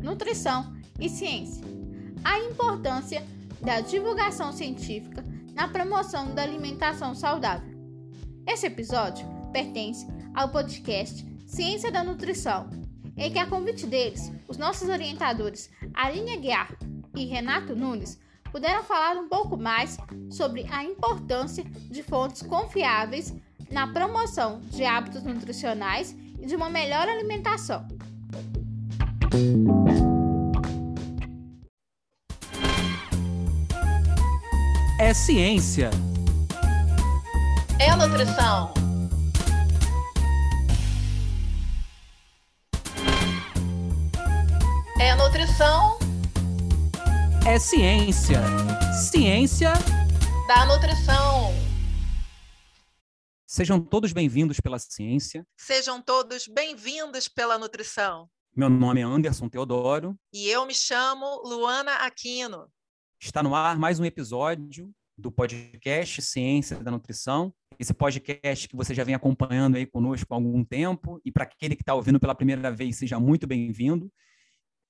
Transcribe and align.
nutrição 0.00 0.74
e 0.98 1.08
ciência. 1.08 1.64
A 2.24 2.38
importância 2.40 3.24
da 3.60 3.80
divulgação 3.80 4.52
científica 4.52 5.24
na 5.54 5.68
promoção 5.68 6.34
da 6.34 6.42
alimentação 6.42 7.14
saudável. 7.14 7.76
Esse 8.46 8.66
episódio 8.66 9.26
pertence 9.52 10.06
ao 10.34 10.48
podcast 10.48 11.26
Ciência 11.46 11.90
da 11.90 12.04
Nutrição, 12.04 12.70
em 13.16 13.32
que, 13.32 13.38
a 13.38 13.46
convite 13.46 13.86
deles, 13.86 14.32
os 14.46 14.56
nossos 14.56 14.88
orientadores 14.88 15.70
Aline 15.94 16.32
Aguiar 16.32 16.76
e 17.16 17.24
Renato 17.24 17.74
Nunes 17.74 18.18
puderam 18.52 18.84
falar 18.84 19.16
um 19.16 19.28
pouco 19.28 19.56
mais 19.56 19.98
sobre 20.30 20.66
a 20.70 20.84
importância 20.84 21.64
de 21.64 22.02
fontes 22.02 22.42
confiáveis 22.42 23.34
na 23.70 23.88
promoção 23.88 24.60
de 24.60 24.84
hábitos 24.84 25.24
nutricionais 25.24 26.16
e 26.40 26.46
de 26.46 26.54
uma 26.54 26.70
melhor 26.70 27.08
alimentação. 27.08 27.97
É 35.00 35.14
ciência. 35.14 35.90
É 37.78 37.94
nutrição. 37.94 38.74
É 45.00 45.14
nutrição. 45.14 45.98
É 47.46 47.58
ciência. 47.60 48.40
Ciência 48.92 49.72
da 50.48 50.66
nutrição. 50.66 51.54
Sejam 53.46 53.80
todos 53.80 54.12
bem-vindos 54.12 54.58
pela 54.58 54.80
ciência. 54.80 55.46
Sejam 55.56 56.02
todos 56.02 56.48
bem-vindos 56.48 57.28
pela 57.28 57.56
nutrição. 57.56 58.28
Meu 58.58 58.68
nome 58.68 59.00
é 59.00 59.04
Anderson 59.04 59.48
Teodoro. 59.48 60.18
E 60.32 60.48
eu 60.48 60.66
me 60.66 60.74
chamo 60.74 61.42
Luana 61.44 61.92
Aquino. 61.98 62.66
Está 63.22 63.40
no 63.40 63.54
ar 63.54 63.78
mais 63.78 64.00
um 64.00 64.04
episódio 64.04 64.92
do 65.16 65.30
podcast 65.30 66.20
Ciência 66.22 66.76
da 66.82 66.90
Nutrição. 66.90 67.54
Esse 67.78 67.94
podcast 67.94 68.66
que 68.66 68.74
você 68.74 68.92
já 68.96 69.04
vem 69.04 69.14
acompanhando 69.14 69.76
aí 69.76 69.86
conosco 69.86 70.34
há 70.34 70.36
algum 70.36 70.64
tempo. 70.64 71.20
E 71.24 71.30
para 71.30 71.44
aquele 71.44 71.76
que 71.76 71.82
está 71.82 71.94
ouvindo 71.94 72.18
pela 72.18 72.34
primeira 72.34 72.68
vez, 72.72 72.96
seja 72.96 73.20
muito 73.20 73.46
bem-vindo. 73.46 74.10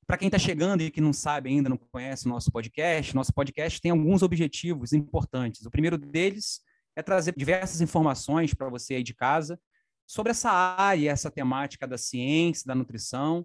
Para 0.07 0.17
quem 0.17 0.29
está 0.29 0.39
chegando 0.39 0.81
e 0.81 0.91
que 0.91 1.03
não 1.03 1.13
sabe 1.13 1.51
ainda, 1.51 1.69
não 1.69 1.77
conhece 1.77 2.25
o 2.25 2.31
nosso 2.31 2.51
podcast, 2.51 3.15
nosso 3.15 3.35
podcast 3.35 3.79
tem 3.83 3.91
alguns 3.91 4.23
objetivos 4.23 4.95
importantes. 4.95 5.67
O 5.67 5.71
primeiro 5.71 5.99
deles 5.99 6.63
é 6.97 7.03
trazer 7.03 7.35
diversas 7.37 7.83
informações 7.83 8.55
para 8.55 8.71
você 8.71 8.95
aí 8.95 9.03
de 9.03 9.13
casa 9.13 9.61
sobre 10.07 10.31
essa 10.31 10.51
área, 10.51 11.11
essa 11.11 11.31
temática 11.31 11.87
da 11.87 11.99
ciência, 11.99 12.65
da 12.67 12.75
nutrição, 12.75 13.45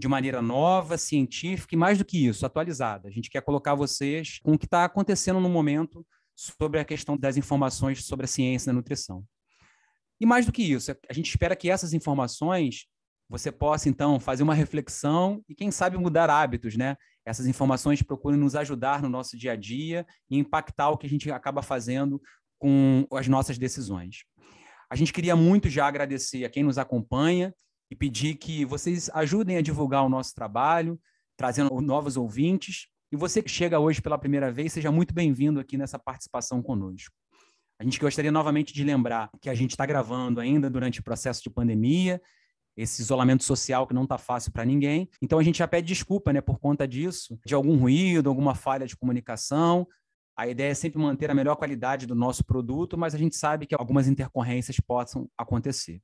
de 0.00 0.08
maneira 0.08 0.40
nova, 0.40 0.96
científica 0.96 1.74
e 1.74 1.78
mais 1.78 1.98
do 1.98 2.04
que 2.04 2.26
isso, 2.26 2.44
atualizada. 2.46 3.06
A 3.06 3.10
gente 3.10 3.30
quer 3.30 3.42
colocar 3.42 3.74
vocês 3.74 4.40
com 4.42 4.52
o 4.52 4.58
que 4.58 4.64
está 4.64 4.84
acontecendo 4.84 5.38
no 5.38 5.48
momento 5.48 6.04
sobre 6.34 6.80
a 6.80 6.84
questão 6.84 7.16
das 7.16 7.36
informações 7.36 8.04
sobre 8.04 8.24
a 8.24 8.28
ciência 8.28 8.72
da 8.72 8.72
nutrição. 8.72 9.22
E 10.18 10.26
mais 10.26 10.46
do 10.46 10.52
que 10.52 10.62
isso, 10.62 10.90
a 11.08 11.12
gente 11.12 11.28
espera 11.28 11.54
que 11.54 11.70
essas 11.70 11.92
informações 11.92 12.86
você 13.28 13.52
possa 13.52 13.88
então 13.88 14.18
fazer 14.18 14.42
uma 14.42 14.54
reflexão 14.54 15.44
e 15.48 15.54
quem 15.54 15.70
sabe 15.70 15.96
mudar 15.96 16.28
hábitos, 16.28 16.76
né? 16.76 16.96
Essas 17.24 17.46
informações 17.46 18.02
procurem 18.02 18.40
nos 18.40 18.56
ajudar 18.56 19.02
no 19.02 19.08
nosso 19.08 19.36
dia 19.36 19.52
a 19.52 19.56
dia 19.56 20.06
e 20.28 20.38
impactar 20.38 20.90
o 20.90 20.98
que 20.98 21.06
a 21.06 21.10
gente 21.10 21.30
acaba 21.30 21.62
fazendo 21.62 22.20
com 22.58 23.06
as 23.12 23.28
nossas 23.28 23.56
decisões. 23.56 24.24
A 24.90 24.96
gente 24.96 25.12
queria 25.12 25.36
muito 25.36 25.68
já 25.68 25.86
agradecer 25.86 26.44
a 26.44 26.50
quem 26.50 26.64
nos 26.64 26.76
acompanha 26.76 27.54
e 27.90 27.96
pedir 27.96 28.36
que 28.36 28.64
vocês 28.64 29.10
ajudem 29.12 29.56
a 29.56 29.62
divulgar 29.62 30.04
o 30.04 30.08
nosso 30.08 30.34
trabalho, 30.34 30.98
trazendo 31.36 31.80
novos 31.80 32.16
ouvintes. 32.16 32.86
E 33.10 33.16
você 33.16 33.42
que 33.42 33.50
chega 33.50 33.80
hoje 33.80 34.00
pela 34.00 34.16
primeira 34.16 34.52
vez, 34.52 34.72
seja 34.72 34.92
muito 34.92 35.12
bem-vindo 35.12 35.58
aqui 35.58 35.76
nessa 35.76 35.98
participação 35.98 36.62
conosco. 36.62 37.14
A 37.80 37.82
gente 37.82 37.98
gostaria 37.98 38.30
novamente 38.30 38.72
de 38.72 38.84
lembrar 38.84 39.30
que 39.40 39.48
a 39.48 39.54
gente 39.54 39.70
está 39.70 39.86
gravando 39.86 40.38
ainda 40.38 40.68
durante 40.68 41.00
o 41.00 41.02
processo 41.02 41.42
de 41.42 41.50
pandemia, 41.50 42.20
esse 42.76 43.02
isolamento 43.02 43.42
social 43.42 43.86
que 43.86 43.94
não 43.94 44.04
está 44.04 44.18
fácil 44.18 44.52
para 44.52 44.64
ninguém. 44.64 45.08
Então 45.20 45.38
a 45.38 45.42
gente 45.42 45.58
já 45.58 45.66
pede 45.66 45.88
desculpa, 45.88 46.32
né, 46.32 46.40
por 46.40 46.58
conta 46.58 46.86
disso, 46.86 47.38
de 47.44 47.54
algum 47.54 47.76
ruído, 47.76 48.28
alguma 48.28 48.54
falha 48.54 48.86
de 48.86 48.96
comunicação. 48.96 49.88
A 50.36 50.46
ideia 50.46 50.70
é 50.70 50.74
sempre 50.74 51.00
manter 51.00 51.30
a 51.30 51.34
melhor 51.34 51.56
qualidade 51.56 52.06
do 52.06 52.14
nosso 52.14 52.44
produto, 52.44 52.96
mas 52.96 53.14
a 53.14 53.18
gente 53.18 53.36
sabe 53.36 53.66
que 53.66 53.74
algumas 53.74 54.06
intercorrências 54.06 54.78
possam 54.78 55.28
acontecer. 55.36 56.00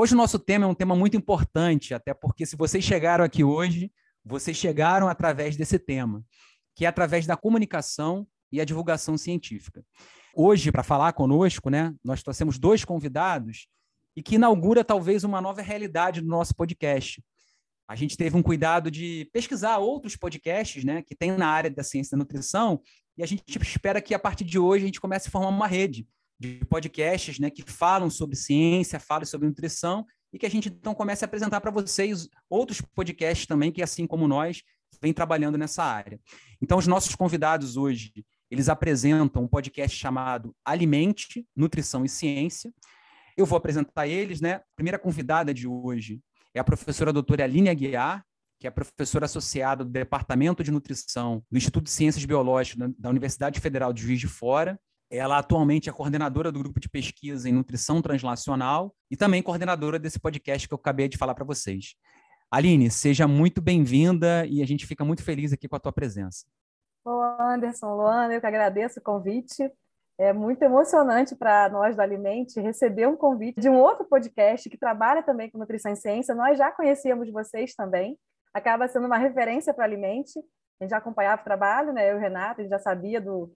Hoje 0.00 0.14
o 0.14 0.16
nosso 0.16 0.38
tema 0.38 0.64
é 0.64 0.68
um 0.68 0.76
tema 0.76 0.94
muito 0.94 1.16
importante, 1.16 1.92
até 1.92 2.14
porque 2.14 2.46
se 2.46 2.54
vocês 2.54 2.84
chegaram 2.84 3.24
aqui 3.24 3.42
hoje, 3.42 3.90
vocês 4.24 4.56
chegaram 4.56 5.08
através 5.08 5.56
desse 5.56 5.76
tema, 5.76 6.24
que 6.76 6.84
é 6.84 6.88
através 6.88 7.26
da 7.26 7.36
comunicação 7.36 8.24
e 8.52 8.60
a 8.60 8.64
divulgação 8.64 9.18
científica. 9.18 9.84
Hoje, 10.32 10.70
para 10.70 10.84
falar 10.84 11.14
conosco, 11.14 11.68
né, 11.68 11.92
nós 12.04 12.22
trouxemos 12.22 12.60
dois 12.60 12.84
convidados 12.84 13.66
e 14.14 14.22
que 14.22 14.36
inaugura 14.36 14.84
talvez 14.84 15.24
uma 15.24 15.40
nova 15.40 15.62
realidade 15.62 16.20
do 16.20 16.28
nosso 16.28 16.54
podcast. 16.54 17.20
A 17.88 17.96
gente 17.96 18.16
teve 18.16 18.36
um 18.36 18.42
cuidado 18.42 18.92
de 18.92 19.28
pesquisar 19.32 19.78
outros 19.78 20.14
podcasts 20.14 20.84
né, 20.84 21.02
que 21.02 21.16
tem 21.16 21.32
na 21.32 21.48
área 21.48 21.70
da 21.70 21.82
ciência 21.82 22.16
da 22.16 22.18
nutrição 22.18 22.80
e 23.16 23.22
a 23.24 23.26
gente 23.26 23.42
espera 23.60 24.00
que 24.00 24.14
a 24.14 24.18
partir 24.20 24.44
de 24.44 24.60
hoje 24.60 24.84
a 24.84 24.86
gente 24.86 25.00
comece 25.00 25.26
a 25.26 25.32
formar 25.32 25.48
uma 25.48 25.66
rede 25.66 26.06
de 26.38 26.64
podcasts 26.66 27.38
né, 27.38 27.50
que 27.50 27.62
falam 27.62 28.08
sobre 28.08 28.36
ciência, 28.36 29.00
falam 29.00 29.24
sobre 29.24 29.48
nutrição 29.48 30.06
e 30.32 30.38
que 30.38 30.46
a 30.46 30.50
gente 30.50 30.68
então 30.68 30.94
comece 30.94 31.24
a 31.24 31.26
apresentar 31.26 31.60
para 31.60 31.70
vocês 31.70 32.28
outros 32.48 32.80
podcasts 32.80 33.46
também 33.46 33.72
que, 33.72 33.82
assim 33.82 34.06
como 34.06 34.28
nós, 34.28 34.62
vem 35.00 35.12
trabalhando 35.12 35.58
nessa 35.58 35.82
área. 35.82 36.20
Então, 36.60 36.78
os 36.78 36.86
nossos 36.86 37.14
convidados 37.14 37.76
hoje, 37.76 38.24
eles 38.50 38.68
apresentam 38.68 39.44
um 39.44 39.48
podcast 39.48 39.96
chamado 39.96 40.54
Alimente, 40.64 41.46
Nutrição 41.54 42.04
e 42.04 42.08
Ciência. 42.08 42.72
Eu 43.36 43.46
vou 43.46 43.56
apresentar 43.56 44.06
eles, 44.06 44.40
né? 44.40 44.54
A 44.54 44.62
primeira 44.74 44.98
convidada 44.98 45.54
de 45.54 45.66
hoje 45.66 46.20
é 46.54 46.60
a 46.60 46.64
professora 46.64 47.12
doutora 47.12 47.44
Aline 47.44 47.68
Aguiar, 47.68 48.24
que 48.58 48.66
é 48.66 48.70
professora 48.70 49.26
associada 49.26 49.84
do 49.84 49.90
Departamento 49.90 50.64
de 50.64 50.70
Nutrição 50.70 51.44
do 51.50 51.56
Instituto 51.56 51.84
de 51.84 51.90
Ciências 51.90 52.24
Biológicas 52.24 52.90
da 52.98 53.08
Universidade 53.08 53.60
Federal 53.60 53.92
de 53.92 54.02
Juiz 54.02 54.18
de 54.18 54.26
Fora. 54.26 54.78
Ela 55.10 55.38
atualmente 55.38 55.88
é 55.88 55.92
coordenadora 55.92 56.52
do 56.52 56.58
grupo 56.58 56.78
de 56.78 56.86
pesquisa 56.86 57.48
em 57.48 57.52
nutrição 57.52 58.02
translacional 58.02 58.94
e 59.10 59.16
também 59.16 59.42
coordenadora 59.42 59.98
desse 59.98 60.20
podcast 60.20 60.68
que 60.68 60.74
eu 60.74 60.78
acabei 60.78 61.08
de 61.08 61.16
falar 61.16 61.34
para 61.34 61.46
vocês. 61.46 61.94
Aline, 62.50 62.90
seja 62.90 63.26
muito 63.26 63.62
bem-vinda 63.62 64.44
e 64.46 64.62
a 64.62 64.66
gente 64.66 64.86
fica 64.86 65.06
muito 65.06 65.24
feliz 65.24 65.50
aqui 65.50 65.66
com 65.66 65.76
a 65.76 65.80
tua 65.80 65.92
presença. 65.92 66.44
Olá, 67.02 67.54
Anderson, 67.54 67.94
Luana, 67.94 68.34
eu 68.34 68.40
que 68.40 68.46
agradeço 68.46 69.00
o 69.00 69.02
convite. 69.02 69.72
É 70.18 70.34
muito 70.34 70.62
emocionante 70.62 71.34
para 71.34 71.70
nós 71.70 71.96
do 71.96 72.02
Alimente 72.02 72.60
receber 72.60 73.08
um 73.08 73.16
convite 73.16 73.58
de 73.58 73.70
um 73.70 73.78
outro 73.78 74.04
podcast 74.04 74.68
que 74.68 74.76
trabalha 74.76 75.22
também 75.22 75.50
com 75.50 75.56
nutrição 75.56 75.90
e 75.90 75.96
ciência. 75.96 76.34
Nós 76.34 76.58
já 76.58 76.70
conhecíamos 76.70 77.32
vocês 77.32 77.74
também, 77.74 78.18
acaba 78.52 78.86
sendo 78.88 79.06
uma 79.06 79.16
referência 79.16 79.72
para 79.72 79.84
a 79.84 79.86
Alimente. 79.86 80.38
A 80.78 80.84
gente 80.84 80.90
já 80.90 80.98
acompanhava 80.98 81.40
o 81.40 81.44
trabalho, 81.44 81.94
né? 81.94 82.10
Eu 82.10 82.16
e 82.16 82.18
o 82.18 82.20
Renato, 82.20 82.60
a 82.60 82.62
gente 82.62 82.70
já 82.70 82.78
sabia 82.78 83.20
do, 83.22 83.50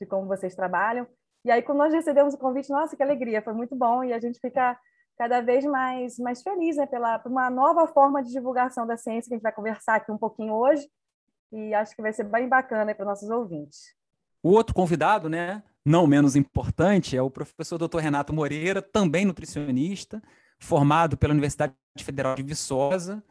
de 0.00 0.06
como 0.06 0.26
vocês 0.26 0.54
trabalham. 0.54 1.06
E 1.44 1.50
aí, 1.50 1.62
quando 1.62 1.78
nós 1.78 1.92
recebemos 1.92 2.34
o 2.34 2.38
convite, 2.38 2.70
nossa, 2.70 2.96
que 2.96 3.02
alegria, 3.02 3.42
foi 3.42 3.52
muito 3.52 3.74
bom 3.74 4.02
e 4.04 4.12
a 4.12 4.18
gente 4.18 4.38
fica 4.40 4.78
cada 5.16 5.40
vez 5.40 5.64
mais, 5.64 6.18
mais 6.18 6.42
feliz 6.42 6.76
né, 6.76 6.86
pela 6.86 7.18
por 7.18 7.30
uma 7.30 7.50
nova 7.50 7.86
forma 7.88 8.22
de 8.22 8.30
divulgação 8.30 8.86
da 8.86 8.96
ciência 8.96 9.28
que 9.28 9.34
a 9.34 9.36
gente 9.36 9.42
vai 9.42 9.52
conversar 9.52 9.96
aqui 9.96 10.12
um 10.12 10.18
pouquinho 10.18 10.54
hoje 10.54 10.88
e 11.52 11.74
acho 11.74 11.94
que 11.96 12.02
vai 12.02 12.12
ser 12.12 12.24
bem 12.24 12.48
bacana 12.48 12.94
para 12.94 13.04
nossos 13.04 13.28
ouvintes. 13.28 13.94
O 14.42 14.50
outro 14.50 14.74
convidado, 14.74 15.28
né, 15.28 15.62
não 15.84 16.06
menos 16.06 16.36
importante, 16.36 17.16
é 17.16 17.22
o 17.22 17.30
professor 17.30 17.78
Dr. 17.78 17.98
Renato 17.98 18.32
Moreira, 18.32 18.80
também 18.80 19.24
nutricionista, 19.24 20.22
formado 20.60 21.16
pela 21.16 21.32
Universidade 21.32 21.74
Federal 21.98 22.36
de 22.36 22.42
Viçosa, 22.42 23.22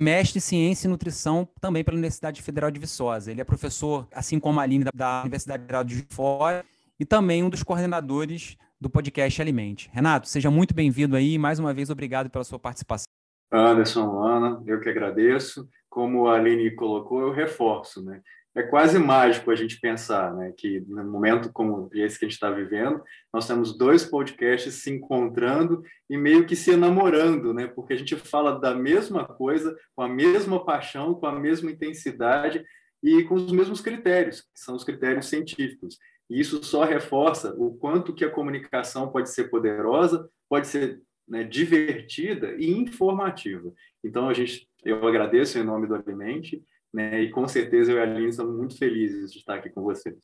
mestre 0.00 0.38
em 0.38 0.40
ciência 0.40 0.88
e 0.88 0.90
nutrição 0.90 1.46
também 1.60 1.84
pela 1.84 1.96
Universidade 1.96 2.40
Federal 2.40 2.70
de 2.70 2.80
Viçosa. 2.80 3.30
Ele 3.30 3.42
é 3.42 3.44
professor, 3.44 4.08
assim 4.12 4.40
como 4.40 4.58
a 4.58 4.62
Aline, 4.62 4.86
da 4.94 5.20
Universidade 5.20 5.62
Federal 5.62 5.84
de 5.84 6.06
Fora 6.08 6.64
e 6.98 7.04
também 7.04 7.44
um 7.44 7.50
dos 7.50 7.62
coordenadores 7.62 8.56
do 8.80 8.88
podcast 8.88 9.40
Alimente. 9.42 9.90
Renato, 9.92 10.26
seja 10.26 10.50
muito 10.50 10.74
bem-vindo 10.74 11.14
aí. 11.14 11.36
Mais 11.36 11.58
uma 11.58 11.74
vez, 11.74 11.90
obrigado 11.90 12.30
pela 12.30 12.44
sua 12.44 12.58
participação. 12.58 13.04
Anderson, 13.52 14.22
Ana, 14.22 14.62
eu 14.66 14.80
que 14.80 14.88
agradeço. 14.88 15.68
Como 15.90 16.28
a 16.28 16.36
Aline 16.36 16.70
colocou, 16.70 17.20
eu 17.20 17.32
reforço, 17.32 18.02
né? 18.02 18.22
É 18.56 18.62
quase 18.62 18.98
mágico 18.98 19.50
a 19.50 19.54
gente 19.54 19.80
pensar, 19.80 20.34
né, 20.34 20.52
que 20.56 20.80
no 20.88 21.04
momento 21.04 21.52
como 21.52 21.88
esse 21.94 22.18
que 22.18 22.24
a 22.24 22.28
gente 22.28 22.34
está 22.34 22.50
vivendo, 22.50 23.00
nós 23.32 23.46
temos 23.46 23.78
dois 23.78 24.04
podcasts 24.04 24.74
se 24.74 24.90
encontrando 24.90 25.82
e 26.08 26.16
meio 26.16 26.44
que 26.44 26.56
se 26.56 26.72
enamorando, 26.72 27.54
né? 27.54 27.68
Porque 27.68 27.92
a 27.92 27.96
gente 27.96 28.16
fala 28.16 28.58
da 28.58 28.74
mesma 28.74 29.24
coisa, 29.24 29.76
com 29.94 30.02
a 30.02 30.08
mesma 30.08 30.64
paixão, 30.64 31.14
com 31.14 31.26
a 31.26 31.38
mesma 31.38 31.70
intensidade 31.70 32.64
e 33.02 33.22
com 33.22 33.34
os 33.34 33.52
mesmos 33.52 33.80
critérios, 33.80 34.40
que 34.40 34.48
são 34.60 34.74
os 34.74 34.82
critérios 34.82 35.26
científicos. 35.26 35.96
E 36.28 36.40
isso 36.40 36.62
só 36.62 36.84
reforça 36.84 37.54
o 37.56 37.76
quanto 37.76 38.14
que 38.14 38.24
a 38.24 38.30
comunicação 38.30 39.10
pode 39.10 39.30
ser 39.30 39.44
poderosa, 39.48 40.28
pode 40.48 40.66
ser 40.66 41.00
né, 41.26 41.44
divertida 41.44 42.54
e 42.58 42.70
informativa. 42.72 43.72
Então, 44.02 44.28
a 44.28 44.34
gente 44.34 44.68
Eu 44.82 45.06
agradeço 45.06 45.58
em 45.58 45.62
nome 45.62 45.86
do 45.86 45.94
Alimente, 45.94 46.64
né? 46.92 47.22
E 47.22 47.30
com 47.30 47.46
certeza 47.46 47.92
eu 47.92 47.98
e 47.98 48.00
a 48.00 48.02
Aline 48.02 48.28
estamos 48.28 48.56
muito 48.56 48.76
felizes 48.76 49.32
de 49.32 49.38
estar 49.38 49.54
aqui 49.56 49.70
com 49.70 49.82
vocês. 49.82 50.16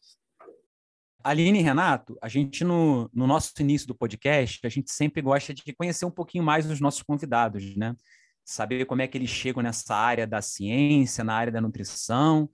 Aline 1.22 1.58
e 1.58 1.62
Renato, 1.62 2.16
a 2.22 2.28
gente 2.28 2.62
no, 2.62 3.10
no 3.12 3.26
nosso 3.26 3.52
início 3.58 3.88
do 3.88 3.96
podcast, 3.96 4.64
a 4.64 4.68
gente 4.68 4.92
sempre 4.92 5.20
gosta 5.20 5.52
de 5.52 5.74
conhecer 5.74 6.04
um 6.04 6.10
pouquinho 6.10 6.44
mais 6.44 6.70
os 6.70 6.80
nossos 6.80 7.02
convidados, 7.02 7.76
né? 7.76 7.96
Saber 8.44 8.84
como 8.84 9.02
é 9.02 9.08
que 9.08 9.18
eles 9.18 9.28
chegam 9.28 9.60
nessa 9.60 9.92
área 9.92 10.24
da 10.24 10.40
ciência, 10.40 11.24
na 11.24 11.34
área 11.34 11.52
da 11.52 11.60
nutrição. 11.60 12.48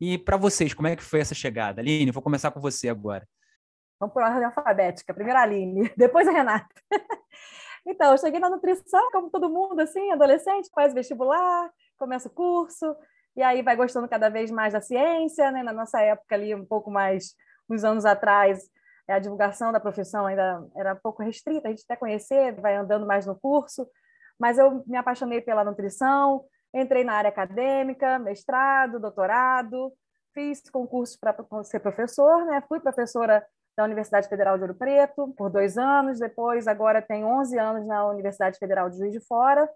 E 0.00 0.16
para 0.16 0.38
vocês, 0.38 0.72
como 0.72 0.88
é 0.88 0.96
que 0.96 1.02
foi 1.02 1.20
essa 1.20 1.34
chegada? 1.34 1.82
Aline, 1.82 2.10
vou 2.10 2.22
começar 2.22 2.50
com 2.50 2.60
você 2.60 2.88
agora. 2.88 3.26
Vamos 4.00 4.14
por 4.14 4.22
ordem 4.22 4.44
alfabética. 4.44 5.12
Primeiro 5.12 5.38
a 5.38 5.42
Aline, 5.42 5.92
depois 5.96 6.26
a 6.26 6.32
Renata. 6.32 6.68
então, 7.86 8.12
eu 8.12 8.18
cheguei 8.18 8.40
na 8.40 8.48
nutrição, 8.48 9.10
como 9.10 9.30
todo 9.30 9.50
mundo, 9.50 9.80
assim, 9.80 10.10
adolescente, 10.10 10.70
faz 10.74 10.94
vestibular, 10.94 11.70
começa 11.98 12.28
o 12.28 12.32
curso, 12.32 12.96
e 13.36 13.42
aí 13.42 13.62
vai 13.62 13.76
gostando 13.76 14.08
cada 14.08 14.28
vez 14.28 14.50
mais 14.50 14.72
da 14.72 14.80
ciência, 14.80 15.50
né? 15.50 15.62
Na 15.62 15.72
nossa 15.72 16.00
época 16.00 16.34
ali, 16.34 16.54
um 16.54 16.64
pouco 16.64 16.90
mais, 16.90 17.34
uns 17.68 17.84
anos 17.84 18.04
atrás, 18.04 18.70
a 19.08 19.18
divulgação 19.18 19.70
da 19.72 19.78
profissão 19.78 20.26
ainda 20.26 20.66
era 20.74 20.94
um 20.94 21.00
pouco 21.02 21.22
restrita, 21.22 21.68
a 21.68 21.70
gente 21.70 21.84
até 21.84 21.96
conhecer, 21.96 22.58
vai 22.60 22.74
andando 22.76 23.06
mais 23.06 23.26
no 23.26 23.38
curso, 23.38 23.86
mas 24.38 24.58
eu 24.58 24.82
me 24.86 24.96
apaixonei 24.96 25.40
pela 25.40 25.64
nutrição, 25.64 26.44
entrei 26.74 27.04
na 27.04 27.12
área 27.12 27.28
acadêmica, 27.28 28.18
mestrado, 28.18 28.98
doutorado, 28.98 29.92
fiz 30.34 30.68
concurso 30.70 31.18
para 31.20 31.34
ser 31.62 31.80
professor, 31.80 32.44
né? 32.46 32.62
Fui 32.68 32.80
professora 32.80 33.46
da 33.76 33.84
Universidade 33.84 34.28
Federal 34.28 34.56
de 34.56 34.62
Ouro 34.62 34.74
Preto 34.74 35.32
por 35.36 35.50
dois 35.50 35.76
anos, 35.76 36.18
depois 36.18 36.66
agora 36.66 37.02
tenho 37.02 37.26
11 37.26 37.58
anos 37.58 37.86
na 37.86 38.06
Universidade 38.06 38.58
Federal 38.58 38.88
de 38.88 38.96
Juiz 38.96 39.12
de 39.12 39.20
Fora 39.20 39.68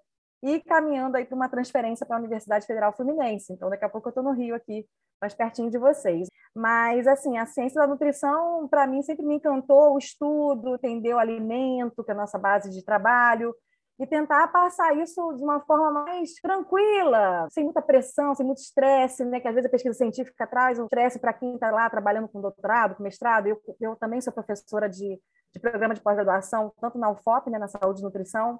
e 0.43 0.61
caminhando 0.61 1.17
aí 1.17 1.25
para 1.25 1.37
uma 1.37 1.49
transferência 1.49 2.07
para 2.07 2.17
a 2.17 2.19
Universidade 2.19 2.67
Federal 2.67 2.93
Fluminense. 2.93 3.53
Então, 3.53 3.69
daqui 3.69 3.85
a 3.85 3.89
pouco 3.89 4.09
eu 4.09 4.11
estou 4.11 4.25
no 4.25 4.33
Rio 4.33 4.55
aqui, 4.55 4.87
mais 5.21 5.35
pertinho 5.35 5.71
de 5.71 5.79
vocês. 5.79 6.29
Mas, 6.55 7.07
assim, 7.07 7.37
a 7.37 7.47
ciência 7.47 7.81
da 7.81 7.87
nutrição, 7.87 8.67
para 8.69 8.87
mim, 8.87 9.03
sempre 9.03 9.25
me 9.25 9.35
encantou 9.35 9.95
o 9.95 9.99
estudo, 9.99 10.75
entender 10.75 11.15
o 11.15 11.19
alimento, 11.19 12.03
que 12.03 12.11
é 12.11 12.15
a 12.15 12.17
nossa 12.17 12.39
base 12.39 12.71
de 12.71 12.85
trabalho, 12.85 13.55
e 14.01 14.07
tentar 14.07 14.49
passar 14.49 14.97
isso 14.97 15.35
de 15.35 15.45
uma 15.45 15.61
forma 15.61 15.93
mais 15.93 16.33
tranquila, 16.41 17.47
sem 17.51 17.65
muita 17.65 17.83
pressão, 17.83 18.35
sem 18.35 18.47
muito 18.47 18.63
estresse, 18.63 19.27
né? 19.27 19.41
Que 19.41 19.47
às 19.47 19.55
vezes 19.55 19.69
a 19.69 19.71
pesquisa 19.71 19.95
científica 19.95 20.47
traz 20.47 20.79
um 20.79 20.85
estresse 20.85 21.19
para 21.19 21.35
quem 21.35 21.55
está 21.55 21.71
lá 21.71 21.89
trabalhando 21.91 22.27
com 22.27 22.41
doutorado, 22.41 22.95
com 22.95 23.03
mestrado. 23.03 23.47
Eu, 23.47 23.61
eu 23.79 23.95
também 23.97 24.19
sou 24.23 24.33
professora 24.33 24.89
de, 24.89 25.21
de 25.53 25.61
programa 25.61 25.93
de 25.93 26.01
pós-graduação, 26.01 26.73
tanto 26.81 26.97
na 26.97 27.11
UFOP, 27.11 27.51
né, 27.51 27.59
na 27.59 27.69
saúde 27.69 28.01
e 28.01 28.03
nutrição, 28.03 28.59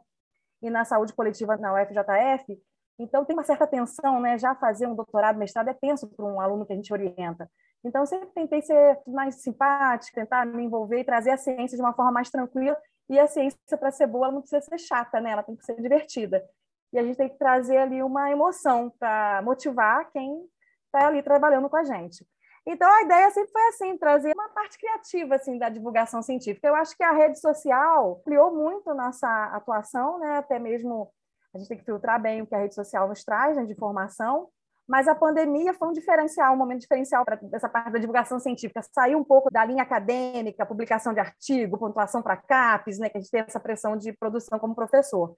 e 0.63 0.71
na 0.71 0.85
saúde 0.85 1.13
coletiva 1.13 1.57
na 1.57 1.73
UFJF. 1.75 2.61
Então, 2.99 3.25
tem 3.25 3.35
uma 3.35 3.45
certa 3.45 3.67
tensão, 3.67 4.21
né? 4.21 4.39
Já 4.39 4.55
fazer 4.55 4.87
um 4.87 4.95
doutorado, 4.95 5.39
mestrado 5.39 5.69
é 5.69 5.75
tenso 5.75 6.07
para 6.09 6.25
um 6.25 6.41
aluno 6.41 6.67
que 6.67 6.73
a 6.73 6.77
gente 6.77 6.93
orienta. 6.93 7.51
Então, 7.83 8.05
sempre 8.05 8.29
tentei 8.35 8.61
ser 8.61 8.99
mais 9.07 9.37
simpática, 9.37 10.21
tentar 10.21 10.45
me 10.45 10.65
envolver 10.65 11.01
e 11.01 11.05
trazer 11.05 11.31
a 11.31 11.39
ciência 11.39 11.77
de 11.77 11.83
uma 11.83 11.95
forma 11.95 12.13
mais 12.13 12.29
tranquila 12.29 12.77
e 13.09 13.19
a 13.19 13.27
ciência, 13.27 13.59
para 13.79 13.91
ser 13.91 14.07
boa, 14.07 14.27
ela 14.27 14.35
não 14.35 14.41
precisa 14.41 14.61
ser 14.61 14.79
chata, 14.79 15.21
né? 15.21 15.31
Ela 15.31 15.43
tem 15.43 15.57
que 15.57 15.65
ser 15.65 15.81
divertida. 15.81 16.45
E 16.93 16.99
a 16.99 17.03
gente 17.03 17.17
tem 17.17 17.29
que 17.29 17.39
trazer 17.39 17.79
ali 17.79 18.03
uma 18.03 18.31
emoção 18.31 18.93
para 18.99 19.43
motivar 19.43 20.11
quem 20.13 20.45
está 20.87 21.09
ali 21.09 21.23
trabalhando 21.23 21.69
com 21.69 21.77
a 21.77 21.85
gente. 21.85 22.27
Então, 22.67 22.91
a 22.91 23.03
ideia 23.03 23.31
sempre 23.31 23.51
foi 23.51 23.69
assim, 23.69 23.97
trazer 23.97 24.33
uma 24.35 24.49
parte 24.51 24.79
criativa 24.79 25.35
assim 25.35 25.59
da 25.59 25.69
divulgação 25.69 26.23
científica. 26.23 26.69
Eu 26.69 26.75
acho 26.75 26.97
que 26.97 27.03
a 27.03 27.13
rede 27.13 27.41
social 27.41 28.21
criou 28.25 28.55
muito 28.55 28.95
nossa 28.95 29.27
atuação, 29.55 30.19
né? 30.19 30.37
Até 30.39 30.59
mesmo 30.59 31.11
a 31.55 31.59
gente 31.59 31.69
tem 31.69 31.79
que 31.79 31.85
filtrar 31.85 32.21
bem 32.21 32.43
o 32.43 32.47
que 32.47 32.55
a 32.55 32.59
rede 32.59 32.75
social 32.75 33.09
nos 33.09 33.25
traz 33.25 33.57
né, 33.57 33.65
de 33.65 33.73
informação. 33.73 34.49
Mas 34.87 35.07
a 35.07 35.15
pandemia 35.15 35.73
foi 35.73 35.89
um 35.89 35.93
diferencial, 35.93 36.53
um 36.53 36.57
momento 36.57 36.81
diferencial 36.81 37.25
para 37.25 37.39
essa 37.53 37.69
parte 37.69 37.93
da 37.93 37.99
divulgação 37.99 38.41
científica. 38.41 38.83
Sair 38.93 39.15
um 39.15 39.23
pouco 39.23 39.51
da 39.51 39.65
linha 39.65 39.85
acadêmica, 39.85 40.67
publicação 40.67 41.15
de 41.15 41.21
artigo, 41.21 41.79
pontuação 41.79 42.21
para 42.21 42.37
CAPES, 42.37 42.99
né, 42.99 43.09
que 43.09 43.17
a 43.17 43.21
gente 43.21 43.31
tem 43.31 43.41
essa 43.41 43.61
pressão 43.61 43.97
de 43.97 44.13
produção 44.13 44.59
como 44.59 44.75
professor. 44.75 45.35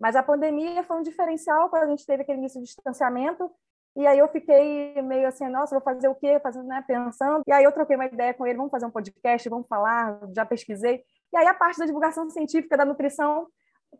Mas 0.00 0.16
a 0.16 0.22
pandemia 0.22 0.82
foi 0.82 0.96
um 0.96 1.02
diferencial 1.02 1.68
quando 1.68 1.82
a 1.84 1.86
gente 1.86 2.06
teve 2.06 2.22
aquele 2.22 2.38
início 2.38 2.60
de 2.60 2.66
distanciamento. 2.66 3.50
E 3.96 4.06
aí 4.06 4.18
eu 4.18 4.28
fiquei 4.28 5.00
meio 5.02 5.28
assim, 5.28 5.48
nossa, 5.48 5.74
vou 5.74 5.82
fazer 5.82 6.08
o 6.08 6.14
quê? 6.14 6.40
Fazendo, 6.40 6.66
né, 6.66 6.82
pensando. 6.86 7.42
E 7.46 7.52
aí 7.52 7.62
eu 7.62 7.72
troquei 7.72 7.94
uma 7.94 8.06
ideia 8.06 8.34
com 8.34 8.46
ele, 8.46 8.56
vamos 8.56 8.70
fazer 8.70 8.86
um 8.86 8.90
podcast, 8.90 9.48
vamos 9.48 9.68
falar, 9.68 10.18
já 10.34 10.44
pesquisei. 10.44 11.04
E 11.32 11.36
aí 11.36 11.46
a 11.46 11.54
parte 11.54 11.78
da 11.78 11.86
divulgação 11.86 12.28
científica 12.28 12.76
da 12.76 12.84
nutrição 12.84 13.46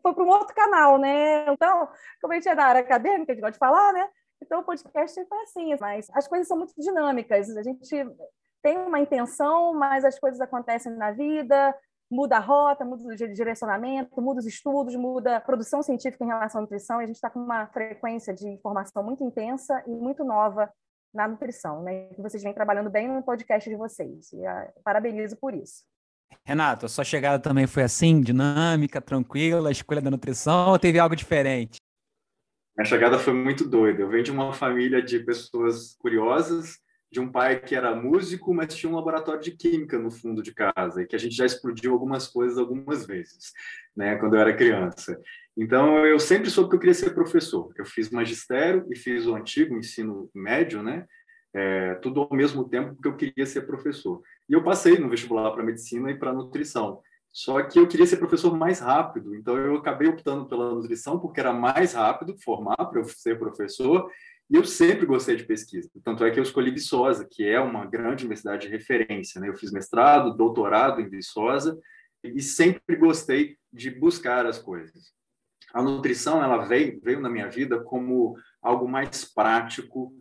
foi 0.01 0.13
para 0.13 0.23
um 0.23 0.29
outro 0.29 0.53
canal, 0.53 0.97
né? 0.97 1.45
Então, 1.49 1.87
como 2.21 2.33
a 2.33 2.35
gente 2.35 2.49
é 2.49 2.55
da 2.55 2.65
área 2.65 2.81
acadêmica, 2.81 3.31
a 3.31 3.35
gente 3.35 3.41
gosta 3.41 3.53
de 3.53 3.57
falar, 3.57 3.93
né? 3.93 4.09
Então, 4.41 4.59
o 4.59 4.63
podcast 4.63 5.25
foi 5.27 5.41
assim, 5.43 5.75
mas 5.79 6.09
as 6.13 6.27
coisas 6.27 6.47
são 6.47 6.57
muito 6.57 6.73
dinâmicas. 6.77 7.55
A 7.55 7.63
gente 7.63 8.05
tem 8.61 8.77
uma 8.77 8.99
intenção, 8.99 9.73
mas 9.73 10.03
as 10.03 10.19
coisas 10.19 10.41
acontecem 10.41 10.91
na 10.93 11.11
vida, 11.11 11.75
muda 12.09 12.37
a 12.37 12.39
rota, 12.39 12.85
muda 12.85 13.03
o 13.03 13.15
direcionamento, 13.15 14.21
muda 14.21 14.39
os 14.39 14.45
estudos, 14.45 14.95
muda 14.95 15.37
a 15.37 15.41
produção 15.41 15.81
científica 15.81 16.23
em 16.23 16.27
relação 16.27 16.59
à 16.59 16.61
nutrição, 16.61 17.01
e 17.01 17.03
a 17.03 17.07
gente 17.07 17.15
está 17.15 17.29
com 17.29 17.39
uma 17.39 17.67
frequência 17.67 18.33
de 18.33 18.47
informação 18.47 19.03
muito 19.03 19.23
intensa 19.23 19.83
e 19.87 19.91
muito 19.91 20.23
nova 20.23 20.71
na 21.13 21.27
nutrição, 21.27 21.81
né? 21.81 22.09
Que 22.09 22.21
vocês 22.21 22.43
vêm 22.43 22.53
trabalhando 22.53 22.89
bem 22.89 23.07
no 23.07 23.23
podcast 23.23 23.69
de 23.69 23.75
vocês. 23.75 24.31
E 24.33 24.45
a, 24.45 24.63
ah, 24.63 24.73
parabenizo 24.83 25.37
por 25.37 25.53
isso. 25.53 25.83
Renato, 26.43 26.85
a 26.85 26.89
sua 26.89 27.03
chegada 27.03 27.39
também 27.39 27.65
foi 27.65 27.83
assim, 27.83 28.19
dinâmica, 28.19 29.01
tranquila, 29.01 29.69
a 29.69 29.71
escolha 29.71 30.01
da 30.01 30.11
nutrição, 30.11 30.69
ou 30.69 30.79
teve 30.79 30.99
algo 30.99 31.15
diferente? 31.15 31.77
Minha 32.77 32.85
chegada 32.85 33.17
foi 33.17 33.33
muito 33.33 33.67
doida. 33.67 34.01
Eu 34.01 34.09
venho 34.09 34.23
de 34.23 34.31
uma 34.31 34.51
família 34.51 35.01
de 35.01 35.19
pessoas 35.19 35.95
curiosas, 35.95 36.77
de 37.15 37.21
um 37.21 37.31
pai 37.31 37.61
que 37.61 37.73
era 37.73 37.95
músico, 37.95 38.53
mas 38.53 38.75
tinha 38.75 38.91
um 38.91 38.95
laboratório 38.95 39.39
de 39.39 39.51
química 39.51 39.97
no 39.97 40.11
fundo 40.11 40.43
de 40.43 40.53
casa, 40.53 41.01
e 41.01 41.07
que 41.07 41.15
a 41.15 41.19
gente 41.19 41.33
já 41.33 41.45
explodiu 41.45 41.93
algumas 41.93 42.27
coisas 42.27 42.57
algumas 42.57 43.05
vezes, 43.05 43.53
né, 43.95 44.17
quando 44.17 44.35
eu 44.35 44.41
era 44.41 44.53
criança. 44.53 45.17
Então, 45.55 46.05
eu 46.05 46.19
sempre 46.19 46.49
soube 46.49 46.69
que 46.69 46.75
eu 46.75 46.79
queria 46.79 46.93
ser 46.93 47.11
professor. 47.11 47.71
Eu 47.77 47.85
fiz 47.85 48.09
magistério 48.09 48.85
e 48.91 48.97
fiz 48.97 49.25
o 49.25 49.33
antigo 49.33 49.77
ensino 49.77 50.29
médio, 50.35 50.83
né, 50.83 51.05
é, 51.53 51.95
tudo 51.95 52.19
ao 52.19 52.35
mesmo 52.35 52.67
tempo, 52.67 52.93
porque 52.95 53.07
eu 53.07 53.15
queria 53.15 53.45
ser 53.45 53.61
professor. 53.61 54.21
E 54.49 54.53
eu 54.53 54.61
passei 54.61 54.99
no 54.99 55.09
vestibular 55.09 55.51
para 55.51 55.63
medicina 55.63 56.11
e 56.11 56.19
para 56.19 56.33
nutrição. 56.33 56.99
Só 57.31 57.63
que 57.63 57.79
eu 57.79 57.87
queria 57.87 58.05
ser 58.05 58.17
professor 58.17 58.57
mais 58.57 58.79
rápido, 58.79 59.33
então 59.35 59.57
eu 59.57 59.75
acabei 59.77 60.09
optando 60.09 60.47
pela 60.47 60.75
nutrição 60.75 61.17
porque 61.17 61.39
era 61.39 61.53
mais 61.53 61.93
rápido 61.93 62.35
formar 62.43 62.75
para 62.75 62.99
eu 62.99 63.05
ser 63.05 63.39
professor 63.39 64.09
e 64.49 64.55
eu 64.55 64.63
sempre 64.63 65.05
gostei 65.05 65.35
de 65.35 65.43
pesquisa. 65.43 65.89
Tanto 66.03 66.23
é 66.23 66.31
que 66.31 66.39
eu 66.39 66.43
escolhi 66.43 66.69
Viçosa, 66.69 67.27
que 67.29 67.47
é 67.47 67.59
uma 67.59 67.85
grande 67.85 68.25
universidade 68.25 68.67
de 68.67 68.73
referência. 68.73 69.41
Né? 69.41 69.49
Eu 69.49 69.55
fiz 69.55 69.71
mestrado, 69.71 70.35
doutorado 70.35 71.01
em 71.01 71.09
Viçosa 71.09 71.77
e 72.23 72.41
sempre 72.41 72.95
gostei 72.95 73.57
de 73.73 73.89
buscar 73.89 74.45
as 74.45 74.59
coisas. 74.59 75.13
A 75.73 75.81
nutrição 75.81 76.43
ela 76.43 76.63
veio, 76.63 76.99
veio 77.01 77.19
na 77.19 77.29
minha 77.29 77.49
vida 77.49 77.83
como 77.83 78.37
algo 78.61 78.87
mais 78.87 79.25
prático, 79.25 80.13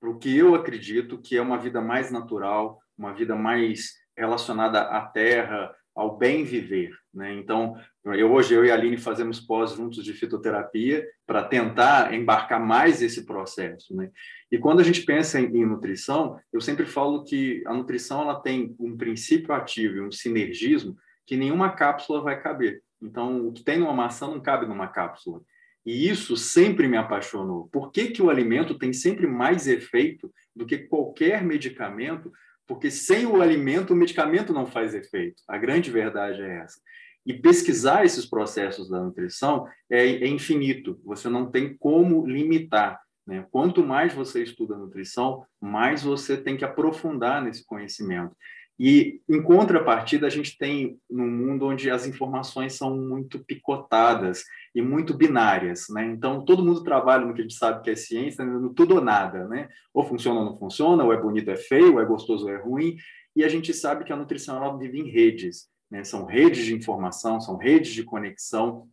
o 0.00 0.16
que 0.16 0.36
eu 0.36 0.54
acredito 0.54 1.20
que 1.20 1.36
é 1.36 1.42
uma 1.42 1.58
vida 1.58 1.80
mais 1.80 2.10
natural, 2.10 2.80
uma 2.96 3.12
vida 3.12 3.36
mais 3.36 3.92
relacionada 4.16 4.80
à 4.82 5.06
terra, 5.06 5.74
ao 5.94 6.16
bem 6.16 6.44
viver. 6.44 6.90
Né? 7.12 7.34
Então, 7.34 7.76
eu, 8.04 8.32
hoje 8.32 8.54
eu 8.54 8.64
e 8.64 8.70
a 8.70 8.74
Aline 8.74 8.96
fazemos 8.96 9.38
pós 9.38 9.74
juntos 9.74 10.02
de 10.02 10.12
fitoterapia 10.14 11.06
para 11.26 11.44
tentar 11.44 12.14
embarcar 12.14 12.58
mais 12.58 13.02
esse 13.02 13.26
processo. 13.26 13.94
Né? 13.94 14.10
E 14.50 14.58
quando 14.58 14.80
a 14.80 14.82
gente 14.82 15.02
pensa 15.02 15.38
em, 15.38 15.44
em, 15.46 15.66
nutrição, 15.66 16.38
eu 16.52 16.60
sempre 16.60 16.86
falo 16.86 17.24
que 17.24 17.62
a 17.66 17.74
nutrição 17.74 18.22
ela 18.22 18.40
tem 18.40 18.74
um 18.78 18.96
princípio 18.96 19.54
ativo 19.54 19.96
e 19.96 20.00
um 20.00 20.10
sinergismo 20.10 20.96
que 21.26 21.36
nenhuma 21.36 21.70
cápsula 21.70 22.22
vai 22.22 22.40
caber. 22.40 22.82
Então, 23.00 23.46
o 23.46 23.52
que 23.52 23.62
tem 23.62 23.78
numa 23.78 23.92
maçã 23.92 24.26
não 24.26 24.40
cabe 24.40 24.66
numa 24.66 24.88
cápsula. 24.88 25.42
E 25.84 26.08
isso 26.08 26.36
sempre 26.36 26.86
me 26.86 26.96
apaixonou. 26.96 27.68
Por 27.72 27.90
que, 27.90 28.06
que 28.06 28.22
o 28.22 28.30
alimento 28.30 28.78
tem 28.78 28.92
sempre 28.92 29.26
mais 29.26 29.66
efeito 29.66 30.32
do 30.54 30.64
que 30.64 30.78
qualquer 30.78 31.42
medicamento 31.42 32.32
porque 32.66 32.90
sem 32.90 33.26
o 33.26 33.42
alimento, 33.42 33.92
o 33.92 33.96
medicamento 33.96 34.52
não 34.52 34.66
faz 34.66 34.94
efeito. 34.94 35.42
A 35.48 35.58
grande 35.58 35.90
verdade 35.90 36.40
é 36.40 36.58
essa. 36.58 36.80
E 37.24 37.32
pesquisar 37.34 38.04
esses 38.04 38.26
processos 38.26 38.88
da 38.88 39.00
nutrição 39.00 39.66
é, 39.90 40.04
é 40.06 40.26
infinito, 40.26 41.00
você 41.04 41.28
não 41.28 41.50
tem 41.50 41.76
como 41.76 42.26
limitar. 42.26 43.00
Né? 43.26 43.46
Quanto 43.50 43.84
mais 43.84 44.12
você 44.12 44.42
estuda 44.42 44.76
nutrição, 44.76 45.44
mais 45.60 46.02
você 46.02 46.36
tem 46.36 46.56
que 46.56 46.64
aprofundar 46.64 47.42
nesse 47.42 47.64
conhecimento. 47.64 48.34
E, 48.78 49.20
em 49.28 49.40
contrapartida, 49.40 50.26
a 50.26 50.30
gente 50.30 50.58
tem 50.58 50.98
num 51.08 51.30
mundo 51.30 51.66
onde 51.66 51.88
as 51.88 52.06
informações 52.06 52.74
são 52.74 52.96
muito 52.96 53.38
picotadas 53.44 54.42
e 54.74 54.82
muito 54.82 55.14
binárias, 55.14 55.86
né? 55.90 56.04
Então, 56.06 56.44
todo 56.44 56.64
mundo 56.64 56.82
trabalha 56.82 57.24
no 57.24 57.34
que 57.34 57.40
a 57.40 57.44
gente 57.44 57.54
sabe 57.54 57.82
que 57.82 57.90
é 57.90 57.94
ciência, 57.94 58.44
no 58.44 58.74
tudo 58.74 58.96
ou 58.96 59.00
nada, 59.00 59.46
né? 59.46 59.68
Ou 59.94 60.02
funciona 60.02 60.40
ou 60.40 60.46
não 60.46 60.58
funciona, 60.58 61.04
ou 61.04 61.12
é 61.12 61.20
bonito 61.20 61.48
ou 61.48 61.54
é 61.54 61.56
feio, 61.56 61.92
ou 61.92 62.00
é 62.00 62.04
gostoso 62.04 62.46
ou 62.46 62.50
é 62.50 62.56
ruim, 62.56 62.96
e 63.36 63.44
a 63.44 63.48
gente 63.48 63.72
sabe 63.72 64.04
que 64.04 64.12
a 64.12 64.16
nutrição 64.16 64.56
ela 64.56 64.76
vive 64.76 64.98
em 64.98 65.08
redes, 65.08 65.68
né? 65.92 66.02
São 66.04 66.24
redes 66.24 66.64
de 66.64 66.74
informação, 66.74 67.38
são 67.38 67.58
redes 67.58 67.92
de 67.92 68.02
conexão, 68.02 68.88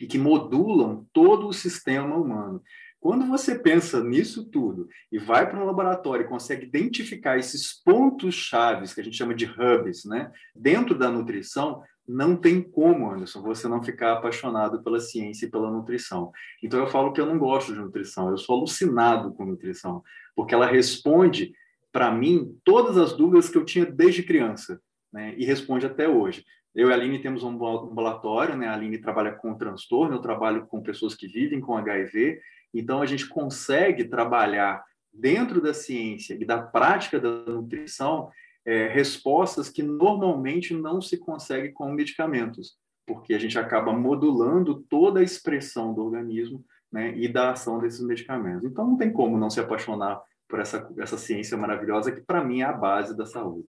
e 0.00 0.06
que 0.06 0.18
modulam 0.18 1.06
todo 1.12 1.48
o 1.48 1.52
sistema 1.52 2.16
humano. 2.16 2.62
Quando 3.00 3.26
você 3.26 3.56
pensa 3.56 4.02
nisso 4.02 4.48
tudo 4.50 4.88
e 5.12 5.18
vai 5.18 5.48
para 5.48 5.60
um 5.60 5.66
laboratório 5.66 6.24
e 6.24 6.28
consegue 6.28 6.64
identificar 6.64 7.38
esses 7.38 7.72
pontos 7.72 8.34
chaves 8.34 8.94
que 8.94 9.00
a 9.00 9.04
gente 9.04 9.16
chama 9.16 9.34
de 9.34 9.44
hubs, 9.44 10.04
né, 10.04 10.32
dentro 10.54 10.96
da 10.96 11.10
nutrição, 11.10 11.82
não 12.06 12.36
tem 12.36 12.62
como, 12.62 13.10
Anderson, 13.10 13.42
você 13.42 13.68
não 13.68 13.82
ficar 13.82 14.12
apaixonado 14.12 14.82
pela 14.82 15.00
ciência 15.00 15.46
e 15.46 15.50
pela 15.50 15.70
nutrição. 15.70 16.32
Então 16.62 16.80
eu 16.80 16.86
falo 16.86 17.12
que 17.12 17.20
eu 17.20 17.26
não 17.26 17.38
gosto 17.38 17.72
de 17.72 17.78
nutrição, 17.80 18.30
eu 18.30 18.38
sou 18.38 18.56
alucinado 18.56 19.32
com 19.34 19.44
nutrição, 19.44 20.02
porque 20.34 20.54
ela 20.54 20.66
responde 20.66 21.52
para 21.92 22.10
mim 22.10 22.56
todas 22.64 22.96
as 22.96 23.12
dúvidas 23.12 23.48
que 23.48 23.58
eu 23.58 23.64
tinha 23.64 23.86
desde 23.86 24.22
criança, 24.22 24.80
né, 25.14 25.34
e 25.38 25.46
responde 25.46 25.86
até 25.86 26.06
hoje. 26.06 26.44
Eu 26.74 26.90
e 26.90 26.92
a 26.92 26.94
Aline 26.94 27.22
temos 27.22 27.42
um 27.42 27.50
ambulatório, 27.50 28.56
né? 28.56 28.66
A 28.66 28.74
Aline 28.74 28.98
trabalha 28.98 29.32
com 29.32 29.56
transtorno, 29.56 30.16
eu 30.16 30.20
trabalho 30.20 30.66
com 30.66 30.82
pessoas 30.82 31.14
que 31.14 31.28
vivem 31.28 31.60
com 31.60 31.76
HIV, 31.76 32.40
então, 32.74 33.00
a 33.00 33.06
gente 33.06 33.28
consegue 33.28 34.04
trabalhar 34.04 34.84
dentro 35.12 35.62
da 35.62 35.72
ciência 35.72 36.34
e 36.34 36.44
da 36.44 36.60
prática 36.60 37.20
da 37.20 37.30
nutrição 37.30 38.28
é, 38.66 38.88
respostas 38.88 39.68
que 39.68 39.82
normalmente 39.82 40.74
não 40.74 41.00
se 41.00 41.16
consegue 41.16 41.70
com 41.70 41.92
medicamentos, 41.92 42.76
porque 43.06 43.32
a 43.32 43.38
gente 43.38 43.56
acaba 43.56 43.92
modulando 43.92 44.82
toda 44.90 45.20
a 45.20 45.22
expressão 45.22 45.94
do 45.94 46.04
organismo 46.04 46.64
né, 46.90 47.16
e 47.16 47.28
da 47.28 47.52
ação 47.52 47.78
desses 47.78 48.00
medicamentos. 48.00 48.64
Então, 48.64 48.84
não 48.84 48.96
tem 48.96 49.12
como 49.12 49.38
não 49.38 49.50
se 49.50 49.60
apaixonar 49.60 50.20
por 50.48 50.58
essa, 50.58 50.90
essa 50.98 51.16
ciência 51.16 51.56
maravilhosa 51.56 52.10
que, 52.10 52.22
para 52.22 52.42
mim, 52.42 52.62
é 52.62 52.64
a 52.64 52.72
base 52.72 53.16
da 53.16 53.24
saúde. 53.24 53.68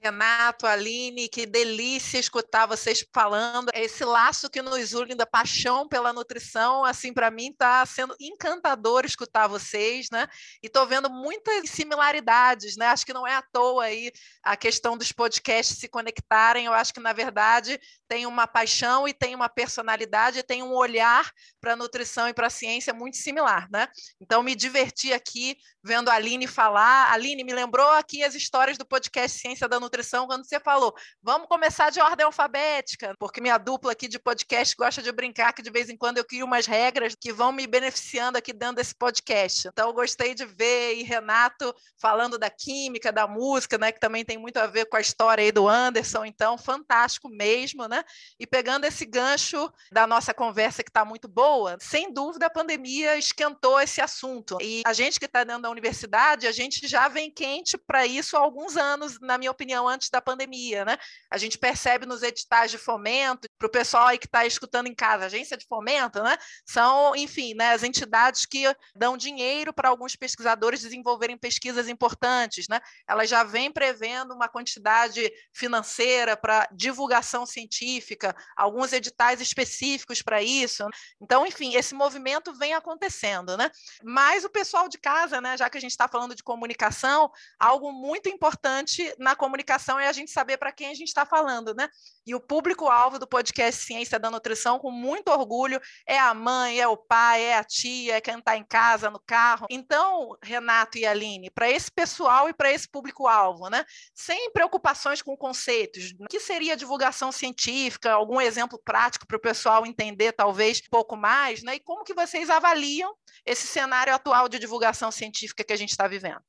Renato, 0.00 0.66
Aline, 0.66 1.28
que 1.28 1.46
delícia 1.46 2.18
escutar 2.18 2.66
vocês 2.66 3.04
falando. 3.12 3.70
Esse 3.74 4.04
laço 4.04 4.48
que 4.48 4.62
nos 4.62 4.92
une 4.92 5.14
da 5.14 5.26
paixão 5.26 5.88
pela 5.88 6.12
nutrição, 6.12 6.84
assim, 6.84 7.12
para 7.12 7.30
mim 7.30 7.50
está 7.50 7.84
sendo 7.86 8.14
encantador 8.20 9.04
escutar 9.04 9.48
vocês, 9.48 10.08
né? 10.12 10.26
E 10.62 10.66
estou 10.66 10.86
vendo 10.86 11.10
muitas 11.10 11.68
similaridades, 11.70 12.76
né? 12.76 12.86
Acho 12.86 13.04
que 13.04 13.12
não 13.12 13.26
é 13.26 13.34
à 13.34 13.42
toa 13.42 13.84
aí 13.84 14.12
a 14.42 14.56
questão 14.56 14.96
dos 14.96 15.10
podcasts 15.12 15.78
se 15.78 15.88
conectarem. 15.88 16.66
Eu 16.66 16.72
acho 16.72 16.94
que, 16.94 17.00
na 17.00 17.12
verdade, 17.12 17.78
tem 18.08 18.26
uma 18.26 18.46
paixão 18.46 19.08
e 19.08 19.12
tem 19.12 19.34
uma 19.34 19.48
personalidade, 19.48 20.38
e 20.38 20.42
tem 20.42 20.62
um 20.62 20.72
olhar 20.72 21.30
para 21.60 21.72
a 21.72 21.76
nutrição 21.76 22.28
e 22.28 22.34
para 22.34 22.46
a 22.46 22.50
ciência 22.50 22.92
muito 22.94 23.16
similar, 23.16 23.68
né? 23.70 23.88
Então, 24.20 24.42
me 24.42 24.54
diverti 24.54 25.12
aqui 25.12 25.56
vendo 25.82 26.08
a 26.08 26.14
Aline 26.14 26.46
falar. 26.46 27.12
Aline 27.12 27.42
me 27.44 27.52
lembrou 27.52 27.88
aqui 27.90 28.22
as 28.22 28.34
histórias 28.34 28.78
do 28.78 28.86
podcast 28.86 29.38
Ciência 29.38 29.68
da 29.68 29.78
Nutrição, 29.78 29.85
quando 30.26 30.46
você 30.46 30.60
falou, 30.60 30.94
vamos 31.22 31.48
começar 31.48 31.90
de 31.90 32.00
ordem 32.00 32.24
alfabética, 32.24 33.14
porque 33.18 33.40
minha 33.40 33.58
dupla 33.58 33.92
aqui 33.92 34.08
de 34.08 34.18
podcast 34.18 34.74
gosta 34.76 35.02
de 35.02 35.12
brincar 35.12 35.52
que 35.52 35.62
de 35.62 35.70
vez 35.70 35.88
em 35.88 35.96
quando 35.96 36.18
eu 36.18 36.24
crio 36.24 36.46
umas 36.46 36.66
regras 36.66 37.14
que 37.14 37.32
vão 37.32 37.52
me 37.52 37.66
beneficiando 37.66 38.38
aqui 38.38 38.52
dentro 38.52 38.76
desse 38.76 38.94
podcast. 38.94 39.68
Então, 39.68 39.88
eu 39.88 39.94
gostei 39.94 40.34
de 40.34 40.44
ver 40.44 40.94
e 40.94 41.02
Renato 41.02 41.74
falando 41.98 42.38
da 42.38 42.50
química, 42.50 43.12
da 43.12 43.26
música, 43.26 43.78
né, 43.78 43.92
que 43.92 44.00
também 44.00 44.24
tem 44.24 44.38
muito 44.38 44.58
a 44.58 44.66
ver 44.66 44.86
com 44.86 44.96
a 44.96 45.00
história 45.00 45.42
aí 45.42 45.52
do 45.52 45.68
Anderson, 45.68 46.24
então, 46.24 46.56
fantástico 46.56 47.28
mesmo, 47.28 47.86
né? 47.88 48.02
E 48.38 48.46
pegando 48.46 48.84
esse 48.84 49.04
gancho 49.04 49.70
da 49.90 50.06
nossa 50.06 50.32
conversa 50.32 50.82
que 50.82 50.90
está 50.90 51.04
muito 51.04 51.28
boa, 51.28 51.76
sem 51.80 52.12
dúvida 52.12 52.46
a 52.46 52.50
pandemia 52.50 53.16
esquentou 53.16 53.80
esse 53.80 54.00
assunto. 54.00 54.56
E 54.60 54.82
a 54.86 54.92
gente 54.92 55.18
que 55.18 55.26
está 55.26 55.44
dentro 55.44 55.62
da 55.62 55.70
universidade, 55.70 56.46
a 56.46 56.52
gente 56.52 56.86
já 56.86 57.08
vem 57.08 57.30
quente 57.30 57.76
para 57.76 58.06
isso 58.06 58.36
há 58.36 58.40
alguns 58.40 58.76
anos, 58.76 59.18
na 59.20 59.36
minha 59.36 59.50
opinião, 59.50 59.75
antes 59.84 60.08
da 60.08 60.22
pandemia, 60.22 60.84
né? 60.84 60.96
A 61.28 61.36
gente 61.36 61.58
percebe 61.58 62.06
nos 62.06 62.22
editais 62.22 62.70
de 62.70 62.78
fomento, 62.78 63.48
para 63.58 63.66
o 63.66 63.70
pessoal 63.70 64.06
aí 64.06 64.18
que 64.18 64.26
está 64.26 64.46
escutando 64.46 64.86
em 64.86 64.94
casa, 64.94 65.24
agência 65.26 65.56
de 65.56 65.66
fomento, 65.66 66.22
né? 66.22 66.38
São, 66.64 67.16
enfim, 67.16 67.54
né, 67.54 67.72
as 67.72 67.82
entidades 67.82 68.46
que 68.46 68.64
dão 68.94 69.16
dinheiro 69.16 69.72
para 69.72 69.88
alguns 69.88 70.14
pesquisadores 70.14 70.82
desenvolverem 70.82 71.36
pesquisas 71.36 71.88
importantes, 71.88 72.68
né? 72.68 72.80
Elas 73.08 73.28
já 73.28 73.42
vêm 73.42 73.72
prevendo 73.72 74.34
uma 74.34 74.48
quantidade 74.48 75.28
financeira 75.52 76.36
para 76.36 76.68
divulgação 76.72 77.44
científica, 77.44 78.36
alguns 78.56 78.92
editais 78.92 79.40
específicos 79.40 80.22
para 80.22 80.40
isso. 80.40 80.86
Então, 81.20 81.44
enfim, 81.46 81.74
esse 81.74 81.94
movimento 81.94 82.52
vem 82.54 82.74
acontecendo, 82.74 83.56
né? 83.56 83.70
Mas 84.04 84.44
o 84.44 84.50
pessoal 84.50 84.88
de 84.88 84.98
casa, 84.98 85.40
né, 85.40 85.56
já 85.56 85.68
que 85.68 85.78
a 85.78 85.80
gente 85.80 85.90
está 85.90 86.06
falando 86.06 86.34
de 86.34 86.42
comunicação, 86.42 87.30
algo 87.58 87.92
muito 87.92 88.28
importante 88.28 89.12
na 89.18 89.34
comunicação 89.34 89.65
é 90.00 90.08
a 90.08 90.12
gente 90.12 90.30
saber 90.30 90.56
para 90.56 90.72
quem 90.72 90.88
a 90.88 90.94
gente 90.94 91.08
está 91.08 91.24
falando, 91.24 91.74
né? 91.74 91.88
E 92.26 92.34
o 92.34 92.40
público-alvo 92.40 93.18
do 93.18 93.26
podcast 93.26 93.84
Ciência 93.84 94.18
da 94.18 94.30
Nutrição, 94.30 94.78
com 94.78 94.90
muito 94.90 95.28
orgulho, 95.28 95.80
é 96.06 96.18
a 96.18 96.34
mãe, 96.34 96.80
é 96.80 96.88
o 96.88 96.96
pai, 96.96 97.42
é 97.42 97.56
a 97.56 97.64
tia, 97.64 98.16
é 98.16 98.20
quem 98.20 98.38
está 98.38 98.56
em 98.56 98.64
casa, 98.64 99.10
no 99.10 99.20
carro. 99.20 99.66
Então, 99.70 100.36
Renato 100.42 100.98
e 100.98 101.06
Aline, 101.06 101.50
para 101.50 101.70
esse 101.70 101.90
pessoal 101.90 102.48
e 102.48 102.54
para 102.54 102.72
esse 102.72 102.88
público-alvo, 102.88 103.68
né? 103.68 103.84
Sem 104.14 104.50
preocupações 104.52 105.22
com 105.22 105.36
conceitos, 105.36 106.14
o 106.18 106.26
que 106.26 106.40
seria 106.40 106.76
divulgação 106.76 107.30
científica, 107.30 108.12
algum 108.12 108.40
exemplo 108.40 108.80
prático 108.84 109.26
para 109.26 109.36
o 109.36 109.40
pessoal 109.40 109.86
entender, 109.86 110.32
talvez, 110.32 110.78
um 110.78 110.90
pouco 110.90 111.16
mais, 111.16 111.62
né? 111.62 111.76
E 111.76 111.80
como 111.80 112.04
que 112.04 112.14
vocês 112.14 112.50
avaliam 112.50 113.14
esse 113.44 113.66
cenário 113.66 114.14
atual 114.14 114.48
de 114.48 114.58
divulgação 114.58 115.10
científica 115.10 115.64
que 115.64 115.72
a 115.72 115.76
gente 115.76 115.90
está 115.90 116.08
vivendo? 116.08 116.42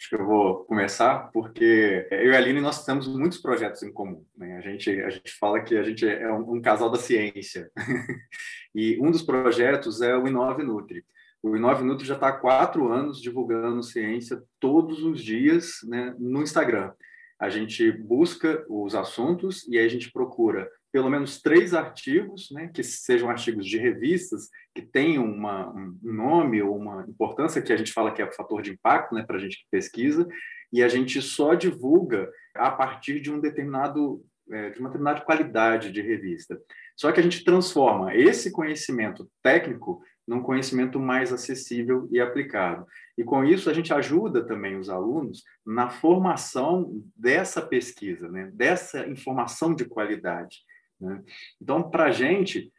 Acho 0.00 0.08
que 0.08 0.14
eu 0.14 0.24
vou 0.24 0.64
começar 0.64 1.30
porque 1.30 2.08
eu 2.10 2.32
e 2.32 2.34
a 2.34 2.38
Aline 2.38 2.62
nós 2.62 2.86
temos 2.86 3.06
muitos 3.06 3.36
projetos 3.36 3.82
em 3.82 3.92
comum. 3.92 4.24
Né? 4.34 4.56
A 4.56 4.60
gente 4.62 4.90
a 5.02 5.10
gente 5.10 5.30
fala 5.32 5.60
que 5.60 5.76
a 5.76 5.82
gente 5.82 6.08
é 6.08 6.32
um, 6.32 6.54
um 6.54 6.62
casal 6.62 6.88
da 6.88 6.96
ciência 6.96 7.70
e 8.74 8.98
um 8.98 9.10
dos 9.10 9.20
projetos 9.20 10.00
é 10.00 10.16
o 10.16 10.26
Inove 10.26 10.62
Nutri. 10.62 11.04
O 11.42 11.54
Inove 11.54 11.84
Nutri 11.84 12.06
já 12.06 12.14
está 12.14 12.28
há 12.28 12.32
quatro 12.32 12.90
anos 12.90 13.20
divulgando 13.20 13.82
ciência 13.82 14.42
todos 14.58 15.02
os 15.02 15.22
dias 15.22 15.80
né, 15.84 16.14
no 16.18 16.40
Instagram. 16.40 16.94
A 17.38 17.50
gente 17.50 17.92
busca 17.92 18.64
os 18.70 18.94
assuntos 18.94 19.68
e 19.68 19.78
aí 19.78 19.84
a 19.84 19.90
gente 19.90 20.10
procura 20.10 20.66
pelo 20.92 21.10
menos 21.10 21.40
três 21.40 21.74
artigos, 21.74 22.48
né, 22.50 22.70
que 22.74 22.82
sejam 22.82 23.30
artigos 23.30 23.66
de 23.66 23.78
revistas, 23.78 24.48
que 24.74 24.82
tenham 24.82 25.24
uma, 25.24 25.70
um 25.70 25.98
nome 26.02 26.60
ou 26.62 26.76
uma 26.76 27.04
importância 27.08 27.62
que 27.62 27.72
a 27.72 27.76
gente 27.76 27.92
fala 27.92 28.12
que 28.12 28.22
é 28.22 28.32
fator 28.32 28.62
de 28.62 28.72
impacto 28.72 29.14
né, 29.14 29.22
para 29.22 29.36
a 29.36 29.40
gente 29.40 29.58
que 29.58 29.70
pesquisa, 29.70 30.26
e 30.72 30.82
a 30.82 30.88
gente 30.88 31.20
só 31.20 31.54
divulga 31.54 32.30
a 32.54 32.70
partir 32.70 33.20
de 33.20 33.30
um 33.30 33.40
determinado 33.40 34.24
é, 34.50 34.70
de 34.70 34.80
uma 34.80 34.88
determinada 34.88 35.20
qualidade 35.20 35.92
de 35.92 36.00
revista. 36.00 36.60
Só 36.96 37.12
que 37.12 37.20
a 37.20 37.22
gente 37.22 37.44
transforma 37.44 38.14
esse 38.14 38.50
conhecimento 38.50 39.30
técnico 39.42 40.02
num 40.26 40.42
conhecimento 40.42 40.98
mais 40.98 41.32
acessível 41.32 42.08
e 42.10 42.20
aplicado. 42.20 42.86
E 43.16 43.24
com 43.24 43.44
isso 43.44 43.70
a 43.70 43.72
gente 43.72 43.92
ajuda 43.92 44.44
também 44.44 44.76
os 44.76 44.88
alunos 44.88 45.42
na 45.64 45.88
formação 45.88 47.02
dessa 47.16 47.62
pesquisa, 47.62 48.28
né? 48.28 48.50
dessa 48.52 49.06
informação 49.08 49.74
de 49.74 49.84
qualidade. 49.84 50.58
Né? 51.00 51.22
Então, 51.60 51.88
para 51.88 52.04
a 52.04 52.10
gente, 52.10 52.72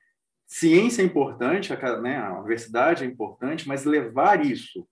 ciência 0.48 1.02
é 1.02 1.06
importante, 1.06 1.74
a, 1.74 2.02
né, 2.02 2.18
a 2.18 2.38
universidade 2.40 3.04
é 3.04 3.08
importante, 3.08 3.68
mas 3.68 3.86
levar 3.86 4.46
isso 4.46 4.88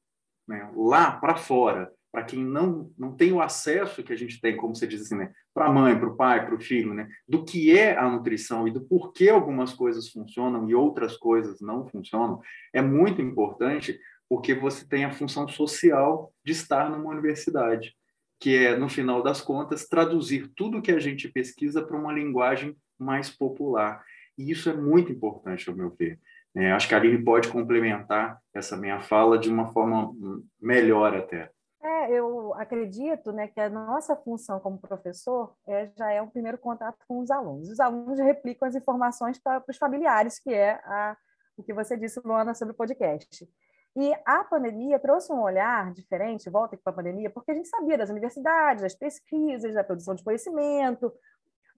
né, 0.47 0.71
lá 0.75 1.11
para 1.11 1.35
fora, 1.35 1.91
para 2.11 2.23
quem 2.23 2.43
não, 2.43 2.91
não 2.97 3.15
tem 3.15 3.31
o 3.31 3.41
acesso 3.41 4.03
que 4.03 4.11
a 4.11 4.15
gente 4.15 4.41
tem, 4.41 4.57
como 4.57 4.75
você 4.75 4.87
diz 4.87 5.01
assim, 5.01 5.15
né, 5.15 5.31
para 5.53 5.67
a 5.67 5.71
mãe, 5.71 5.97
para 5.97 6.09
o 6.09 6.15
pai, 6.15 6.45
para 6.45 6.55
o 6.55 6.59
filho, 6.59 6.93
né, 6.93 7.07
do 7.27 7.45
que 7.45 7.77
é 7.77 7.95
a 7.95 8.09
nutrição 8.09 8.67
e 8.67 8.71
do 8.71 8.81
porquê 8.81 9.29
algumas 9.29 9.73
coisas 9.73 10.09
funcionam 10.09 10.67
e 10.67 10.73
outras 10.73 11.15
coisas 11.15 11.61
não 11.61 11.87
funcionam, 11.87 12.41
é 12.73 12.81
muito 12.81 13.21
importante 13.21 13.99
porque 14.27 14.53
você 14.53 14.87
tem 14.87 15.05
a 15.05 15.11
função 15.11 15.47
social 15.47 16.31
de 16.43 16.51
estar 16.51 16.89
numa 16.89 17.09
universidade, 17.09 17.95
que 18.39 18.55
é, 18.55 18.77
no 18.77 18.87
final 18.87 19.21
das 19.21 19.41
contas, 19.41 19.87
traduzir 19.87 20.51
tudo 20.55 20.81
que 20.81 20.91
a 20.91 20.99
gente 20.99 21.27
pesquisa 21.27 21.81
para 21.81 21.97
uma 21.97 22.13
linguagem 22.13 22.75
mais 22.99 23.29
popular. 23.29 24.03
E 24.37 24.51
isso 24.51 24.69
é 24.69 24.73
muito 24.73 25.11
importante, 25.11 25.69
ao 25.69 25.75
meu 25.75 25.89
ver. 25.89 26.19
É, 26.55 26.71
acho 26.71 26.87
que 26.87 26.95
a 26.95 26.97
Aline 26.97 27.23
pode 27.23 27.49
complementar 27.49 28.39
essa 28.53 28.75
minha 28.75 28.99
fala 28.99 29.37
de 29.37 29.49
uma 29.49 29.71
forma 29.71 30.11
melhor 30.59 31.15
até. 31.15 31.51
É, 31.81 32.11
eu 32.11 32.53
acredito 32.55 33.31
né, 33.31 33.47
que 33.47 33.59
a 33.59 33.69
nossa 33.69 34.15
função 34.15 34.59
como 34.59 34.79
professor 34.79 35.55
é, 35.67 35.89
já 35.97 36.11
é 36.11 36.21
o 36.21 36.27
primeiro 36.27 36.57
contato 36.57 36.97
com 37.07 37.19
os 37.19 37.31
alunos. 37.31 37.69
Os 37.69 37.79
alunos 37.79 38.19
replicam 38.19 38.67
as 38.67 38.75
informações 38.75 39.39
para 39.39 39.63
os 39.67 39.77
familiares, 39.77 40.39
que 40.39 40.53
é 40.53 40.71
a, 40.83 41.15
o 41.55 41.63
que 41.63 41.73
você 41.73 41.95
disse, 41.95 42.19
Luana, 42.23 42.53
sobre 42.53 42.73
o 42.73 42.77
podcast. 42.77 43.47
E 43.95 44.13
a 44.25 44.43
pandemia 44.43 44.99
trouxe 44.99 45.31
um 45.31 45.41
olhar 45.41 45.91
diferente, 45.93 46.49
volta 46.49 46.75
aqui 46.75 46.83
para 46.83 46.93
a 46.93 46.95
pandemia, 46.95 47.29
porque 47.29 47.51
a 47.51 47.55
gente 47.55 47.69
sabia 47.69 47.97
das 47.97 48.09
universidades, 48.09 48.83
das 48.83 48.93
pesquisas, 48.93 49.73
da 49.73 49.83
produção 49.83 50.15
de 50.15 50.23
conhecimento, 50.23 51.11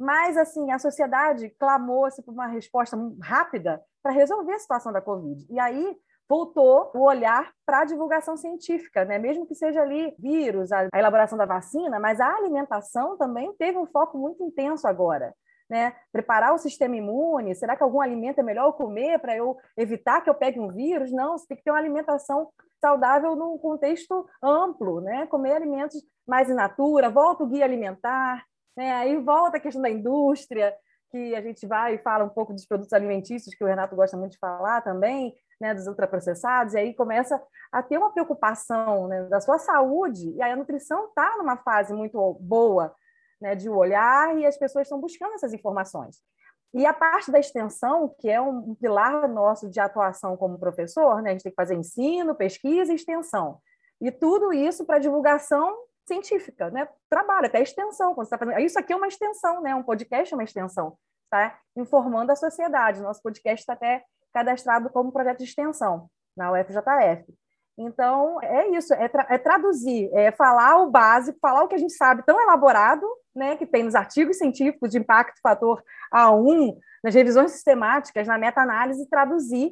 mas, 0.01 0.35
assim, 0.35 0.71
a 0.71 0.79
sociedade 0.79 1.49
clamou-se 1.59 2.23
por 2.23 2.33
uma 2.33 2.47
resposta 2.47 2.97
rápida 3.21 3.79
para 4.01 4.11
resolver 4.11 4.53
a 4.53 4.59
situação 4.59 4.91
da 4.91 4.99
Covid. 4.99 5.45
E 5.47 5.59
aí 5.59 5.95
voltou 6.27 6.89
o 6.95 7.03
olhar 7.03 7.51
para 7.65 7.81
a 7.81 7.85
divulgação 7.85 8.35
científica, 8.35 9.05
né? 9.05 9.19
mesmo 9.19 9.45
que 9.45 9.53
seja 9.53 9.81
ali 9.81 10.15
vírus, 10.17 10.71
a 10.71 10.87
elaboração 10.95 11.37
da 11.37 11.45
vacina, 11.45 11.99
mas 11.99 12.19
a 12.19 12.35
alimentação 12.35 13.15
também 13.15 13.53
teve 13.59 13.77
um 13.77 13.85
foco 13.85 14.17
muito 14.17 14.43
intenso 14.43 14.87
agora. 14.87 15.35
né? 15.69 15.93
Preparar 16.11 16.53
o 16.53 16.57
sistema 16.57 16.95
imune, 16.95 17.53
será 17.53 17.75
que 17.75 17.83
algum 17.83 18.01
alimento 18.01 18.39
é 18.39 18.43
melhor 18.43 18.67
eu 18.67 18.73
comer 18.73 19.19
para 19.19 19.37
eu 19.37 19.55
evitar 19.77 20.21
que 20.21 20.29
eu 20.29 20.35
pegue 20.35 20.59
um 20.59 20.69
vírus? 20.69 21.11
Não, 21.11 21.37
você 21.37 21.45
tem 21.47 21.57
que 21.57 21.63
ter 21.63 21.69
uma 21.69 21.79
alimentação 21.79 22.49
saudável 22.79 23.35
num 23.35 23.57
contexto 23.59 24.27
amplo, 24.41 24.99
né? 24.99 25.27
Comer 25.27 25.53
alimentos 25.53 26.01
mais 26.27 26.49
in 26.49 26.55
natura, 26.55 27.09
volta 27.09 27.43
o 27.43 27.47
guia 27.47 27.65
alimentar, 27.65 28.43
né? 28.75 28.93
Aí 28.93 29.17
volta 29.17 29.57
a 29.57 29.59
questão 29.59 29.81
da 29.81 29.89
indústria, 29.89 30.73
que 31.11 31.35
a 31.35 31.41
gente 31.41 31.67
vai 31.67 31.95
e 31.95 31.97
fala 31.99 32.23
um 32.23 32.29
pouco 32.29 32.53
dos 32.53 32.65
produtos 32.65 32.93
alimentícios, 32.93 33.53
que 33.53 33.63
o 33.63 33.67
Renato 33.67 33.95
gosta 33.95 34.15
muito 34.15 34.31
de 34.31 34.39
falar 34.39 34.81
também, 34.81 35.35
né, 35.59 35.73
dos 35.73 35.85
ultraprocessados, 35.85 36.73
e 36.73 36.77
aí 36.77 36.93
começa 36.93 37.41
a 37.71 37.83
ter 37.83 37.97
uma 37.97 38.11
preocupação 38.11 39.07
né, 39.07 39.23
da 39.23 39.39
sua 39.39 39.59
saúde, 39.59 40.31
e 40.31 40.41
aí 40.41 40.51
a 40.51 40.55
nutrição 40.55 41.05
está 41.05 41.37
numa 41.37 41.57
fase 41.57 41.93
muito 41.93 42.33
boa 42.39 42.95
né, 43.39 43.55
de 43.55 43.69
olhar, 43.69 44.37
e 44.37 44.45
as 44.45 44.57
pessoas 44.57 44.87
estão 44.87 44.99
buscando 44.99 45.33
essas 45.33 45.53
informações. 45.53 46.17
E 46.73 46.85
a 46.85 46.93
parte 46.93 47.29
da 47.29 47.37
extensão, 47.39 48.15
que 48.17 48.29
é 48.29 48.39
um 48.39 48.73
pilar 48.75 49.27
nosso 49.27 49.69
de 49.69 49.79
atuação 49.79 50.37
como 50.37 50.57
professor, 50.57 51.21
né, 51.21 51.31
a 51.31 51.33
gente 51.33 51.43
tem 51.43 51.51
que 51.51 51.55
fazer 51.55 51.75
ensino, 51.75 52.33
pesquisa 52.33 52.93
e 52.93 52.95
extensão. 52.95 53.59
E 53.99 54.09
tudo 54.09 54.53
isso 54.53 54.85
para 54.85 54.97
divulgação 54.97 55.75
científica, 56.11 56.69
né? 56.69 56.87
Trabalho, 57.09 57.47
até 57.47 57.61
extensão. 57.61 58.13
Quando 58.13 58.27
você 58.27 58.31
tá 58.31 58.37
fazendo... 58.37 58.59
Isso 58.59 58.77
aqui 58.77 58.91
é 58.91 58.95
uma 58.95 59.07
extensão, 59.07 59.61
né? 59.61 59.73
Um 59.73 59.83
podcast 59.83 60.33
é 60.33 60.37
uma 60.37 60.43
extensão, 60.43 60.97
tá? 61.29 61.57
Informando 61.75 62.31
a 62.31 62.35
sociedade. 62.35 63.01
Nosso 63.01 63.21
podcast 63.21 63.61
está 63.61 63.73
até 63.73 64.03
cadastrado 64.33 64.89
como 64.89 65.11
projeto 65.11 65.39
de 65.39 65.45
extensão 65.45 66.09
na 66.35 66.51
UFJF. 66.51 67.25
Então, 67.77 68.41
é 68.41 68.67
isso, 68.69 68.93
é, 68.93 69.07
tra 69.07 69.25
é, 69.29 69.37
traduzir, 69.37 70.09
é 70.13 70.31
falar 70.31 70.77
o 70.79 70.91
básico, 70.91 71.39
falar 71.41 71.63
o 71.63 71.67
que 71.67 71.75
a 71.75 71.77
gente 71.77 71.93
sabe 71.93 72.23
tão 72.25 72.39
elaborado, 72.39 73.07
né, 73.33 73.55
que 73.55 73.65
tem 73.65 73.83
nos 73.83 73.95
artigos 73.95 74.37
científicos 74.37 74.91
de 74.91 74.99
impacto 74.99 75.39
fator 75.41 75.81
A1, 76.13 76.77
nas 77.03 77.15
revisões 77.15 77.51
sistemáticas, 77.51 78.27
na 78.27 78.37
meta-análise, 78.37 79.09
traduzir 79.09 79.71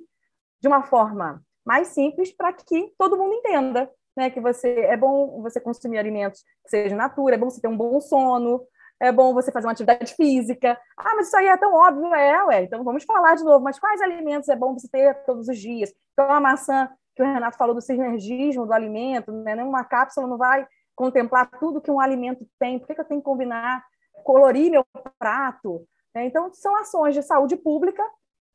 de 0.61 0.67
uma 0.67 0.81
forma 0.83 1.43
mais 1.65 1.89
simples 1.89 2.31
para 2.31 2.51
que 2.53 2.93
todo 2.97 3.17
mundo 3.17 3.33
entenda, 3.33 3.91
né, 4.19 4.29
que 4.29 4.41
você 4.41 4.81
é 4.81 4.97
bom 4.97 5.41
você 5.41 5.59
consumir 5.59 5.97
alimentos 5.97 6.43
que 6.63 6.69
sejam 6.69 6.97
natura, 6.97 7.35
é 7.35 7.37
bom 7.37 7.49
você 7.49 7.61
ter 7.61 7.69
um 7.69 7.77
bom 7.77 7.99
sono, 8.01 8.61
é 8.99 9.11
bom 9.11 9.33
você 9.33 9.51
fazer 9.51 9.65
uma 9.65 9.71
atividade 9.71 10.13
física. 10.13 10.77
Ah, 10.97 11.15
mas 11.15 11.27
isso 11.27 11.37
aí 11.37 11.47
é 11.47 11.57
tão 11.57 11.73
óbvio, 11.73 12.13
é, 12.13 12.43
ué. 12.45 12.63
Então 12.63 12.83
vamos 12.83 13.05
falar 13.05 13.35
de 13.35 13.43
novo. 13.45 13.63
Mas 13.63 13.79
quais 13.79 14.01
alimentos 14.01 14.49
é 14.49 14.55
bom 14.55 14.73
você 14.73 14.89
ter 14.89 15.13
todos 15.23 15.47
os 15.47 15.57
dias? 15.57 15.91
Então 16.13 16.29
a 16.31 16.41
maçã 16.41 16.89
que 17.15 17.23
o 17.23 17.25
Renato 17.25 17.57
falou 17.57 17.73
do 17.73 17.81
sinergismo 17.81 18.65
do 18.65 18.73
alimento, 18.73 19.31
né? 19.31 19.55
Uma 19.63 19.85
cápsula 19.85 20.27
não 20.27 20.37
vai 20.37 20.67
contemplar 20.95 21.49
tudo 21.59 21.81
que 21.81 21.89
um 21.89 21.99
alimento 21.99 22.45
tem. 22.59 22.77
Por 22.77 22.87
que, 22.87 22.95
que 22.95 23.01
eu 23.01 23.05
tenho 23.05 23.21
que 23.21 23.25
combinar, 23.25 23.83
colorir 24.23 24.69
meu 24.69 24.85
prato? 25.17 25.87
Né? 26.13 26.25
Então 26.25 26.53
são 26.53 26.75
ações 26.75 27.15
de 27.15 27.23
saúde 27.23 27.55
pública 27.55 28.03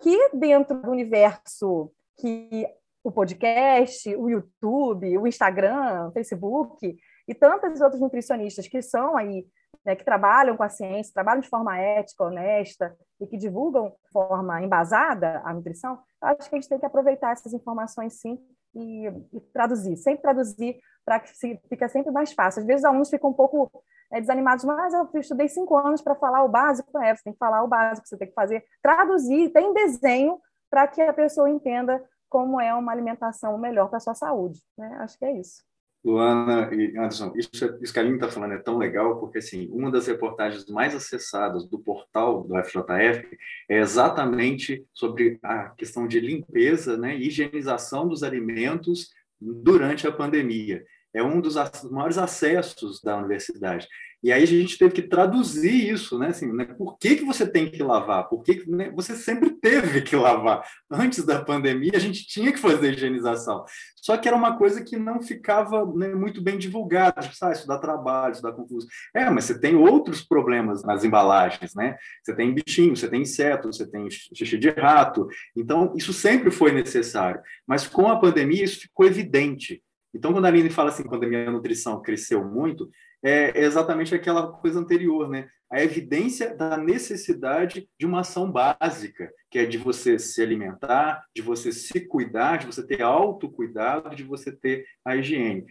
que 0.01 0.29
dentro 0.35 0.81
do 0.83 0.91
universo 0.91 1.91
que 2.19 2.67
o 3.05 3.13
podcast, 3.13 4.17
o 4.17 4.31
YouTube, 4.31 5.19
o 5.19 5.27
Instagram, 5.27 6.09
o 6.09 6.13
Facebook 6.13 6.97
e 7.29 7.35
tantas 7.35 7.83
outras 7.83 8.01
nutricionistas 8.01 8.67
que 8.67 8.81
são 8.81 9.15
aí, 9.15 9.47
né, 9.85 9.95
que 9.95 10.05
trabalham 10.05 10.57
com 10.57 10.63
a 10.63 10.71
ciência, 10.71 11.13
trabalham 11.13 11.43
de 11.43 11.49
forma 11.49 11.79
ética, 11.79 12.25
honesta 12.25 12.97
e 13.21 13.27
que 13.27 13.37
divulgam 13.37 13.91
de 13.91 14.11
forma 14.11 14.63
embasada 14.63 15.43
a 15.45 15.53
nutrição, 15.53 15.99
acho 16.23 16.49
que 16.49 16.57
a 16.57 16.59
gente 16.59 16.69
tem 16.69 16.79
que 16.79 16.87
aproveitar 16.87 17.33
essas 17.33 17.53
informações 17.53 18.19
sim 18.19 18.39
e, 18.75 19.07
e 19.35 19.41
traduzir, 19.53 19.99
sempre 19.99 20.23
traduzir 20.23 20.79
para 21.05 21.21
que 21.21 21.37
se, 21.37 21.61
fica 21.69 21.87
sempre 21.91 22.11
mais 22.11 22.33
fácil. 22.33 22.61
Às 22.61 22.67
vezes 22.67 22.81
os 22.81 22.87
alunos 22.87 23.11
ficam 23.11 23.29
um 23.29 23.35
pouco 23.35 23.71
é, 24.11 24.19
desanimados, 24.19 24.65
mas 24.65 24.95
eu 24.95 25.09
estudei 25.21 25.49
cinco 25.49 25.77
anos 25.77 26.01
para 26.01 26.15
falar 26.15 26.43
o 26.43 26.49
básico, 26.49 26.99
é, 26.99 27.15
você 27.15 27.23
tem 27.23 27.35
que 27.35 27.39
falar 27.39 27.63
o 27.63 27.69
básico, 27.69 28.09
você 28.09 28.17
tem 28.17 28.29
que 28.29 28.35
fazer, 28.35 28.65
traduzir, 28.83 29.51
tem 29.51 29.75
desenho 29.75 30.41
para 30.71 30.89
que 30.89 31.03
a 31.03 31.13
pessoa 31.13 31.51
entenda 31.51 32.03
como 32.35 32.61
é 32.61 32.75
uma 32.75 32.91
alimentação 32.91 33.57
melhor 33.57 33.87
para 33.87 33.99
a 33.99 34.01
sua 34.01 34.13
saúde. 34.13 34.61
Né? 34.77 34.97
Acho 34.99 35.17
que 35.17 35.25
é 35.25 35.39
isso. 35.39 35.63
Luana 36.05 36.69
e 36.75 36.89
Anderson, 36.99 37.33
isso, 37.37 37.65
é, 37.65 37.79
isso 37.81 37.93
que 37.93 37.99
a 38.01 38.03
Aline 38.03 38.17
está 38.17 38.29
falando 38.29 38.55
é 38.55 38.59
tão 38.59 38.77
legal, 38.77 39.21
porque 39.21 39.39
assim, 39.39 39.69
uma 39.71 39.89
das 39.89 40.09
reportagens 40.09 40.67
mais 40.67 40.97
acessadas 40.97 41.65
do 41.65 41.79
portal 41.79 42.43
do 42.43 42.57
FJF 42.65 43.39
é 43.69 43.79
exatamente 43.79 44.85
sobre 44.93 45.39
a 45.45 45.71
questão 45.71 46.09
de 46.09 46.19
limpeza 46.19 46.97
né, 46.97 47.17
e 47.17 47.29
higienização 47.29 48.09
dos 48.09 48.25
alimentos 48.25 49.11
durante 49.41 50.09
a 50.09 50.13
pandemia. 50.13 50.85
É 51.15 51.23
um 51.23 51.41
dos 51.41 51.55
maiores 51.89 52.19
acessos 52.19 53.01
da 53.01 53.17
universidade. 53.17 53.87
E 54.25 54.33
aí 54.33 54.43
a 54.43 54.47
gente 54.47 54.79
teve 54.79 54.95
que 54.95 55.03
traduzir 55.03 55.93
isso, 55.93 56.19
né? 56.19 56.29
Assim, 56.29 56.51
né? 56.51 56.65
Por 56.65 56.97
que, 56.97 57.17
que 57.17 57.27
você 57.27 57.47
tem 57.47 57.71
que 57.71 57.83
lavar? 57.83 58.27
Por 58.27 58.43
que, 58.43 58.65
né? 58.67 58.91
você 58.91 59.15
sempre 59.15 59.51
teve 59.51 60.01
que 60.01 60.17
lavar? 60.17 60.67
Antes 60.91 61.27
da 61.27 61.45
pandemia, 61.45 61.93
a 61.95 61.99
gente 61.99 62.27
tinha 62.27 62.51
que 62.51 62.59
fazer 62.59 62.95
higienização. 62.95 63.67
Só 63.97 64.17
que 64.17 64.27
era 64.27 64.35
uma 64.35 64.57
coisa 64.57 64.83
que 64.83 64.97
não 64.97 65.21
ficava 65.21 65.85
né, 65.95 66.15
muito 66.15 66.41
bem 66.41 66.57
divulgada. 66.57 67.21
Tipo, 67.21 67.35
ah, 67.43 67.53
isso 67.53 67.67
dá 67.67 67.77
trabalho, 67.77 68.33
isso 68.33 68.41
dá 68.41 68.51
confusão. 68.51 68.89
É, 69.15 69.29
mas 69.29 69.45
você 69.45 69.61
tem 69.61 69.77
outros 69.77 70.23
problemas 70.23 70.83
nas 70.83 71.05
embalagens, 71.05 71.75
né? 71.75 71.95
Você 72.23 72.35
tem 72.35 72.55
bichinho, 72.55 72.97
você 72.97 73.11
tem 73.11 73.21
inseto, 73.21 73.71
você 73.71 73.87
tem 73.87 74.09
xixi 74.11 74.57
de 74.57 74.71
rato. 74.71 75.29
Então, 75.55 75.93
isso 75.95 76.15
sempre 76.15 76.51
foi 76.51 76.73
necessário. 76.73 77.43
Mas 77.67 77.87
com 77.87 78.09
a 78.09 78.19
pandemia, 78.19 78.65
isso 78.65 78.81
ficou 78.81 79.05
evidente. 79.05 79.83
Então, 80.15 80.33
quando 80.33 80.45
a 80.45 80.49
Aline 80.49 80.71
fala 80.71 80.91
assim, 80.91 81.03
quando 81.03 81.25
a 81.25 81.27
minha 81.27 81.51
nutrição 81.51 82.01
cresceu 82.01 82.45
muito, 82.45 82.89
é 83.23 83.61
exatamente 83.63 84.15
aquela 84.15 84.53
coisa 84.53 84.79
anterior, 84.79 85.29
né? 85.29 85.49
A 85.71 85.83
evidência 85.83 86.55
da 86.55 86.77
necessidade 86.77 87.89
de 87.99 88.07
uma 88.07 88.21
ação 88.21 88.51
básica, 88.51 89.33
que 89.51 89.59
é 89.59 89.65
de 89.65 89.77
você 89.77 90.19
se 90.19 90.41
alimentar, 90.41 91.25
de 91.35 91.43
você 91.43 91.73
se 91.73 92.01
cuidar, 92.07 92.59
de 92.59 92.67
você 92.67 92.87
ter 92.87 93.03
autocuidado, 93.03 94.15
de 94.15 94.23
você 94.23 94.53
ter 94.53 94.85
a 95.05 95.17
higiene. 95.17 95.67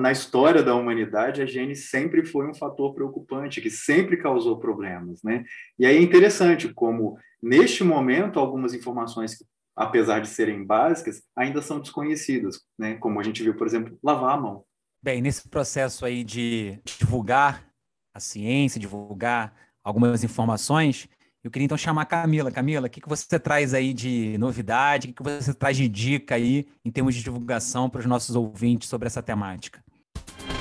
Na 0.00 0.10
história 0.10 0.62
da 0.62 0.74
humanidade, 0.74 1.42
a 1.42 1.44
higiene 1.44 1.76
sempre 1.76 2.24
foi 2.24 2.48
um 2.48 2.54
fator 2.54 2.94
preocupante, 2.94 3.60
que 3.60 3.68
sempre 3.68 4.16
causou 4.16 4.58
problemas, 4.58 5.22
né? 5.22 5.44
E 5.78 5.84
aí 5.84 5.96
é 5.96 6.00
interessante 6.00 6.72
como, 6.72 7.18
neste 7.42 7.84
momento, 7.84 8.38
algumas 8.38 8.72
informações 8.72 9.36
que 9.36 9.44
apesar 9.78 10.20
de 10.20 10.28
serem 10.28 10.64
básicas, 10.64 11.22
ainda 11.36 11.62
são 11.62 11.78
desconhecidas, 11.78 12.60
né? 12.76 12.96
Como 12.96 13.20
a 13.20 13.22
gente 13.22 13.42
viu, 13.42 13.56
por 13.56 13.66
exemplo, 13.66 13.96
lavar 14.02 14.34
a 14.34 14.40
mão. 14.40 14.64
Bem, 15.00 15.22
nesse 15.22 15.48
processo 15.48 16.04
aí 16.04 16.24
de 16.24 16.80
divulgar 16.84 17.64
a 18.12 18.18
ciência, 18.18 18.80
divulgar 18.80 19.54
algumas 19.84 20.24
informações, 20.24 21.08
eu 21.44 21.50
queria 21.50 21.66
então 21.66 21.78
chamar 21.78 22.02
a 22.02 22.06
Camila. 22.06 22.50
Camila, 22.50 22.88
o 22.88 22.90
que, 22.90 23.00
que 23.00 23.08
você 23.08 23.38
traz 23.38 23.72
aí 23.72 23.94
de 23.94 24.36
novidade, 24.38 25.06
o 25.06 25.08
que, 25.10 25.14
que 25.14 25.22
você 25.22 25.54
traz 25.54 25.76
de 25.76 25.88
dica 25.88 26.34
aí 26.34 26.66
em 26.84 26.90
termos 26.90 27.14
de 27.14 27.22
divulgação 27.22 27.88
para 27.88 28.00
os 28.00 28.06
nossos 28.06 28.34
ouvintes 28.34 28.88
sobre 28.88 29.06
essa 29.06 29.22
temática? 29.22 29.80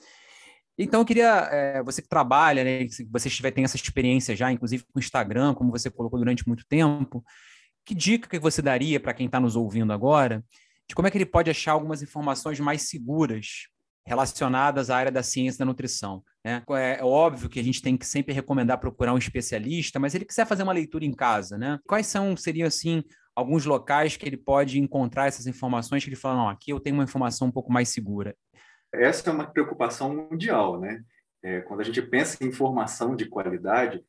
Então, 0.78 1.00
eu 1.00 1.04
queria, 1.04 1.48
é, 1.50 1.82
você 1.82 2.00
que 2.00 2.08
trabalha, 2.08 2.64
né, 2.64 2.88
se 2.88 3.04
você 3.04 3.28
tiver, 3.28 3.50
tem 3.50 3.64
essa 3.64 3.76
experiência 3.76 4.34
já, 4.34 4.50
inclusive 4.50 4.84
com 4.84 4.98
o 4.98 5.00
Instagram, 5.00 5.54
como 5.54 5.70
você 5.70 5.90
colocou 5.90 6.18
durante 6.18 6.46
muito 6.46 6.64
tempo, 6.66 7.22
que 7.84 7.94
dica 7.94 8.28
que 8.28 8.38
você 8.38 8.62
daria 8.62 8.98
para 8.98 9.14
quem 9.14 9.26
está 9.26 9.38
nos 9.38 9.56
ouvindo 9.56 9.92
agora, 9.92 10.44
de 10.88 10.94
como 10.94 11.06
é 11.08 11.10
que 11.10 11.18
ele 11.18 11.26
pode 11.26 11.50
achar 11.50 11.72
algumas 11.72 12.02
informações 12.02 12.58
mais 12.60 12.82
seguras 12.82 13.68
relacionadas 14.04 14.90
à 14.90 14.96
área 14.96 15.12
da 15.12 15.22
ciência 15.22 15.58
da 15.58 15.64
nutrição? 15.64 16.22
Né? 16.44 16.62
É, 16.70 16.98
é 17.00 17.04
óbvio 17.04 17.48
que 17.48 17.60
a 17.60 17.64
gente 17.64 17.82
tem 17.82 17.96
que 17.96 18.06
sempre 18.06 18.32
recomendar 18.32 18.78
procurar 18.78 19.12
um 19.14 19.18
especialista, 19.18 19.98
mas 19.98 20.14
ele 20.14 20.24
quiser 20.24 20.46
fazer 20.46 20.62
uma 20.62 20.72
leitura 20.72 21.04
em 21.04 21.12
casa, 21.12 21.56
né? 21.56 21.78
Quais 21.86 22.06
são, 22.06 22.36
seriam, 22.36 22.66
assim, 22.66 23.02
alguns 23.34 23.64
locais 23.64 24.16
que 24.16 24.26
ele 24.26 24.36
pode 24.36 24.78
encontrar 24.78 25.26
essas 25.26 25.46
informações 25.46 26.04
que 26.04 26.10
ele 26.10 26.16
fala, 26.16 26.36
não, 26.36 26.48
aqui 26.48 26.70
eu 26.70 26.80
tenho 26.80 26.94
uma 26.94 27.04
informação 27.04 27.48
um 27.48 27.52
pouco 27.52 27.72
mais 27.72 27.88
segura? 27.88 28.36
Essa 28.92 29.30
é 29.30 29.32
uma 29.32 29.46
preocupação 29.46 30.14
mundial, 30.14 30.78
né? 30.78 31.02
É, 31.42 31.60
quando 31.62 31.80
a 31.80 31.84
gente 31.84 32.00
pensa 32.02 32.42
em 32.42 32.48
informação 32.48 33.16
de 33.16 33.26
qualidade, 33.26 34.04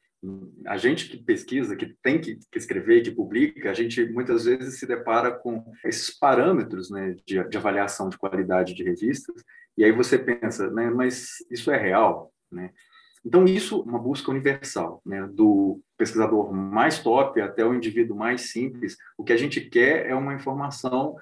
a 0.66 0.78
gente 0.78 1.10
que 1.10 1.18
pesquisa, 1.18 1.76
que 1.76 1.98
tem 2.02 2.20
que, 2.20 2.40
escrever, 2.56 3.02
que 3.02 3.12
publica, 3.12 3.70
a 3.70 3.74
gente 3.74 4.06
muitas 4.06 4.46
vezes 4.46 4.80
se 4.80 4.86
depara 4.86 5.32
com 5.32 5.64
esses 5.84 6.18
parâmetros 6.18 6.90
né, 6.90 7.16
de, 7.26 7.44
de, 7.44 7.58
avaliação 7.58 8.08
de 8.08 8.18
qualidade 8.18 8.74
de 8.74 8.84
revistas, 8.84 9.44
e 9.78 9.84
aí 9.84 9.92
você 9.92 10.18
pensa, 10.18 10.70
né, 10.72 10.90
mas 10.90 11.36
isso 11.52 11.72
é 11.72 11.78
real? 11.78 12.32
Né? 12.52 12.72
Então, 13.26 13.46
isso 13.46 13.84
é 13.86 13.90
uma 13.90 14.00
busca 14.00 14.30
universal, 14.30 15.02
né, 15.06 15.26
do 15.32 15.80
pesquisador 15.98 16.52
mais 16.54 17.00
top 17.00 17.40
até 17.40 17.66
o 17.66 17.74
indivíduo 17.74 18.18
mais 18.18 18.52
simples. 18.52 18.98
O 19.18 19.24
que 19.24 19.32
a 19.32 19.38
gente 19.38 19.62
quer 19.62 20.08
é 20.08 20.16
uma 20.16 20.34
informação 20.34 21.16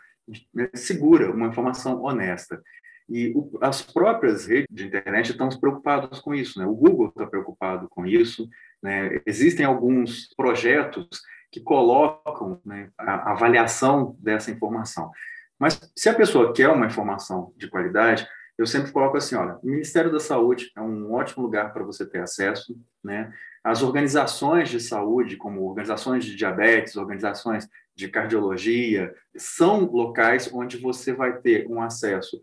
né, 0.54 0.70
segura, 0.74 1.32
uma 1.32 1.48
informação 1.48 2.02
honesta. 2.02 2.62
E 3.08 3.34
o, 3.36 3.58
as 3.62 3.82
próprias 3.82 4.48
redes 4.48 4.68
de 4.72 4.86
internet 4.86 5.32
estão 5.32 5.50
preocupadas 5.50 6.20
com 6.20 6.34
isso. 6.34 6.58
Né? 6.58 6.66
O 6.66 6.74
Google 6.74 7.10
está 7.10 7.28
preocupado 7.28 7.88
com 7.90 8.06
isso. 8.06 8.48
Né? 8.82 9.22
Existem 9.26 9.66
alguns 9.66 10.34
projetos 10.36 11.08
que 11.52 11.60
colocam 11.60 12.62
né, 12.66 12.90
a 12.98 13.32
avaliação 13.32 14.16
dessa 14.20 14.50
informação. 14.50 15.12
Mas 15.60 15.80
se 15.96 16.10
a 16.10 16.14
pessoa 16.16 16.54
quer 16.54 16.70
uma 16.70 16.86
informação 16.86 17.54
de 17.58 17.70
qualidade, 17.70 18.26
eu 18.62 18.68
sempre 18.68 18.92
coloco 18.92 19.18
assim, 19.18 19.36
olha, 19.36 19.58
o 19.64 19.68
Ministério 19.68 20.12
da 20.12 20.20
Saúde 20.20 20.72
é 20.76 20.82
um 20.82 21.14
ótimo 21.14 21.44
lugar 21.44 21.74
para 21.74 21.84
você 21.84 22.06
ter 22.06 22.20
acesso, 22.20 22.80
né? 23.04 23.34
As 23.64 23.82
organizações 23.82 24.70
de 24.70 24.80
saúde, 24.80 25.36
como 25.36 25.68
organizações 25.68 26.24
de 26.24 26.36
diabetes, 26.36 26.96
organizações 26.96 27.68
de 27.96 28.08
cardiologia, 28.08 29.16
são 29.36 29.86
locais 29.86 30.48
onde 30.54 30.78
você 30.78 31.12
vai 31.12 31.40
ter 31.40 31.68
um 31.68 31.82
acesso 31.82 32.42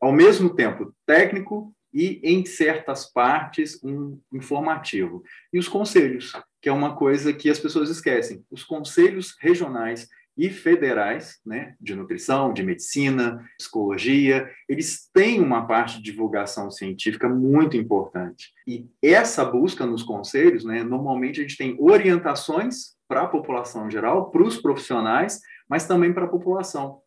ao 0.00 0.12
mesmo 0.12 0.50
tempo 0.50 0.92
técnico 1.06 1.72
e, 1.92 2.20
em 2.24 2.44
certas 2.44 3.10
partes, 3.10 3.82
um 3.84 4.20
informativo. 4.32 5.22
E 5.52 5.58
os 5.58 5.68
conselhos, 5.68 6.32
que 6.60 6.68
é 6.68 6.72
uma 6.72 6.96
coisa 6.96 7.32
que 7.32 7.48
as 7.48 7.58
pessoas 7.58 7.88
esquecem. 7.88 8.44
Os 8.50 8.64
conselhos 8.64 9.36
regionais 9.40 10.08
e 10.36 10.50
federais, 10.50 11.38
né, 11.44 11.74
de 11.80 11.94
nutrição, 11.94 12.52
de 12.52 12.62
medicina, 12.62 13.42
psicologia, 13.56 14.50
eles 14.68 15.08
têm 15.12 15.40
uma 15.40 15.66
parte 15.66 15.96
de 15.96 16.02
divulgação 16.02 16.70
científica 16.70 17.28
muito 17.28 17.76
importante. 17.76 18.52
E 18.66 18.86
essa 19.02 19.44
busca 19.44 19.86
nos 19.86 20.02
conselhos, 20.02 20.64
né, 20.64 20.84
normalmente 20.84 21.40
a 21.40 21.42
gente 21.42 21.56
tem 21.56 21.76
orientações 21.80 22.96
para 23.08 23.22
a 23.22 23.28
população 23.28 23.90
geral, 23.90 24.30
para 24.30 24.42
os 24.42 24.58
profissionais, 24.58 25.40
mas 25.68 25.86
também 25.86 26.12
para 26.12 26.24
a 26.24 26.28
população. 26.28 27.00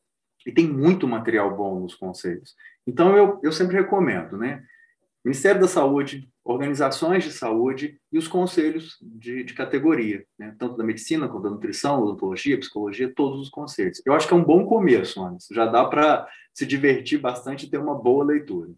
E 0.45 0.51
tem 0.51 0.67
muito 0.67 1.07
material 1.07 1.55
bom 1.55 1.79
nos 1.79 1.95
conselhos. 1.95 2.55
Então, 2.87 3.15
eu, 3.15 3.39
eu 3.43 3.51
sempre 3.51 3.75
recomendo, 3.75 4.37
né? 4.37 4.63
Ministério 5.23 5.59
da 5.59 5.67
Saúde, 5.67 6.29
organizações 6.43 7.23
de 7.23 7.31
saúde 7.31 7.99
e 8.11 8.17
os 8.17 8.27
conselhos 8.27 8.97
de, 9.01 9.43
de 9.43 9.53
categoria, 9.53 10.25
né? 10.37 10.55
tanto 10.57 10.77
da 10.77 10.83
medicina 10.83 11.27
quanto 11.27 11.43
da 11.43 11.49
nutrição, 11.49 12.01
odontologia, 12.01 12.59
psicologia, 12.59 13.13
todos 13.13 13.39
os 13.39 13.49
conselhos. 13.49 14.01
Eu 14.05 14.13
acho 14.13 14.27
que 14.27 14.33
é 14.33 14.37
um 14.37 14.43
bom 14.43 14.65
começo, 14.65 15.23
Anderson. 15.23 15.53
Já 15.53 15.65
dá 15.65 15.85
para 15.85 16.27
se 16.53 16.65
divertir 16.65 17.19
bastante 17.19 17.65
e 17.65 17.69
ter 17.69 17.77
uma 17.77 17.93
boa 17.93 18.23
leitura. 18.23 18.71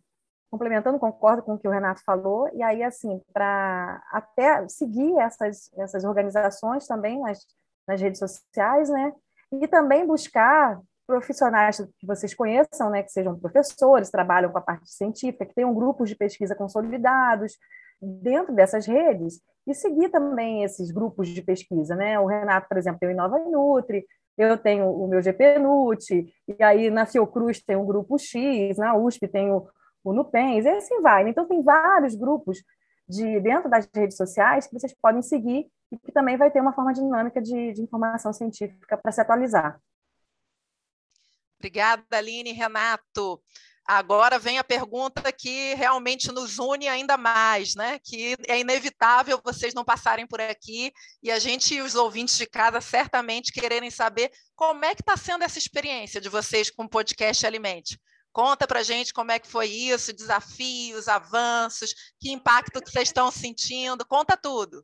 Complementando, 0.49 0.99
concordo 0.99 1.43
com 1.43 1.53
o 1.53 1.57
que 1.57 1.67
o 1.67 1.71
Renato 1.71 2.03
falou, 2.03 2.49
e 2.53 2.61
aí, 2.61 2.83
assim, 2.83 3.21
para 3.31 4.03
até 4.11 4.67
seguir 4.67 5.17
essas, 5.19 5.71
essas 5.77 6.03
organizações 6.03 6.85
também 6.85 7.21
nas, 7.21 7.39
nas 7.87 8.01
redes 8.01 8.19
sociais, 8.19 8.89
né? 8.89 9.13
E 9.53 9.65
também 9.67 10.05
buscar 10.05 10.81
profissionais 11.05 11.77
que 11.99 12.05
vocês 12.05 12.33
conheçam, 12.33 12.89
né, 12.89 13.03
que 13.03 13.11
sejam 13.11 13.37
professores, 13.39 14.09
trabalham 14.09 14.51
com 14.51 14.57
a 14.57 14.61
parte 14.61 14.89
científica, 14.91 15.45
que 15.45 15.55
tenham 15.55 15.73
grupos 15.73 16.09
de 16.09 16.15
pesquisa 16.15 16.55
consolidados 16.55 17.57
dentro 18.01 18.53
dessas 18.53 18.85
redes 18.85 19.41
e 19.67 19.75
seguir 19.75 20.09
também 20.09 20.63
esses 20.63 20.91
grupos 20.91 21.27
de 21.29 21.41
pesquisa, 21.41 21.95
né? 21.95 22.19
O 22.19 22.25
Renato, 22.25 22.67
por 22.67 22.77
exemplo, 22.77 22.99
tem 22.99 23.09
o 23.09 23.11
Inova 23.11 23.37
Nutri, 23.39 24.05
eu 24.37 24.57
tenho 24.57 24.89
o 24.89 25.07
meu 25.07 25.21
GP 25.21 25.59
Nut, 25.59 26.33
e 26.47 26.63
aí 26.63 26.89
na 26.89 27.05
Fiocruz 27.05 27.61
tem 27.61 27.75
o 27.75 27.85
grupo 27.85 28.17
X, 28.17 28.77
na 28.77 28.95
USP 28.95 29.27
tem 29.27 29.51
o, 29.51 29.67
o 30.03 30.13
Nupens, 30.13 30.65
e 30.65 30.69
assim 30.69 30.99
vai. 31.01 31.29
Então 31.29 31.47
tem 31.47 31.61
vários 31.61 32.15
grupos 32.15 32.63
de 33.07 33.39
dentro 33.41 33.69
das 33.69 33.87
redes 33.93 34.17
sociais 34.17 34.65
que 34.65 34.73
vocês 34.73 34.95
podem 34.99 35.21
seguir 35.21 35.67
e 35.91 35.97
que 35.97 36.11
também 36.11 36.37
vai 36.37 36.49
ter 36.49 36.61
uma 36.61 36.73
forma 36.73 36.93
dinâmica 36.93 37.41
de, 37.41 37.73
de 37.73 37.81
informação 37.81 38.31
científica 38.31 38.97
para 38.97 39.11
se 39.11 39.21
atualizar. 39.21 39.79
Obrigada, 41.61 42.03
Aline 42.17 42.53
Renato. 42.53 43.39
Agora 43.87 44.39
vem 44.39 44.57
a 44.57 44.63
pergunta 44.63 45.31
que 45.31 45.75
realmente 45.75 46.31
nos 46.31 46.57
une 46.57 46.87
ainda 46.87 47.17
mais, 47.17 47.75
né? 47.75 47.99
Que 48.03 48.35
é 48.47 48.59
inevitável 48.59 49.39
vocês 49.43 49.75
não 49.75 49.85
passarem 49.85 50.25
por 50.25 50.41
aqui 50.41 50.91
e 51.21 51.29
a 51.29 51.37
gente 51.37 51.75
e 51.75 51.81
os 51.81 51.93
ouvintes 51.93 52.35
de 52.35 52.47
casa 52.47 52.81
certamente 52.81 53.51
quererem 53.51 53.91
saber 53.91 54.31
como 54.55 54.83
é 54.85 54.95
que 54.95 55.03
está 55.03 55.15
sendo 55.15 55.43
essa 55.43 55.59
experiência 55.59 56.19
de 56.19 56.29
vocês 56.29 56.71
com 56.71 56.85
o 56.85 56.89
podcast 56.89 57.45
Alimente. 57.45 57.99
Conta 58.31 58.65
para 58.65 58.81
gente 58.81 59.13
como 59.13 59.31
é 59.31 59.37
que 59.37 59.47
foi 59.47 59.67
isso, 59.67 60.15
desafios, 60.15 61.07
avanços, 61.07 61.93
que 62.19 62.31
impacto 62.31 62.81
que 62.81 62.89
vocês 62.89 63.09
estão 63.09 63.29
sentindo. 63.29 64.03
Conta 64.07 64.35
tudo. 64.35 64.83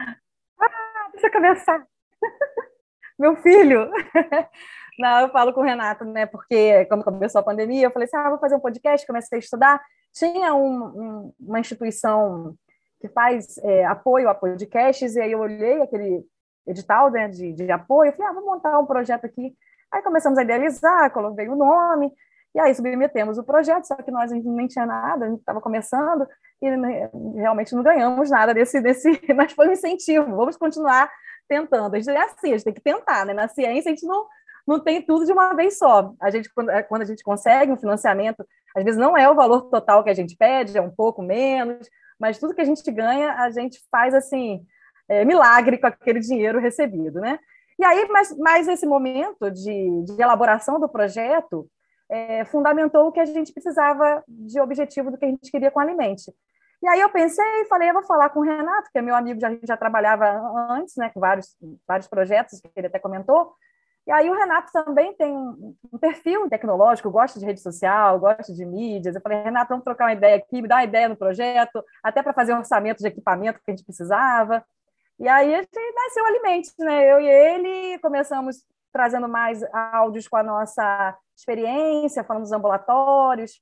ah, 0.00 1.10
deixa 1.12 1.26
eu 1.26 1.32
começar. 1.32 1.86
Meu 3.18 3.36
filho. 3.42 3.90
Não, 5.00 5.20
eu 5.20 5.30
falo 5.30 5.50
com 5.54 5.62
o 5.62 5.64
Renato, 5.64 6.04
né? 6.04 6.26
Porque 6.26 6.84
quando 6.84 7.02
começou 7.02 7.38
a 7.38 7.44
pandemia, 7.44 7.86
eu 7.86 7.90
falei 7.90 8.04
assim: 8.04 8.18
ah, 8.18 8.28
vou 8.28 8.38
fazer 8.38 8.54
um 8.54 8.60
podcast, 8.60 9.06
comecei 9.06 9.38
a 9.38 9.38
estudar. 9.38 9.82
Tinha 10.12 10.54
um, 10.54 10.84
um, 10.84 11.34
uma 11.40 11.58
instituição 11.58 12.54
que 13.00 13.08
faz 13.08 13.56
é, 13.64 13.86
apoio 13.86 14.28
a 14.28 14.34
podcasts, 14.34 15.16
e 15.16 15.20
aí 15.20 15.32
eu 15.32 15.38
olhei 15.38 15.80
aquele 15.80 16.22
edital 16.66 17.10
né, 17.10 17.28
de, 17.28 17.54
de 17.54 17.70
apoio, 17.72 18.12
falei, 18.12 18.30
ah, 18.30 18.34
vou 18.34 18.44
montar 18.44 18.78
um 18.78 18.84
projeto 18.84 19.24
aqui. 19.24 19.54
Aí 19.90 20.02
começamos 20.02 20.38
a 20.38 20.42
idealizar, 20.42 21.10
coloquei 21.10 21.48
o 21.48 21.56
nome, 21.56 22.12
e 22.54 22.60
aí 22.60 22.74
submetemos 22.74 23.38
o 23.38 23.42
projeto, 23.42 23.86
só 23.86 23.96
que 23.96 24.10
nós 24.10 24.30
nem 24.30 24.66
tinha 24.66 24.84
nada, 24.84 25.24
a 25.24 25.28
gente 25.30 25.40
estava 25.40 25.62
começando, 25.62 26.28
e 26.60 26.70
né, 26.76 27.10
realmente 27.36 27.74
não 27.74 27.82
ganhamos 27.82 28.28
nada 28.28 28.52
desse, 28.52 28.82
desse, 28.82 29.08
mas 29.34 29.52
foi 29.52 29.68
um 29.68 29.72
incentivo, 29.72 30.36
vamos 30.36 30.58
continuar 30.58 31.10
tentando. 31.48 31.94
A 31.94 31.98
gente 31.98 32.10
é 32.10 32.22
assim, 32.22 32.48
a 32.48 32.56
gente 32.56 32.64
tem 32.64 32.74
que 32.74 32.80
tentar, 32.80 33.24
né? 33.24 33.32
Na 33.34 33.48
ciência 33.48 33.90
a 33.90 33.94
gente 33.94 34.06
não, 34.06 34.26
não 34.70 34.78
tem 34.78 35.02
tudo 35.02 35.26
de 35.26 35.32
uma 35.32 35.52
vez 35.54 35.76
só. 35.76 36.14
A 36.20 36.30
gente, 36.30 36.48
é, 36.70 36.82
quando 36.82 37.02
a 37.02 37.04
gente 37.04 37.24
consegue 37.24 37.72
um 37.72 37.76
financiamento, 37.76 38.46
às 38.74 38.84
vezes 38.84 38.98
não 38.98 39.18
é 39.18 39.28
o 39.28 39.34
valor 39.34 39.62
total 39.62 40.04
que 40.04 40.10
a 40.10 40.14
gente 40.14 40.36
pede, 40.36 40.78
é 40.78 40.80
um 40.80 40.90
pouco 40.90 41.22
menos, 41.22 41.88
mas 42.18 42.38
tudo 42.38 42.54
que 42.54 42.60
a 42.60 42.64
gente 42.64 42.88
ganha, 42.92 43.34
a 43.34 43.50
gente 43.50 43.80
faz 43.90 44.14
assim, 44.14 44.64
é, 45.08 45.24
milagre 45.24 45.76
com 45.76 45.88
aquele 45.88 46.20
dinheiro 46.20 46.60
recebido, 46.60 47.20
né? 47.20 47.38
E 47.78 47.84
aí, 47.84 48.06
mas, 48.08 48.36
mas 48.38 48.68
esse 48.68 48.86
momento 48.86 49.50
de, 49.50 50.04
de 50.04 50.22
elaboração 50.22 50.78
do 50.78 50.88
projeto 50.88 51.68
é, 52.08 52.44
fundamentou 52.44 53.08
o 53.08 53.12
que 53.12 53.20
a 53.20 53.24
gente 53.24 53.52
precisava 53.52 54.22
de 54.28 54.60
objetivo 54.60 55.10
do 55.10 55.18
que 55.18 55.24
a 55.24 55.28
gente 55.28 55.50
queria 55.50 55.70
com 55.70 55.80
a 55.80 55.82
Alimente. 55.82 56.32
E 56.82 56.88
aí 56.88 57.00
eu 57.00 57.10
pensei 57.10 57.62
e 57.62 57.66
falei, 57.66 57.90
eu 57.90 57.94
vou 57.94 58.04
falar 58.04 58.30
com 58.30 58.40
o 58.40 58.44
Renato, 58.44 58.90
que 58.92 58.98
é 58.98 59.02
meu 59.02 59.14
amigo, 59.14 59.40
já, 59.40 59.50
já 59.64 59.76
trabalhava 59.76 60.26
antes, 60.70 60.96
né, 60.96 61.10
com 61.10 61.20
vários, 61.20 61.56
vários 61.86 62.08
projetos, 62.08 62.60
que 62.60 62.70
ele 62.76 62.86
até 62.86 62.98
comentou, 62.98 63.52
e 64.06 64.12
aí 64.12 64.28
o 64.30 64.34
Renato 64.34 64.72
também 64.72 65.14
tem 65.14 65.32
um, 65.32 65.76
perfil 66.00 66.48
tecnológico, 66.48 67.10
gosta 67.10 67.38
de 67.38 67.46
rede 67.46 67.60
social, 67.60 68.18
gosta 68.18 68.52
de 68.52 68.64
mídias. 68.64 69.14
Eu 69.14 69.20
falei, 69.20 69.42
Renato, 69.42 69.68
vamos 69.68 69.84
trocar 69.84 70.06
uma 70.06 70.12
ideia 70.12 70.36
aqui, 70.36 70.62
me 70.62 70.68
dá 70.68 70.76
uma 70.76 70.84
ideia 70.84 71.08
no 71.08 71.16
projeto, 71.16 71.84
até 72.02 72.22
para 72.22 72.32
fazer 72.32 72.54
um 72.54 72.58
orçamento 72.58 72.98
de 72.98 73.06
equipamento 73.06 73.60
que 73.64 73.70
a 73.70 73.74
gente 73.74 73.84
precisava. 73.84 74.64
E 75.18 75.28
aí 75.28 75.54
a 75.54 75.58
gente 75.58 75.92
nasceu 75.94 76.24
o 76.24 76.26
Alimente, 76.26 76.72
né? 76.78 77.12
Eu 77.12 77.20
e 77.20 77.28
ele 77.28 77.98
começamos 77.98 78.64
trazendo 78.92 79.28
mais 79.28 79.62
áudios 79.92 80.26
com 80.26 80.36
a 80.36 80.42
nossa 80.42 81.16
experiência, 81.36 82.24
falando 82.24 82.42
dos 82.42 82.52
ambulatórios. 82.52 83.60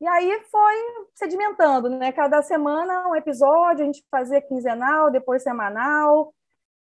E 0.00 0.06
aí 0.06 0.40
foi 0.50 0.74
sedimentando, 1.14 1.88
né? 1.88 2.12
Cada 2.12 2.42
semana 2.42 3.08
um 3.08 3.16
episódio, 3.16 3.82
a 3.82 3.86
gente 3.86 4.04
fazia 4.10 4.40
quinzenal, 4.40 5.10
depois 5.10 5.42
semanal, 5.42 6.34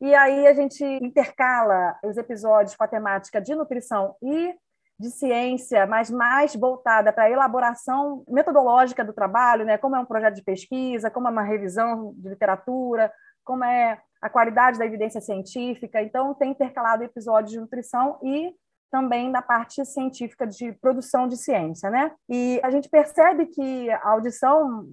e 0.01 0.15
aí 0.15 0.47
a 0.47 0.55
gente 0.55 0.85
intercala 0.85 1.99
os 2.05 2.17
episódios 2.17 2.75
com 2.75 2.85
a 2.85 2.89
temática 2.89 3.41
de 3.41 3.55
nutrição 3.55 4.17
e 4.23 4.55
de 4.99 5.11
ciência, 5.11 5.87
mas 5.87 6.11
mais 6.11 6.55
voltada 6.55 7.13
para 7.13 7.25
a 7.25 7.31
elaboração 7.31 8.23
metodológica 8.29 9.03
do 9.03 9.15
trabalho, 9.15 9.65
né? 9.65 9.79
como 9.79 9.97
é 9.97 9.99
um 9.99 10.05
projeto 10.05 10.35
de 10.35 10.43
pesquisa, 10.43 11.11
como 11.11 11.27
é 11.27 11.31
uma 11.31 11.43
revisão 11.43 12.13
de 12.17 12.29
literatura, 12.29 13.11
como 13.43 13.65
é 13.65 13.99
a 14.21 14.29
qualidade 14.29 14.79
da 14.79 14.85
evidência 14.85 15.21
científica. 15.21 16.03
Então, 16.03 16.35
tem 16.35 16.51
intercalado 16.51 17.03
episódios 17.03 17.53
de 17.53 17.61
nutrição 17.61 18.19
e 18.23 18.55
também 18.91 19.31
na 19.31 19.41
parte 19.41 19.85
científica 19.87 20.47
de 20.47 20.73
produção 20.73 21.27
de 21.27 21.37
ciência, 21.37 21.89
né? 21.89 22.13
E 22.29 22.61
a 22.63 22.71
gente 22.71 22.89
percebe 22.89 23.47
que 23.47 23.91
a 23.91 24.11
audição 24.11 24.87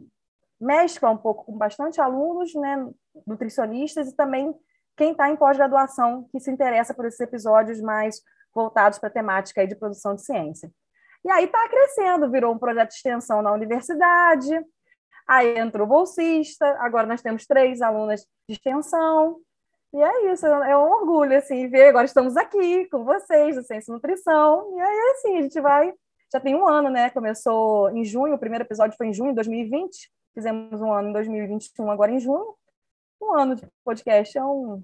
mescla 0.60 1.10
um 1.10 1.17
pouco 1.17 1.46
com 1.46 1.58
bastante 1.58 2.00
alunos, 2.00 2.54
né, 2.56 2.88
nutricionistas 3.26 4.10
e 4.10 4.15
também 4.15 4.56
quem 4.97 5.12
está 5.12 5.29
em 5.29 5.38
pós-graduação 5.38 6.27
que 6.31 6.39
se 6.39 6.51
interessa 6.51 6.93
por 6.93 7.05
esses 7.05 7.19
episódios 7.19 7.79
mais 7.79 8.21
voltados 8.53 8.97
para 8.97 9.10
a 9.10 9.12
temática 9.12 9.65
de 9.65 9.75
produção 9.75 10.15
de 10.15 10.23
ciência. 10.23 10.71
E 11.23 11.29
aí 11.29 11.45
está 11.45 11.69
crescendo, 11.69 12.31
virou 12.31 12.53
um 12.53 12.57
projeto 12.57 12.89
de 12.89 12.95
extensão 12.95 13.41
na 13.41 13.53
universidade, 13.53 14.60
aí 15.27 15.60
entrou 15.60 15.86
bolsista, 15.86 16.65
agora 16.79 17.05
nós 17.05 17.21
temos 17.21 17.45
três 17.45 17.81
alunas 17.81 18.21
de 18.49 18.55
extensão, 18.55 19.39
e 19.93 20.01
é 20.01 20.33
isso, 20.33 20.45
é 20.45 20.77
um 20.77 20.89
orgulho, 20.89 21.38
assim, 21.38 21.69
ver, 21.69 21.89
agora 21.89 22.05
estamos 22.05 22.36
aqui 22.36 22.86
com 22.89 23.03
vocês, 23.03 23.55
do 23.55 23.63
Ciência 23.63 23.91
e 23.91 23.93
Nutrição, 23.93 24.77
e 24.77 24.81
aí, 24.81 25.12
assim, 25.12 25.38
a 25.38 25.41
gente 25.41 25.62
vai, 25.62 25.93
já 26.31 26.39
tem 26.39 26.55
um 26.55 26.67
ano, 26.67 26.89
né, 26.89 27.10
começou 27.10 27.89
em 27.91 28.03
junho, 28.03 28.36
o 28.36 28.39
primeiro 28.39 28.65
episódio 28.65 28.97
foi 28.97 29.07
em 29.07 29.13
junho 29.13 29.29
de 29.29 29.36
2020, 29.36 30.12
fizemos 30.33 30.81
um 30.81 30.91
ano 30.91 31.10
em 31.10 31.13
2021, 31.13 31.91
agora 31.91 32.12
em 32.12 32.19
junho, 32.19 32.55
um 33.21 33.34
ano 33.34 33.56
de 33.56 33.67
podcast 33.84 34.38
é 34.38 34.43
um, 34.43 34.84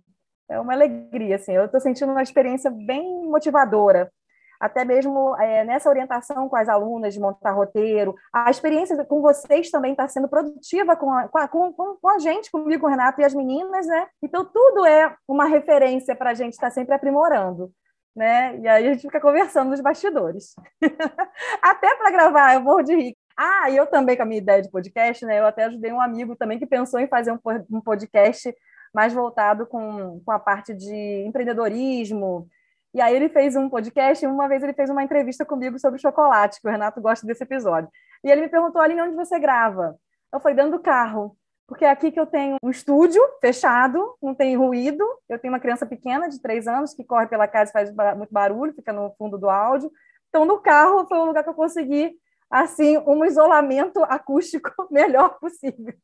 é 0.50 0.60
uma 0.60 0.74
alegria, 0.74 1.36
assim. 1.36 1.54
Eu 1.54 1.66
estou 1.66 1.80
sentindo 1.80 2.12
uma 2.12 2.22
experiência 2.22 2.70
bem 2.70 3.26
motivadora, 3.26 4.12
até 4.60 4.86
mesmo 4.86 5.36
é, 5.38 5.64
nessa 5.64 5.90
orientação 5.90 6.48
com 6.48 6.56
as 6.56 6.70
alunas 6.70 7.14
de 7.14 7.20
montar 7.20 7.52
roteiro. 7.52 8.16
A 8.32 8.50
experiência 8.50 9.04
com 9.06 9.22
vocês 9.22 9.70
também 9.70 9.92
está 9.92 10.08
sendo 10.08 10.30
produtiva 10.30 10.96
com 10.96 11.12
a, 11.12 11.48
com, 11.48 11.74
com, 11.74 11.98
com 12.02 12.10
a 12.10 12.20
gente, 12.20 12.52
comigo, 12.52 12.82
com 12.82 12.88
o 12.88 12.90
Renato 12.90 13.20
e 13.22 13.26
as 13.26 13.34
meninas, 13.34 13.86
né? 13.86 14.08
Então, 14.22 14.46
tudo 14.46 14.86
é 14.86 15.16
uma 15.28 15.46
referência 15.46 16.16
para 16.16 16.32
a 16.32 16.34
gente 16.34 16.54
estar 16.54 16.68
tá 16.68 16.72
sempre 16.72 16.94
aprimorando. 16.96 17.72
Né? 18.16 18.60
E 18.60 18.68
aí 18.68 18.88
a 18.88 18.94
gente 18.94 19.02
fica 19.02 19.20
conversando 19.20 19.72
nos 19.72 19.82
bastidores. 19.82 20.54
até 21.62 21.96
para 21.96 22.12
gravar, 22.12 22.54
eu 22.54 22.62
morro 22.62 22.84
de 22.84 22.96
rir. 22.96 23.18
Ah, 23.38 23.70
e 23.70 23.78
eu 23.78 23.88
também, 23.88 24.16
com 24.16 24.24
a 24.24 24.26
minha 24.26 24.42
ideia 24.42 24.62
de 24.62 24.70
podcast, 24.70 25.26
né? 25.26 25.40
Eu 25.40 25.46
até 25.48 25.66
ajudei 25.66 25.92
um 25.92 26.02
amigo 26.02 26.36
também 26.36 26.60
que 26.60 26.66
pensou 26.66 27.00
em 27.00 27.08
fazer 27.08 27.32
um 27.32 27.82
podcast 27.82 28.54
mais 28.94 29.14
voltado 29.14 29.66
com, 29.66 30.22
com 30.24 30.32
a 30.32 30.40
parte 30.40 30.74
de 30.74 31.26
empreendedorismo. 31.26 32.48
E 32.94 33.02
aí 33.02 33.16
ele 33.16 33.30
fez 33.30 33.56
um 33.56 33.70
podcast, 33.70 34.24
e 34.24 34.28
uma 34.28 34.48
vez 34.48 34.62
ele 34.62 34.74
fez 34.74 34.90
uma 34.90 35.04
entrevista 35.04 35.44
comigo 35.44 35.80
sobre 35.80 36.00
chocolate, 36.00 36.62
que 36.62 36.68
o 36.68 36.72
Renato 36.72 37.02
gosta 37.02 37.26
desse 37.26 37.44
episódio. 37.44 37.90
E 38.24 38.30
ele 38.30 38.42
me 38.42 38.50
perguntou, 38.50 38.80
ali 38.80 39.00
onde 39.02 39.16
você 39.16 39.40
grava? 39.40 39.98
Eu 40.32 40.40
falei, 40.40 40.56
dentro 40.56 40.74
do 40.74 40.80
carro, 40.80 41.36
porque 41.68 41.86
é 41.86 41.90
aqui 41.90 42.12
que 42.12 42.20
eu 42.20 42.28
tenho 42.28 42.58
um 42.62 42.70
estúdio 42.70 43.22
fechado, 43.42 44.16
não 44.22 44.36
tem 44.36 44.56
ruído, 44.56 45.04
eu 45.28 45.40
tenho 45.40 45.52
uma 45.52 45.60
criança 45.60 45.88
pequena 45.88 46.30
de 46.30 46.40
três 46.40 46.68
anos 46.68 46.94
que 46.94 47.04
corre 47.04 47.26
pela 47.26 47.48
casa 47.48 47.72
e 47.72 47.74
faz 47.74 47.92
muito 48.16 48.32
barulho, 48.32 48.76
fica 48.76 48.94
no 48.94 49.12
fundo 49.18 49.40
do 49.40 49.50
áudio. 49.50 49.92
Então, 50.30 50.46
no 50.46 50.60
carro 50.60 51.08
foi 51.08 51.18
o 51.18 51.26
lugar 51.26 51.44
que 51.44 51.50
eu 51.50 51.54
consegui 51.56 52.16
assim 52.54 53.00
um 53.08 53.26
isolamento 53.26 54.04
acústico 54.04 54.70
melhor 54.92 55.40
possível. 55.40 55.96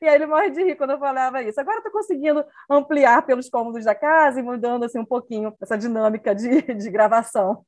E 0.00 0.08
aí 0.08 0.14
ele 0.14 0.26
morre 0.26 0.48
de 0.48 0.62
rir 0.62 0.76
quando 0.76 0.90
eu 0.90 0.98
falava 0.98 1.42
isso. 1.42 1.60
Agora 1.60 1.76
estou 1.76 1.92
conseguindo 1.92 2.42
ampliar 2.70 3.26
pelos 3.26 3.50
cômodos 3.50 3.84
da 3.84 3.94
casa 3.94 4.40
e 4.40 4.42
mudando 4.42 4.84
assim 4.84 4.98
um 4.98 5.04
pouquinho 5.04 5.54
essa 5.60 5.76
dinâmica 5.76 6.34
de, 6.34 6.62
de 6.62 6.90
gravação. 6.90 7.62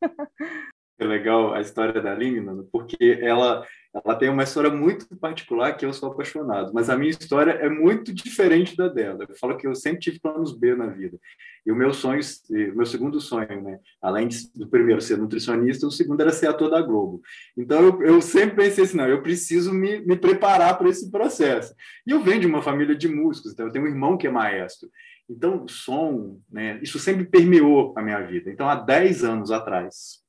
É 0.99 1.05
legal 1.05 1.53
a 1.53 1.61
história 1.61 2.01
da 2.01 2.13
Aline, 2.13 2.65
porque 2.73 3.19
ela 3.21 3.67
ela 4.05 4.17
tem 4.17 4.29
uma 4.29 4.43
história 4.43 4.71
muito 4.71 5.07
particular 5.17 5.77
que 5.77 5.87
eu 5.87 5.93
sou 5.93 6.11
apaixonado, 6.11 6.73
mas 6.75 6.91
a 6.91 6.97
minha 6.97 7.11
história 7.11 7.53
é 7.53 7.69
muito 7.69 8.13
diferente 8.13 8.77
da 8.77 8.89
dela. 8.89 9.25
Eu 9.29 9.37
falo 9.37 9.57
que 9.57 9.67
eu 9.67 9.75
sempre 9.75 10.01
tive 10.01 10.21
planos 10.21 10.53
B 10.53 10.75
na 10.75 10.87
vida. 10.87 11.19
E 11.65 11.73
o 11.73 11.77
meu 11.77 11.93
sonho, 11.93 12.21
o 12.51 12.77
meu 12.77 12.87
segundo 12.87 13.21
sonho, 13.21 13.63
né, 13.63 13.81
além 14.01 14.29
do 14.55 14.69
primeiro 14.69 15.01
ser 15.01 15.19
nutricionista, 15.19 15.87
o 15.87 15.91
segundo 15.91 16.21
era 16.21 16.33
ser 16.33 16.49
ator 16.49 16.71
da 16.71 16.81
Globo. 16.81 17.21
Então 17.57 17.83
eu, 17.83 18.03
eu 18.03 18.23
sempre 18.23 18.57
pensei 18.57 18.85
assim, 18.85 18.97
não, 18.97 19.09
eu 19.09 19.23
preciso 19.23 19.73
me, 19.73 20.01
me 20.01 20.17
preparar 20.17 20.77
para 20.79 20.89
esse 20.89 21.11
processo. 21.11 21.75
E 22.07 22.11
eu 22.11 22.23
venho 22.23 22.41
de 22.41 22.47
uma 22.47 22.63
família 22.63 22.95
de 22.95 23.09
músicos, 23.09 23.53
então 23.53 23.67
eu 23.67 23.73
tenho 23.73 23.85
um 23.85 23.89
irmão 23.89 24.17
que 24.17 24.27
é 24.27 24.31
maestro. 24.31 24.91
Então, 25.29 25.67
som, 25.69 26.41
né, 26.51 26.79
isso 26.83 26.99
sempre 26.99 27.25
permeou 27.25 27.93
a 27.97 28.03
minha 28.03 28.21
vida. 28.21 28.51
Então, 28.51 28.69
há 28.69 28.77
10 28.77 29.25
anos 29.25 29.51
atrás, 29.51 30.21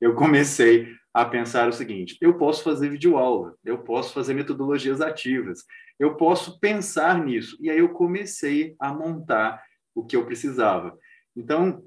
eu 0.00 0.14
comecei 0.14 0.88
a 1.16 1.24
pensar 1.24 1.66
o 1.66 1.72
seguinte: 1.72 2.18
eu 2.20 2.34
posso 2.36 2.62
fazer 2.62 2.90
videoaula, 2.90 3.54
eu 3.64 3.78
posso 3.78 4.12
fazer 4.12 4.34
metodologias 4.34 5.00
ativas, 5.00 5.64
eu 5.98 6.14
posso 6.14 6.60
pensar 6.60 7.24
nisso. 7.24 7.56
E 7.58 7.70
aí 7.70 7.78
eu 7.78 7.88
comecei 7.88 8.76
a 8.78 8.92
montar 8.92 9.62
o 9.94 10.04
que 10.04 10.14
eu 10.14 10.26
precisava. 10.26 10.94
Então, 11.34 11.82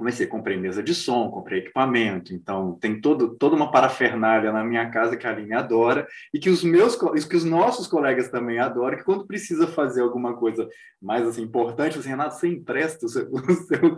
comecei, 0.00 0.26
comprei 0.26 0.56
mesa 0.56 0.82
de 0.82 0.94
som, 0.94 1.30
comprei 1.30 1.58
equipamento, 1.58 2.32
então 2.32 2.72
tem 2.80 2.98
todo, 2.98 3.36
toda 3.36 3.54
uma 3.54 3.70
parafernália 3.70 4.50
na 4.50 4.64
minha 4.64 4.88
casa 4.90 5.14
que 5.14 5.26
a 5.26 5.30
Aline 5.30 5.52
adora 5.52 6.08
e 6.32 6.38
que 6.38 6.48
os 6.48 6.64
meus 6.64 6.96
que 6.96 7.36
os 7.36 7.44
nossos 7.44 7.86
colegas 7.86 8.30
também 8.30 8.58
adoram, 8.58 8.96
que 8.96 9.04
quando 9.04 9.26
precisa 9.26 9.66
fazer 9.66 10.00
alguma 10.00 10.34
coisa 10.34 10.66
mais 11.02 11.26
assim, 11.26 11.42
importante, 11.42 11.98
você, 11.98 12.08
Renato, 12.08 12.34
você 12.34 12.48
empresta 12.48 13.04
o 13.04 13.08
seu, 13.10 13.28
o 13.30 13.52
seu, 13.52 13.96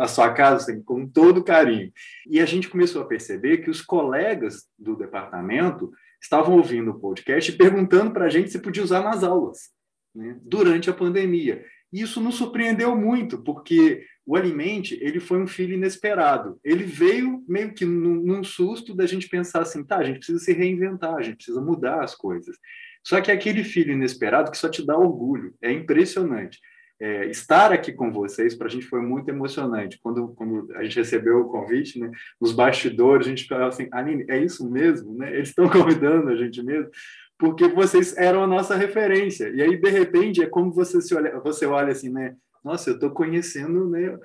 a 0.00 0.08
sua 0.08 0.32
casa 0.32 0.56
assim, 0.56 0.82
com 0.82 1.06
todo 1.06 1.44
carinho. 1.44 1.92
E 2.28 2.40
a 2.40 2.46
gente 2.46 2.68
começou 2.68 3.02
a 3.02 3.06
perceber 3.06 3.58
que 3.58 3.70
os 3.70 3.80
colegas 3.80 4.64
do 4.76 4.96
departamento 4.96 5.92
estavam 6.20 6.56
ouvindo 6.56 6.90
o 6.90 6.98
podcast 6.98 7.52
e 7.52 7.56
perguntando 7.56 8.10
para 8.10 8.24
a 8.24 8.30
gente 8.30 8.50
se 8.50 8.58
podia 8.58 8.82
usar 8.82 9.04
nas 9.04 9.22
aulas 9.22 9.70
né, 10.12 10.36
durante 10.42 10.90
a 10.90 10.94
pandemia. 10.94 11.64
E 11.92 12.00
isso 12.00 12.20
nos 12.20 12.34
surpreendeu 12.34 12.96
muito, 12.96 13.38
porque 13.38 14.04
o 14.26 14.36
Alimente, 14.36 14.98
ele 15.00 15.20
foi 15.20 15.38
um 15.38 15.46
filho 15.46 15.74
inesperado. 15.74 16.58
Ele 16.64 16.84
veio 16.84 17.44
meio 17.46 17.74
que 17.74 17.84
num, 17.84 18.14
num, 18.14 18.42
susto 18.42 18.94
da 18.94 19.06
gente 19.06 19.28
pensar 19.28 19.60
assim, 19.60 19.84
tá, 19.84 19.98
a 19.98 20.04
gente 20.04 20.18
precisa 20.18 20.38
se 20.38 20.52
reinventar, 20.52 21.14
a 21.14 21.22
gente 21.22 21.36
precisa 21.36 21.60
mudar 21.60 22.02
as 22.02 22.14
coisas. 22.14 22.56
Só 23.02 23.20
que 23.20 23.30
aquele 23.30 23.62
filho 23.62 23.92
inesperado 23.92 24.50
que 24.50 24.56
só 24.56 24.68
te 24.68 24.84
dá 24.84 24.96
orgulho, 24.96 25.54
é 25.60 25.70
impressionante. 25.70 26.58
É, 26.98 27.26
estar 27.26 27.70
aqui 27.72 27.92
com 27.92 28.10
vocês, 28.10 28.54
para 28.54 28.68
a 28.68 28.70
gente 28.70 28.86
foi 28.86 29.02
muito 29.02 29.28
emocionante. 29.28 29.98
Quando, 30.02 30.28
quando 30.28 30.72
a 30.74 30.84
gente 30.84 30.96
recebeu 30.96 31.40
o 31.40 31.48
convite, 31.48 31.98
né, 31.98 32.10
nos 32.40 32.52
bastidores, 32.52 33.26
a 33.26 33.30
gente 33.30 33.46
falava 33.46 33.68
assim, 33.68 33.88
Aline, 33.92 34.24
é 34.28 34.38
isso 34.38 34.70
mesmo? 34.70 35.14
Né? 35.18 35.34
Eles 35.34 35.48
estão 35.48 35.68
convidando 35.70 36.30
a 36.30 36.36
gente 36.36 36.62
mesmo? 36.62 36.90
porque 37.38 37.68
vocês 37.68 38.16
eram 38.16 38.42
a 38.42 38.46
nossa 38.46 38.76
referência. 38.76 39.50
E 39.50 39.60
aí, 39.60 39.76
de 39.76 39.90
repente, 39.90 40.42
é 40.42 40.46
como 40.46 40.72
você, 40.72 41.00
se 41.00 41.14
olha, 41.14 41.38
você 41.40 41.66
olha 41.66 41.92
assim, 41.92 42.08
né? 42.08 42.34
Nossa, 42.64 42.90
eu 42.90 42.94
estou 42.94 43.10
conhecendo 43.10 43.88
né, 43.90 44.18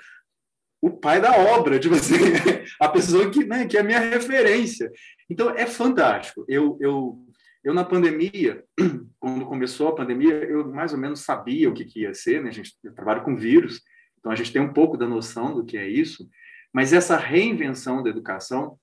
o 0.81 0.89
pai 0.89 1.19
da 1.19 1.37
obra, 1.37 1.79
tipo 1.79 1.95
assim, 1.95 2.15
a 2.79 2.87
pessoa 2.87 3.29
que, 3.29 3.43
né, 3.43 3.65
que 3.65 3.77
é 3.77 3.81
a 3.81 3.83
minha 3.83 3.99
referência. 3.99 4.89
Então, 5.29 5.49
é 5.49 5.65
fantástico. 5.65 6.45
Eu, 6.47 6.77
eu, 6.79 7.19
eu, 7.63 7.73
na 7.73 7.83
pandemia, 7.83 8.63
quando 9.19 9.45
começou 9.45 9.89
a 9.89 9.95
pandemia, 9.95 10.33
eu 10.45 10.71
mais 10.71 10.93
ou 10.93 10.99
menos 10.99 11.21
sabia 11.21 11.69
o 11.69 11.73
que, 11.73 11.83
que 11.83 12.01
ia 12.01 12.13
ser, 12.13 12.41
né? 12.41 12.49
A 12.49 12.53
gente 12.53 12.73
eu 12.83 12.93
trabalho 12.93 13.23
com 13.23 13.35
vírus, 13.35 13.81
então 14.17 14.31
a 14.31 14.35
gente 14.35 14.53
tem 14.53 14.61
um 14.61 14.73
pouco 14.73 14.97
da 14.97 15.07
noção 15.07 15.53
do 15.53 15.65
que 15.65 15.77
é 15.77 15.87
isso, 15.87 16.29
mas 16.73 16.93
essa 16.93 17.17
reinvenção 17.17 18.01
da 18.01 18.09
educação, 18.09 18.77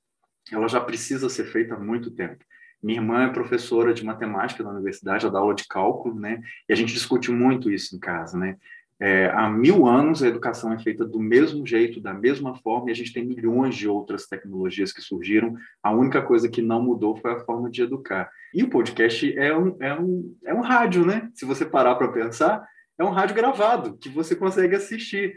ela 0.53 0.69
já 0.69 0.81
precisa 0.81 1.29
ser 1.29 1.47
feita 1.47 1.75
há 1.75 1.79
muito 1.79 2.11
tempo. 2.11 2.45
Minha 2.83 3.01
irmã 3.01 3.25
é 3.25 3.33
professora 3.33 3.95
de 3.95 4.05
matemática 4.05 4.62
na 4.62 4.71
universidade, 4.71 5.25
ela 5.25 5.33
dá 5.33 5.38
aula 5.38 5.55
de 5.55 5.66
cálculo, 5.66 6.19
né? 6.21 6.40
E 6.69 6.73
a 6.73 6.77
gente 6.77 6.92
discute 6.92 7.31
muito 7.31 7.71
isso 7.71 7.97
em 7.97 7.99
casa, 7.99 8.37
né? 8.38 8.57
É, 8.99 9.27
há 9.27 9.49
mil 9.51 9.87
anos 9.87 10.23
a 10.23 10.29
educação 10.29 10.73
é 10.73 10.79
feita 10.79 11.05
do 11.05 11.21
mesmo 11.21 11.67
jeito, 11.67 12.01
da 12.01 12.15
mesma 12.15 12.55
forma, 12.57 12.89
e 12.89 12.93
a 12.93 12.95
gente 12.95 13.13
tem 13.13 13.27
milhões 13.27 13.75
de 13.75 13.87
outras 13.87 14.27
tecnologias 14.27 14.93
que 14.93 15.03
surgiram. 15.03 15.55
A 15.83 15.93
única 15.93 16.23
coisa 16.23 16.49
que 16.49 16.63
não 16.63 16.83
mudou 16.83 17.17
foi 17.17 17.33
a 17.33 17.41
forma 17.41 17.71
de 17.71 17.83
educar. 17.83 18.31
E 18.55 18.63
o 18.63 18.71
podcast 18.71 19.39
é 19.39 19.57
um, 19.57 19.77
é 19.81 19.95
um, 19.95 20.37
é 20.47 20.55
um 20.55 20.63
rádio, 20.63 21.05
né? 21.05 21.29
Se 21.35 21.45
você 21.45 21.65
parar 21.67 21.95
para 21.97 22.09
pensar, 22.09 22.67
é 22.99 23.05
um 23.05 23.11
rádio 23.11 23.37
gravado 23.37 23.99
que 23.99 24.09
você 24.09 24.35
consegue 24.35 24.77
assistir. 24.77 25.35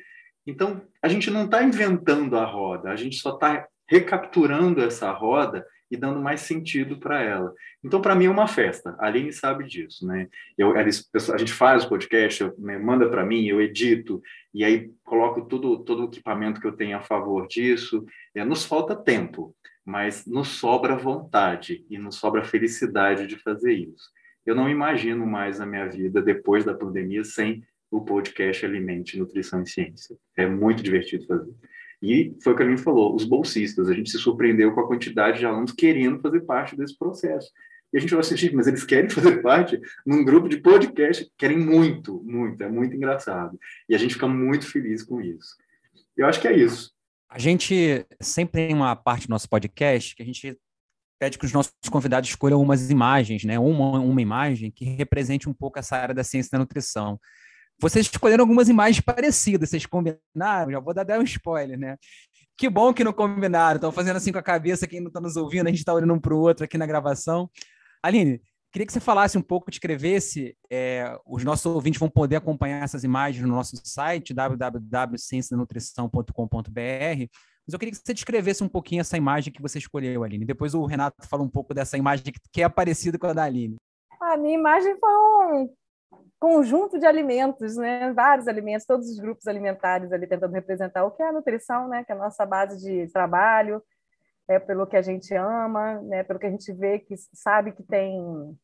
Então, 0.47 0.81
a 1.01 1.07
gente 1.09 1.29
não 1.29 1.45
está 1.45 1.61
inventando 1.61 2.37
a 2.37 2.45
roda, 2.45 2.89
a 2.89 2.95
gente 2.95 3.17
só 3.17 3.33
está 3.33 3.67
recapturando 3.89 4.81
essa 4.81 5.11
roda 5.11 5.65
e 5.89 5.97
dando 5.97 6.21
mais 6.21 6.41
sentido 6.41 6.99
para 6.99 7.21
ela. 7.21 7.53
Então, 7.83 8.01
para 8.01 8.15
mim, 8.15 8.25
é 8.25 8.29
uma 8.29 8.47
festa. 8.47 8.95
A 8.99 9.07
Aline 9.07 9.33
sabe 9.33 9.65
disso, 9.65 10.05
né? 10.05 10.27
Eu, 10.57 10.75
a 10.77 11.37
gente 11.37 11.53
faz 11.53 11.83
o 11.83 11.89
podcast, 11.89 12.41
eu, 12.41 12.55
né, 12.57 12.77
manda 12.77 13.09
para 13.09 13.25
mim, 13.25 13.45
eu 13.45 13.61
edito, 13.61 14.21
e 14.53 14.63
aí 14.63 14.91
coloco 15.03 15.45
todo, 15.45 15.79
todo 15.79 16.03
o 16.03 16.05
equipamento 16.05 16.61
que 16.61 16.67
eu 16.67 16.75
tenho 16.75 16.97
a 16.97 17.01
favor 17.01 17.47
disso. 17.47 18.05
É, 18.35 18.43
nos 18.43 18.65
falta 18.65 18.95
tempo, 18.95 19.55
mas 19.85 20.25
nos 20.25 20.49
sobra 20.49 20.95
vontade 20.95 21.85
e 21.89 21.97
nos 21.97 22.15
sobra 22.15 22.43
felicidade 22.43 23.25
de 23.25 23.37
fazer 23.37 23.73
isso. 23.73 24.09
Eu 24.45 24.55
não 24.55 24.69
imagino 24.69 25.25
mais 25.25 25.59
a 25.59 25.65
minha 25.65 25.87
vida 25.87 26.21
depois 26.21 26.63
da 26.65 26.73
pandemia 26.73 27.23
sem 27.23 27.63
o 27.91 28.01
podcast 28.01 28.65
Alimente 28.65 29.17
Nutrição 29.17 29.63
e 29.63 29.69
Ciência. 29.69 30.15
É 30.37 30.45
muito 30.47 30.83
divertido 30.83 31.25
fazer. 31.25 31.53
E 32.01 32.35
foi 32.41 32.53
o 32.53 32.55
que 32.55 32.63
a 32.63 32.69
gente 32.69 32.81
falou, 32.81 33.13
os 33.15 33.25
bolsistas, 33.25 33.89
a 33.89 33.93
gente 33.93 34.09
se 34.09 34.17
surpreendeu 34.17 34.73
com 34.73 34.79
a 34.79 34.87
quantidade 34.87 35.39
de 35.39 35.45
alunos 35.45 35.71
querendo 35.71 36.19
fazer 36.19 36.41
parte 36.41 36.75
desse 36.75 36.97
processo. 36.97 37.49
E 37.91 37.97
a 37.97 37.99
gente 37.99 38.15
assim, 38.15 38.37
gente, 38.37 38.55
mas 38.55 38.67
eles 38.67 38.83
querem 38.83 39.09
fazer 39.09 39.41
parte 39.41 39.79
num 40.05 40.23
grupo 40.23 40.47
de 40.47 40.57
podcast, 40.57 41.29
querem 41.37 41.57
muito, 41.57 42.23
muito, 42.23 42.63
é 42.63 42.69
muito 42.69 42.95
engraçado. 42.95 43.59
E 43.87 43.95
a 43.95 43.97
gente 43.97 44.13
fica 44.13 44.27
muito 44.27 44.65
feliz 44.65 45.03
com 45.03 45.19
isso. 45.19 45.55
Eu 46.15 46.27
acho 46.27 46.39
que 46.39 46.47
é 46.47 46.55
isso. 46.55 46.91
A 47.29 47.37
gente 47.37 48.05
sempre 48.19 48.67
tem 48.67 48.75
uma 48.75 48.95
parte 48.95 49.27
do 49.27 49.31
nosso 49.31 49.47
podcast 49.47 50.15
que 50.15 50.23
a 50.23 50.25
gente 50.25 50.57
pede 51.19 51.37
que 51.37 51.45
os 51.45 51.51
nossos 51.51 51.73
convidados 51.91 52.29
escolham 52.29 52.61
umas 52.61 52.89
imagens, 52.89 53.43
né? 53.43 53.59
Uma, 53.59 53.99
uma 53.99 54.21
imagem 54.21 54.71
que 54.71 54.85
represente 54.85 55.49
um 55.49 55.53
pouco 55.53 55.77
essa 55.77 55.97
área 55.97 56.15
da 56.15 56.23
ciência 56.23 56.51
da 56.53 56.59
nutrição. 56.59 57.19
Vocês 57.81 58.07
escolheram 58.07 58.43
algumas 58.43 58.67
imagens 58.67 58.99
parecidas, 58.99 59.69
vocês 59.69 59.85
combinaram? 59.85 60.71
Já 60.71 60.79
vou 60.79 60.93
dar 60.93 61.19
um 61.19 61.23
spoiler, 61.23 61.79
né? 61.79 61.95
Que 62.57 62.69
bom 62.69 62.93
que 62.93 63.05
não 63.05 63.13
combinaram, 63.13 63.77
estão 63.77 63.89
fazendo 63.91 64.17
assim 64.17 64.33
com 64.33 64.37
a 64.37 64.43
cabeça, 64.43 64.85
quem 64.85 64.99
não 64.99 65.07
está 65.07 65.21
nos 65.21 65.37
ouvindo, 65.37 65.67
a 65.67 65.69
gente 65.69 65.79
está 65.79 65.93
olhando 65.93 66.13
um 66.13 66.19
para 66.19 66.33
o 66.33 66.39
outro 66.39 66.65
aqui 66.65 66.77
na 66.77 66.85
gravação. 66.85 67.49
Aline, 68.03 68.41
queria 68.69 68.85
que 68.85 68.91
você 68.91 68.99
falasse 68.99 69.37
um 69.37 69.41
pouco, 69.41 69.71
descrevesse, 69.71 70.57
é, 70.69 71.17
os 71.25 71.45
nossos 71.45 71.65
ouvintes 71.67 71.99
vão 71.99 72.09
poder 72.09 72.35
acompanhar 72.35 72.83
essas 72.83 73.05
imagens 73.05 73.45
no 73.45 73.55
nosso 73.55 73.77
site, 73.81 74.33
www.ciencianutrição.com.br, 74.33 77.29
mas 77.69 77.73
eu 77.73 77.79
queria 77.79 77.93
que 77.93 78.01
você 78.03 78.13
descrevesse 78.13 78.61
um 78.61 78.67
pouquinho 78.67 78.99
essa 78.99 79.15
imagem 79.15 79.53
que 79.53 79.61
você 79.61 79.77
escolheu, 79.77 80.25
Aline. 80.25 80.43
Depois 80.43 80.73
o 80.73 80.85
Renato 80.85 81.25
fala 81.29 81.43
um 81.43 81.49
pouco 81.49 81.73
dessa 81.73 81.97
imagem 81.97 82.25
que 82.51 82.61
é 82.61 82.67
parecida 82.67 83.17
com 83.17 83.27
a 83.27 83.33
da 83.33 83.43
Aline. 83.43 83.77
A 84.19 84.35
minha 84.35 84.55
imagem 84.55 84.99
foi 84.99 85.13
um 85.13 85.69
conjunto 86.39 86.97
de 86.97 87.05
alimentos, 87.05 87.75
né? 87.75 88.13
Vários 88.13 88.47
alimentos, 88.47 88.85
todos 88.85 89.09
os 89.09 89.19
grupos 89.19 89.47
alimentares 89.47 90.11
ali 90.11 90.25
tentando 90.25 90.53
representar 90.53 91.03
o 91.05 91.11
que 91.11 91.21
é 91.21 91.27
a 91.27 91.33
nutrição, 91.33 91.87
né? 91.87 92.03
Que 92.03 92.11
é 92.11 92.15
a 92.15 92.17
nossa 92.17 92.45
base 92.45 92.79
de 92.79 93.11
trabalho, 93.11 93.83
é 94.47 94.57
pelo 94.57 94.87
que 94.87 94.95
a 94.95 95.01
gente 95.01 95.33
ama, 95.35 96.01
né? 96.01 96.23
Pelo 96.23 96.39
que 96.39 96.47
a 96.47 96.49
gente 96.49 96.71
vê 96.73 96.99
que 96.99 97.15
sabe 97.33 97.73
que 97.73 97.83
tem 97.83 98.57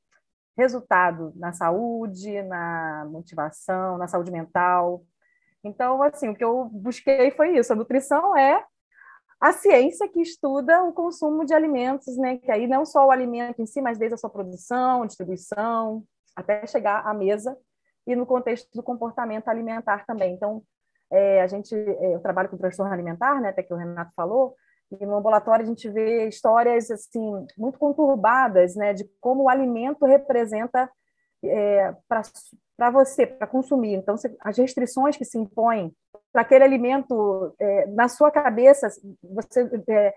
resultado 0.58 1.34
na 1.36 1.52
saúde, 1.52 2.42
na 2.44 3.06
motivação, 3.12 3.98
na 3.98 4.08
saúde 4.08 4.32
mental. 4.32 5.04
Então, 5.64 6.02
assim, 6.02 6.30
o 6.30 6.36
que 6.36 6.44
eu 6.44 6.66
busquei 6.72 7.32
foi 7.32 7.58
isso. 7.58 7.74
A 7.74 7.76
nutrição 7.76 8.38
é 8.38 8.64
a 9.40 9.52
ciência 9.52 10.08
que 10.08 10.22
estuda 10.22 10.82
o 10.84 10.94
consumo 10.94 11.46
de 11.46 11.54
alimentos, 11.54 12.16
né? 12.18 12.38
Que 12.38 12.52
aí 12.52 12.68
não 12.68 12.86
só 12.86 13.06
o 13.06 13.12
alimento 13.12 13.62
em 13.62 13.66
si, 13.66 13.82
mas 13.82 13.98
desde 13.98 14.16
a 14.16 14.18
sua 14.18 14.30
produção, 14.30 15.06
distribuição, 15.06 16.04
até 16.36 16.66
chegar 16.68 17.06
à 17.06 17.14
mesa 17.14 17.58
e 18.06 18.15
no 18.15 18.26
contexto 18.26 18.70
do 18.74 18.84
comportamento 18.84 19.48
alimentar 19.48 20.06
também. 20.06 20.34
Então, 20.34 20.62
é, 21.12 21.41
a 21.41 21.48
gente, 21.48 21.76
é, 21.76 22.15
eu 22.15 22.20
trabalho 22.20 22.50
com 22.50 22.58
transtorno 22.58 22.91
alimentar, 22.91 23.39
né, 23.41 23.50
até 23.50 23.63
que 23.63 23.74
o 23.74 23.78
Renato 23.78 24.12
falou, 24.15 24.56
e 24.91 25.06
no 25.06 25.15
ambulatório 25.15 25.63
a 25.63 25.68
gente 25.68 25.89
vê 25.89 26.28
histórias 26.28 26.91
assim 26.91 27.46
muito 27.58 27.80
conturbadas, 27.80 28.76
né, 28.76 28.94
de 28.94 29.10
como 29.20 29.44
o 29.44 29.50
alimento 29.50 30.06
representa 30.06 30.89
é, 31.44 31.94
para 32.78 32.89
você, 32.91 33.26
para 33.26 33.48
consumir. 33.48 33.96
Então, 33.96 34.15
as 34.41 34.58
restrições 34.58 35.18
que 35.18 35.26
se 35.26 35.38
impõem 35.38 35.96
para 36.32 36.41
aquele 36.41 36.63
alimento 36.63 37.56
é, 37.60 37.88
na 37.88 38.08
sua 38.08 38.32
cabeça, 38.32 38.89
você 39.24 39.70
é, 39.88 40.13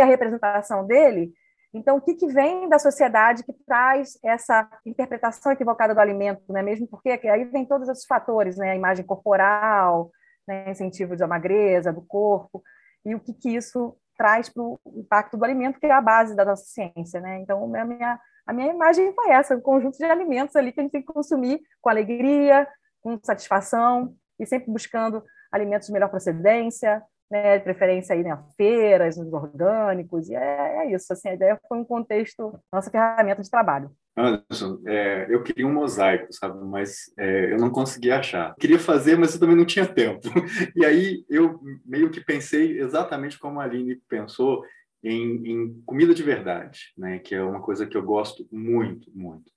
a 0.00 0.06
representação 0.06 0.86
dele 0.86 1.32
então, 1.72 1.96
o 1.96 2.00
que, 2.00 2.14
que 2.14 2.26
vem 2.28 2.68
da 2.68 2.78
sociedade 2.78 3.44
que 3.44 3.52
traz 3.66 4.18
essa 4.24 4.68
interpretação 4.86 5.52
equivocada 5.52 5.94
do 5.94 6.00
alimento, 6.00 6.50
né? 6.50 6.62
mesmo 6.62 6.86
porque 6.88 7.10
aí 7.10 7.44
vem 7.44 7.66
todos 7.66 7.88
esses 7.88 8.06
fatores, 8.06 8.56
né? 8.56 8.70
a 8.70 8.76
imagem 8.76 9.04
corporal, 9.04 10.10
né? 10.46 10.70
incentivo 10.70 11.14
da 11.14 11.26
magreza, 11.26 11.92
do 11.92 12.00
corpo, 12.00 12.62
e 13.04 13.14
o 13.14 13.20
que, 13.20 13.34
que 13.34 13.54
isso 13.54 13.96
traz 14.16 14.48
para 14.48 14.62
o 14.62 14.80
impacto 14.96 15.36
do 15.36 15.44
alimento, 15.44 15.78
que 15.78 15.86
é 15.86 15.92
a 15.92 16.00
base 16.00 16.34
da 16.34 16.44
nossa 16.44 16.64
ciência. 16.64 17.20
Né? 17.20 17.40
Então, 17.40 17.62
a 17.74 17.84
minha, 17.84 18.20
a 18.46 18.52
minha 18.52 18.72
imagem 18.72 19.12
foi 19.14 19.30
essa, 19.30 19.54
um 19.54 19.60
conjunto 19.60 19.98
de 19.98 20.04
alimentos 20.04 20.56
ali 20.56 20.72
que 20.72 20.80
a 20.80 20.82
gente 20.82 20.92
tem 20.92 21.02
que 21.02 21.12
consumir 21.12 21.60
com 21.82 21.90
alegria, 21.90 22.66
com 23.02 23.18
satisfação, 23.22 24.14
e 24.40 24.46
sempre 24.46 24.70
buscando 24.70 25.22
alimentos 25.52 25.86
de 25.86 25.92
melhor 25.92 26.08
procedência, 26.08 27.02
né, 27.30 27.58
de 27.58 27.64
preferência 27.64 28.14
aí, 28.14 28.22
né, 28.22 28.38
feiras, 28.56 29.16
nos 29.16 29.32
orgânicos, 29.32 30.28
e 30.28 30.34
é, 30.34 30.84
é, 30.84 30.94
isso, 30.94 31.12
assim, 31.12 31.28
a 31.28 31.34
ideia 31.34 31.60
foi 31.68 31.78
um 31.78 31.84
contexto, 31.84 32.58
nossa 32.72 32.90
ferramenta 32.90 33.42
de 33.42 33.50
trabalho. 33.50 33.90
Anderson, 34.16 34.80
é, 34.86 35.26
eu 35.28 35.42
queria 35.42 35.66
um 35.66 35.72
mosaico, 35.72 36.32
sabe, 36.32 36.64
mas 36.64 37.12
é, 37.16 37.52
eu 37.52 37.58
não 37.58 37.70
consegui 37.70 38.10
achar. 38.10 38.54
Queria 38.58 38.78
fazer, 38.78 39.16
mas 39.16 39.34
eu 39.34 39.40
também 39.40 39.56
não 39.56 39.64
tinha 39.64 39.86
tempo. 39.86 40.22
E 40.74 40.84
aí 40.84 41.24
eu 41.28 41.60
meio 41.84 42.10
que 42.10 42.20
pensei 42.20 42.80
exatamente 42.80 43.38
como 43.38 43.60
a 43.60 43.64
Aline 43.64 43.96
pensou 44.08 44.64
em, 45.02 45.46
em 45.46 45.82
comida 45.86 46.14
de 46.14 46.22
verdade, 46.22 46.92
né, 46.96 47.18
que 47.18 47.34
é 47.34 47.42
uma 47.42 47.60
coisa 47.60 47.86
que 47.86 47.96
eu 47.96 48.02
gosto 48.02 48.46
muito, 48.50 49.10
muito. 49.14 49.52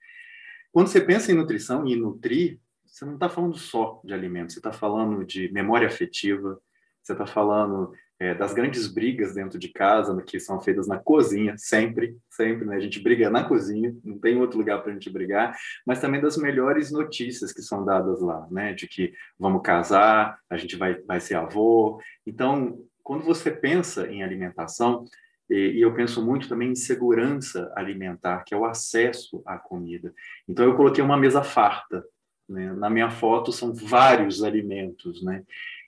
Quando 0.72 0.88
você 0.88 1.02
pensa 1.02 1.32
em 1.32 1.36
nutrição 1.36 1.88
e 1.88 1.96
nutrir, 1.96 2.60
você 2.86 3.06
não 3.06 3.16
está 3.16 3.30
falando 3.30 3.58
só 3.58 4.02
de 4.04 4.14
alimentos, 4.14 4.54
você 4.54 4.60
está 4.60 4.72
falando 4.72 5.26
de 5.26 5.52
memória 5.52 5.88
afetiva, 5.88 6.60
você 7.04 7.14
está 7.14 7.26
falando 7.26 7.92
é, 8.22 8.36
das 8.36 8.54
grandes 8.54 8.88
brigas 8.88 9.34
dentro 9.34 9.58
de 9.58 9.70
casa, 9.70 10.22
que 10.22 10.40
são 10.40 10.62
feitas 10.62 10.88
na 10.88 11.00
cozinha, 11.00 11.56
sempre, 11.58 12.16
sempre, 12.30 12.66
né? 12.68 12.76
A 12.76 12.80
gente 12.80 13.02
briga 13.02 13.32
na 13.32 13.44
cozinha, 13.44 13.96
não 14.04 14.20
tem 14.20 14.38
outro 14.38 14.60
lugar 14.60 14.80
para 14.84 14.92
a 14.92 14.94
gente 14.94 15.10
brigar, 15.10 15.58
mas 15.86 16.00
também 16.00 16.22
das 16.22 16.38
melhores 16.38 16.92
notícias 16.92 17.52
que 17.52 17.64
são 17.64 17.84
dadas 17.84 18.22
lá, 18.22 18.48
né? 18.52 18.74
De 18.74 18.88
que 18.88 19.12
vamos 19.40 19.64
casar, 19.64 20.38
a 20.48 20.56
gente 20.56 20.76
vai, 20.76 21.02
vai 21.02 21.20
ser 21.20 21.34
avô. 21.34 22.00
Então, 22.26 22.80
quando 23.02 23.24
você 23.24 23.50
pensa 23.50 24.08
em 24.08 24.22
alimentação, 24.22 25.04
e, 25.50 25.82
eu 25.82 25.92
penso 25.96 26.24
muito 26.24 26.48
também 26.48 26.70
em 26.70 26.76
segurança 26.76 27.74
alimentar, 27.76 28.44
que 28.46 28.54
é 28.54 28.58
o 28.58 28.66
acesso 28.66 29.42
à 29.48 29.58
comida. 29.58 30.14
Então, 30.48 30.64
eu 30.64 30.76
coloquei 30.76 31.04
uma 31.04 31.18
mesa 31.18 31.42
farta, 31.42 32.06
né? 32.48 32.72
Na 32.74 32.90
minha 32.90 33.10
foto 33.10 33.52
são 33.52 33.74
vários 33.74 34.44
alimentos, 34.44 35.24
né? 35.24 35.44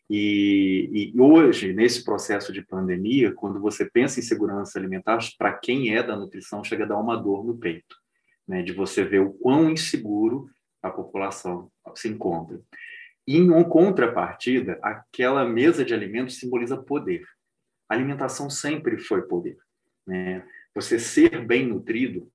E, 0.09 1.11
e, 1.15 1.19
hoje, 1.19 1.73
nesse 1.73 2.03
processo 2.03 2.51
de 2.51 2.61
pandemia, 2.61 3.33
quando 3.33 3.59
você 3.59 3.85
pensa 3.89 4.19
em 4.19 4.23
segurança 4.23 4.77
alimentar, 4.77 5.19
para 5.37 5.53
quem 5.53 5.95
é 5.95 6.03
da 6.03 6.15
nutrição, 6.15 6.63
chega 6.63 6.83
a 6.83 6.87
dar 6.87 6.99
uma 6.99 7.15
dor 7.15 7.45
no 7.45 7.57
peito, 7.57 7.95
né, 8.47 8.61
de 8.61 8.73
você 8.73 9.03
ver 9.03 9.21
o 9.21 9.33
quão 9.33 9.71
inseguro 9.71 10.49
a 10.81 10.89
população 10.89 11.71
se 11.95 12.09
encontra. 12.09 12.59
E, 13.25 13.37
em 13.37 13.63
contrapartida, 13.63 14.77
aquela 14.81 15.45
mesa 15.45 15.85
de 15.85 15.93
alimentos 15.93 16.37
simboliza 16.37 16.77
poder. 16.77 17.25
A 17.87 17.93
alimentação 17.93 18.49
sempre 18.49 18.97
foi 18.97 19.21
poder. 19.21 19.57
Né? 20.05 20.45
Você 20.75 20.99
ser 20.99 21.45
bem 21.45 21.67
nutrido 21.67 22.29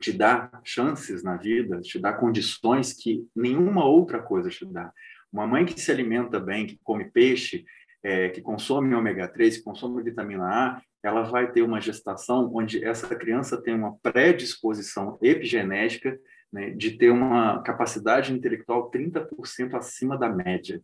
te 0.00 0.12
dá 0.12 0.50
chances 0.64 1.22
na 1.22 1.36
vida, 1.36 1.80
te 1.80 1.98
dá 1.98 2.12
condições 2.12 2.92
que 2.92 3.26
nenhuma 3.34 3.84
outra 3.84 4.20
coisa 4.20 4.50
te 4.50 4.66
dá. 4.66 4.92
Uma 5.34 5.48
mãe 5.48 5.66
que 5.66 5.80
se 5.80 5.90
alimenta 5.90 6.38
bem, 6.38 6.64
que 6.64 6.78
come 6.84 7.06
peixe, 7.06 7.64
é, 8.04 8.28
que 8.28 8.40
consome 8.40 8.94
ômega 8.94 9.26
3, 9.26 9.56
que 9.56 9.64
consome 9.64 10.00
vitamina 10.00 10.44
A, 10.44 10.82
ela 11.02 11.22
vai 11.22 11.50
ter 11.50 11.62
uma 11.62 11.80
gestação 11.80 12.48
onde 12.54 12.84
essa 12.84 13.16
criança 13.16 13.60
tem 13.60 13.74
uma 13.74 13.96
predisposição 13.96 15.18
epigenética 15.20 16.16
né, 16.52 16.70
de 16.70 16.92
ter 16.92 17.10
uma 17.10 17.60
capacidade 17.62 18.32
intelectual 18.32 18.88
30% 18.92 19.74
acima 19.74 20.16
da 20.16 20.28
média. 20.28 20.80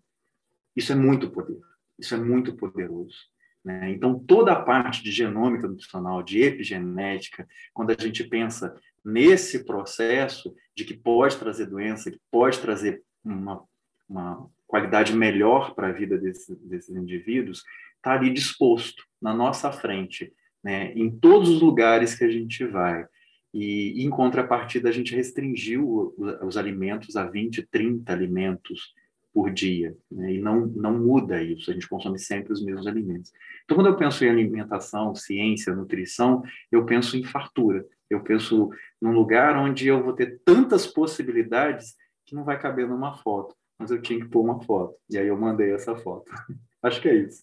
Isso 0.74 0.90
é 0.90 0.96
muito 0.96 1.30
poder, 1.30 1.60
isso 1.96 2.12
é 2.12 2.18
muito 2.18 2.56
poderoso. 2.56 3.16
Né? 3.64 3.92
Então, 3.92 4.18
toda 4.18 4.50
a 4.52 4.60
parte 4.60 5.00
de 5.04 5.12
genômica 5.12 5.68
nutricional, 5.68 6.24
de 6.24 6.42
epigenética, 6.42 7.46
quando 7.72 7.92
a 7.92 7.96
gente 7.96 8.24
pensa 8.24 8.74
nesse 9.04 9.64
processo 9.64 10.52
de 10.74 10.84
que 10.84 10.94
pode 10.94 11.36
trazer 11.36 11.66
doença, 11.66 12.10
que 12.10 12.20
pode 12.32 12.58
trazer 12.58 13.00
uma 13.24 13.62
uma 14.10 14.50
qualidade 14.66 15.14
melhor 15.14 15.74
para 15.74 15.88
a 15.88 15.92
vida 15.92 16.18
desses, 16.18 16.56
desses 16.58 16.94
indivíduos, 16.94 17.62
está 17.96 18.12
ali 18.12 18.32
disposto 18.32 19.04
na 19.22 19.32
nossa 19.32 19.70
frente, 19.70 20.32
né, 20.62 20.92
em 20.94 21.10
todos 21.10 21.48
os 21.48 21.60
lugares 21.60 22.14
que 22.14 22.24
a 22.24 22.30
gente 22.30 22.64
vai. 22.64 23.06
E, 23.52 24.04
em 24.04 24.10
contrapartida, 24.10 24.88
a 24.88 24.92
gente 24.92 25.14
restringiu 25.14 26.14
os 26.42 26.56
alimentos 26.56 27.16
a 27.16 27.24
20, 27.24 27.66
30 27.66 28.12
alimentos 28.12 28.94
por 29.32 29.50
dia, 29.50 29.96
né, 30.10 30.34
e 30.34 30.40
não, 30.40 30.66
não 30.66 30.98
muda 30.98 31.42
isso, 31.42 31.70
a 31.70 31.74
gente 31.74 31.88
consome 31.88 32.18
sempre 32.18 32.52
os 32.52 32.64
mesmos 32.64 32.86
alimentos. 32.86 33.32
Então, 33.64 33.76
quando 33.76 33.86
eu 33.86 33.96
penso 33.96 34.24
em 34.24 34.28
alimentação, 34.28 35.14
ciência, 35.14 35.74
nutrição, 35.74 36.42
eu 36.70 36.84
penso 36.84 37.16
em 37.16 37.24
fartura, 37.24 37.86
eu 38.08 38.20
penso 38.22 38.70
num 39.00 39.12
lugar 39.12 39.56
onde 39.56 39.86
eu 39.86 40.02
vou 40.02 40.12
ter 40.12 40.40
tantas 40.44 40.86
possibilidades 40.86 41.94
que 42.26 42.34
não 42.34 42.44
vai 42.44 42.58
caber 42.58 42.88
numa 42.88 43.16
foto 43.18 43.54
mas 43.80 43.90
eu 43.90 44.00
tinha 44.02 44.20
que 44.20 44.28
pôr 44.28 44.42
uma 44.42 44.62
foto. 44.62 44.94
E 45.08 45.16
aí 45.16 45.26
eu 45.26 45.38
mandei 45.38 45.74
essa 45.74 45.96
foto. 45.96 46.30
Acho 46.84 47.00
que 47.00 47.08
é 47.08 47.14
isso. 47.14 47.42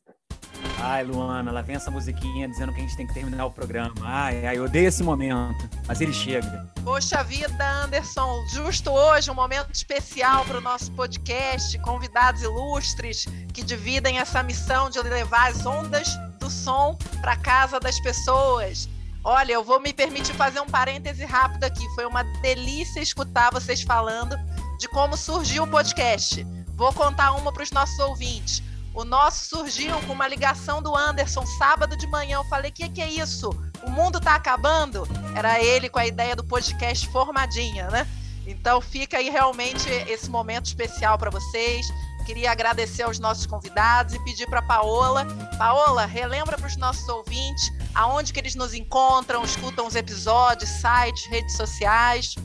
Ai, 0.80 1.04
Luana, 1.04 1.52
lá 1.52 1.62
vem 1.62 1.76
essa 1.76 1.90
musiquinha 1.90 2.48
dizendo 2.48 2.72
que 2.72 2.80
a 2.80 2.84
gente 2.84 2.96
tem 2.96 3.08
que 3.08 3.14
terminar 3.14 3.46
o 3.46 3.52
programa. 3.52 3.94
Ai, 4.04 4.46
ai, 4.46 4.58
eu 4.58 4.66
odeio 4.66 4.88
esse 4.88 5.04
momento, 5.04 5.68
mas 5.88 6.00
ele 6.00 6.14
chega. 6.14 6.68
Poxa 6.84 7.24
vida, 7.24 7.84
Anderson, 7.84 8.46
justo 8.50 8.92
hoje, 8.92 9.32
um 9.32 9.36
momento 9.36 9.74
especial 9.74 10.46
para 10.46 10.58
o 10.58 10.62
nosso 10.62 10.92
podcast, 10.92 11.78
convidados 11.80 12.44
ilustres 12.44 13.26
que 13.54 13.64
dividem 13.64 14.20
essa 14.20 14.44
missão 14.44 14.90
de 14.90 15.02
levar 15.02 15.50
as 15.50 15.66
ondas 15.66 16.10
do 16.40 16.50
som 16.50 16.98
para 17.22 17.36
casa 17.36 17.80
das 17.80 18.00
pessoas. 18.00 18.88
Olha, 19.24 19.54
eu 19.54 19.64
vou 19.64 19.80
me 19.80 19.94
permitir 19.94 20.34
fazer 20.34 20.60
um 20.60 20.68
parêntese 20.68 21.26
rápido 21.26 21.64
aqui. 21.64 21.84
Foi 21.96 22.06
uma 22.06 22.24
delícia 22.42 23.00
escutar 23.00 23.52
vocês 23.52 23.82
falando 23.82 24.36
de 24.78 24.88
como 24.88 25.18
surgiu 25.18 25.64
o 25.64 25.68
podcast. 25.68 26.46
Vou 26.76 26.94
contar 26.94 27.32
uma 27.34 27.52
para 27.52 27.64
os 27.64 27.72
nossos 27.72 27.98
ouvintes. 28.00 28.64
O 28.94 29.04
nosso 29.04 29.46
surgiu 29.46 30.00
com 30.02 30.14
uma 30.14 30.28
ligação 30.28 30.82
do 30.82 30.96
Anderson 30.96 31.46
sábado 31.46 31.96
de 31.96 32.08
manhã. 32.08 32.38
Eu 32.38 32.44
falei: 32.46 32.72
que 32.72 32.90
que 32.90 33.02
é 33.02 33.10
isso? 33.10 33.50
O 33.84 33.90
mundo 33.90 34.20
tá 34.20 34.36
acabando? 34.36 35.08
Era 35.36 35.62
ele 35.62 35.90
com 35.90 36.00
a 36.00 36.08
ideia 36.08 36.36
do 36.36 36.44
podcast 36.44 37.08
formadinha, 37.10 37.88
né? 37.90 38.08
Então 38.46 38.80
fica 38.80 39.18
aí 39.18 39.30
realmente 39.30 39.90
esse 40.08 40.30
momento 40.30 40.66
especial 40.66 41.18
para 41.18 41.30
vocês. 41.30 41.86
Queria 42.26 42.52
agradecer 42.52 43.04
aos 43.04 43.20
nossos 43.20 43.46
convidados 43.46 44.14
e 44.14 44.24
pedir 44.24 44.48
para 44.48 44.62
Paola, 44.62 45.26
Paola, 45.58 46.06
relembra 46.06 46.58
para 46.58 46.68
os 46.68 46.76
nossos 46.76 47.08
ouvintes 47.08 47.72
aonde 47.98 48.32
que 48.32 48.40
eles 48.40 48.54
nos 48.54 48.76
encontram, 48.76 49.44
escutam 49.44 49.88
os 49.88 49.96
episódios, 49.96 50.70
sites, 50.70 51.26
redes 51.26 51.58
sociais. 51.58 52.36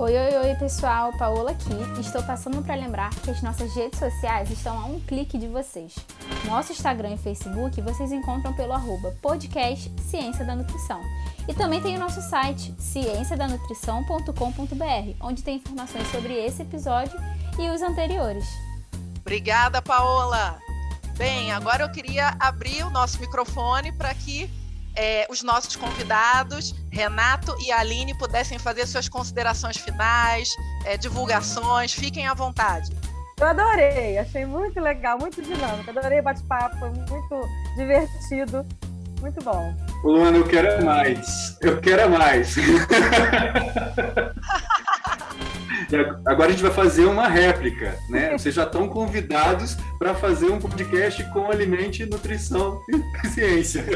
Oi, 0.00 0.16
oi, 0.16 0.36
oi, 0.36 0.54
pessoal, 0.54 1.12
Paola 1.18 1.50
aqui. 1.50 1.74
Estou 2.00 2.22
passando 2.22 2.62
para 2.62 2.76
lembrar 2.76 3.10
que 3.10 3.32
as 3.32 3.42
nossas 3.42 3.74
redes 3.74 3.98
sociais 3.98 4.48
estão 4.48 4.78
a 4.78 4.84
um 4.84 5.00
clique 5.00 5.36
de 5.36 5.48
vocês. 5.48 5.92
Nosso 6.44 6.70
Instagram 6.70 7.14
e 7.14 7.18
Facebook 7.18 7.82
vocês 7.82 8.12
encontram 8.12 8.54
pelo 8.54 8.74
arroba 8.74 9.12
podcast 9.20 9.92
Ciência 10.08 10.44
da 10.44 10.54
Nutrição. 10.54 11.02
E 11.48 11.54
também 11.54 11.82
tem 11.82 11.96
o 11.96 11.98
nosso 11.98 12.22
site 12.22 12.72
cienciadanutrição.com.br, 12.78 15.16
onde 15.20 15.42
tem 15.42 15.56
informações 15.56 16.06
sobre 16.12 16.32
esse 16.32 16.62
episódio 16.62 17.18
e 17.58 17.68
os 17.68 17.82
anteriores. 17.82 18.44
Obrigada, 19.22 19.82
Paola. 19.82 20.60
Bem, 21.16 21.50
agora 21.50 21.82
eu 21.82 21.90
queria 21.90 22.36
abrir 22.38 22.84
o 22.84 22.90
nosso 22.90 23.18
microfone 23.18 23.90
para 23.90 24.14
que 24.14 24.48
é, 24.98 25.26
os 25.30 25.42
nossos 25.44 25.76
convidados, 25.76 26.74
Renato 26.90 27.56
e 27.64 27.70
Aline, 27.70 28.18
pudessem 28.18 28.58
fazer 28.58 28.84
suas 28.86 29.08
considerações 29.08 29.76
finais, 29.76 30.50
é, 30.84 30.96
divulgações. 30.96 31.92
Fiquem 31.92 32.26
à 32.26 32.34
vontade. 32.34 32.90
Eu 33.40 33.46
adorei, 33.46 34.18
achei 34.18 34.44
muito 34.44 34.80
legal, 34.80 35.16
muito 35.16 35.40
dinâmico. 35.40 35.88
Adorei 35.88 36.18
o 36.18 36.22
bate-papo, 36.24 36.76
foi 36.80 36.90
muito 36.90 37.48
divertido, 37.76 38.66
muito 39.20 39.40
bom. 39.44 39.72
Luana, 40.02 40.38
eu 40.38 40.44
quero 40.44 40.84
mais. 40.84 41.56
Eu 41.60 41.80
quero 41.80 42.10
mais. 42.10 42.56
Agora 46.26 46.48
a 46.48 46.50
gente 46.50 46.62
vai 46.62 46.70
fazer 46.70 47.04
uma 47.04 47.28
réplica, 47.28 47.96
né? 48.08 48.32
Vocês 48.38 48.54
já 48.54 48.64
estão 48.64 48.88
convidados 48.88 49.76
para 49.98 50.14
fazer 50.14 50.46
um 50.46 50.58
podcast 50.58 51.22
com 51.32 51.50
alimente, 51.50 52.04
nutrição 52.06 52.80
e 52.88 53.28
ciência. 53.28 53.84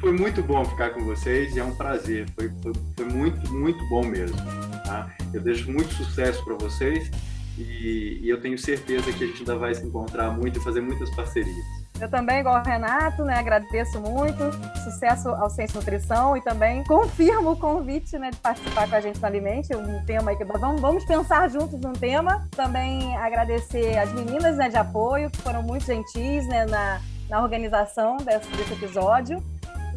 Foi 0.00 0.12
muito 0.12 0.42
bom 0.42 0.64
ficar 0.64 0.90
com 0.90 1.04
vocês 1.04 1.54
e 1.54 1.58
é 1.58 1.64
um 1.64 1.74
prazer. 1.76 2.26
Foi, 2.34 2.50
foi, 2.62 2.72
foi 2.96 3.04
muito, 3.04 3.52
muito 3.52 3.86
bom 3.90 4.02
mesmo. 4.02 4.34
Tá? 4.82 5.14
Eu 5.34 5.42
desejo 5.42 5.70
muito 5.70 5.92
sucesso 5.92 6.42
para 6.42 6.54
vocês 6.54 7.10
e, 7.58 8.18
e 8.22 8.28
eu 8.30 8.40
tenho 8.40 8.56
certeza 8.56 9.12
que 9.12 9.24
a 9.24 9.26
gente 9.26 9.40
ainda 9.40 9.56
vai 9.56 9.74
se 9.74 9.84
encontrar 9.84 10.30
muito 10.30 10.58
e 10.58 10.62
fazer 10.62 10.80
muitas 10.80 11.14
parcerias. 11.14 11.79
Eu 12.00 12.08
também, 12.08 12.40
igual 12.40 12.60
o 12.60 12.64
Renato, 12.64 13.24
né, 13.24 13.34
agradeço 13.34 14.00
muito. 14.00 14.50
Sucesso 14.82 15.28
ao 15.28 15.50
Ciência 15.50 15.78
Nutrição 15.78 16.36
e 16.36 16.40
também 16.40 16.82
confirmo 16.84 17.52
o 17.52 17.56
convite 17.56 18.18
né, 18.18 18.30
de 18.30 18.38
participar 18.38 18.88
com 18.88 18.96
a 18.96 19.00
gente 19.00 19.20
no 19.20 19.26
Alimente, 19.26 19.76
um 19.76 20.02
tema 20.06 20.34
que 20.34 20.44
vamos, 20.44 20.80
vamos 20.80 21.04
pensar 21.04 21.50
juntos 21.50 21.78
num 21.78 21.92
tema. 21.92 22.48
Também 22.52 23.14
agradecer 23.18 23.98
as 23.98 24.12
meninas 24.12 24.56
né, 24.56 24.70
de 24.70 24.76
apoio, 24.76 25.30
que 25.30 25.38
foram 25.38 25.62
muito 25.62 25.84
gentis 25.84 26.46
né, 26.46 26.64
na, 26.64 27.00
na 27.28 27.42
organização 27.42 28.16
desse, 28.16 28.48
desse 28.50 28.72
episódio. 28.72 29.42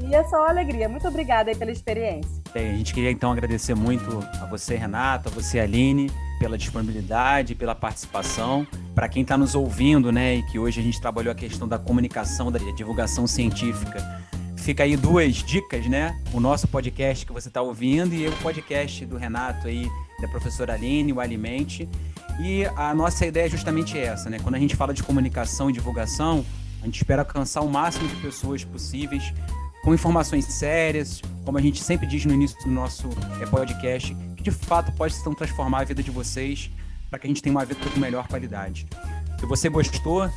E 0.01 0.14
é 0.14 0.24
só 0.26 0.47
alegria. 0.47 0.89
Muito 0.89 1.08
obrigada 1.08 1.51
aí 1.51 1.56
pela 1.56 1.72
experiência. 1.72 2.41
Bem, 2.54 2.72
a 2.72 2.78
gente 2.78 2.93
queria 2.93 3.12
então 3.12 3.32
agradecer 3.32 3.76
muito 3.76 4.20
a 4.41 4.45
você, 4.45 4.76
Renato, 4.76 5.30
a 5.30 5.32
você, 5.32 5.60
Aline, 5.60 6.12
pela 6.44 6.58
disponibilidade, 6.58 7.56
pela 7.56 7.74
participação. 7.74 8.68
Para 8.94 9.08
quem 9.08 9.22
está 9.22 9.38
nos 9.38 9.56
ouvindo, 9.56 10.12
né, 10.12 10.36
e 10.36 10.44
que 10.44 10.60
hoje 10.60 10.82
a 10.82 10.84
gente 10.84 11.00
trabalhou 11.00 11.32
a 11.32 11.36
questão 11.36 11.66
da 11.66 11.80
comunicação, 11.80 12.52
da 12.52 12.60
divulgação 12.60 13.26
científica, 13.26 14.04
fica 14.58 14.84
aí 14.84 14.98
duas 14.98 15.36
dicas, 15.36 15.88
né? 15.88 16.20
O 16.34 16.41
nosso 16.41 16.68
podcast 16.68 17.26
que 17.26 17.32
você 17.32 17.48
está 17.48 17.62
ouvindo 17.62 18.14
e 18.14 18.28
o 18.28 18.32
podcast 18.39 19.06
do 19.06 19.16
Renato 19.16 19.70
aí, 19.70 19.89
da 20.20 20.28
professora 20.28 20.74
Aline, 20.74 21.14
o 21.14 21.22
Alimente. 21.22 21.88
E 22.41 22.66
a 22.76 22.94
nossa 22.94 23.26
ideia 23.26 23.46
é 23.46 23.50
justamente 23.50 23.98
essa, 23.98 24.30
né? 24.30 24.38
Quando 24.44 24.56
a 24.56 24.60
gente 24.60 24.76
fala 24.76 24.94
de 24.94 25.02
comunicação 25.02 25.70
e 25.70 25.74
divulgação, 25.74 26.46
a 26.82 26.86
gente 26.86 26.98
espera 26.98 27.22
alcançar 27.22 27.62
o 27.62 27.70
máximo 27.70 28.06
de 28.10 28.18
pessoas 28.18 28.66
possíveis 28.66 29.34
com 29.82 29.94
informações 29.94 30.44
sérias, 30.44 31.22
como 31.46 31.58
a 31.58 31.62
gente 31.62 31.82
sempre 31.82 32.06
diz 32.06 32.26
no 32.26 32.34
início 32.34 32.58
do 32.66 32.70
nosso 32.70 33.10
é, 33.41 33.46
podcast, 33.46 34.14
de 34.44 34.52
fato 34.52 34.91
pode 34.91 35.16
então 35.16 35.34
transformar 35.34 35.80
a 35.80 35.84
vida 35.86 36.04
de 36.04 36.12
vocês 36.12 36.70
para 37.10 37.18
que 37.18 37.26
a 37.26 37.30
gente 37.30 37.41
tenha 37.41 37.56
uma 37.56 37.66
vida 37.66 37.80
com 37.89 38.00
melhor 38.00 38.28
qualidade. 38.28 38.86
Se 39.39 39.46
você 39.46 39.70
gostou, 39.70 40.30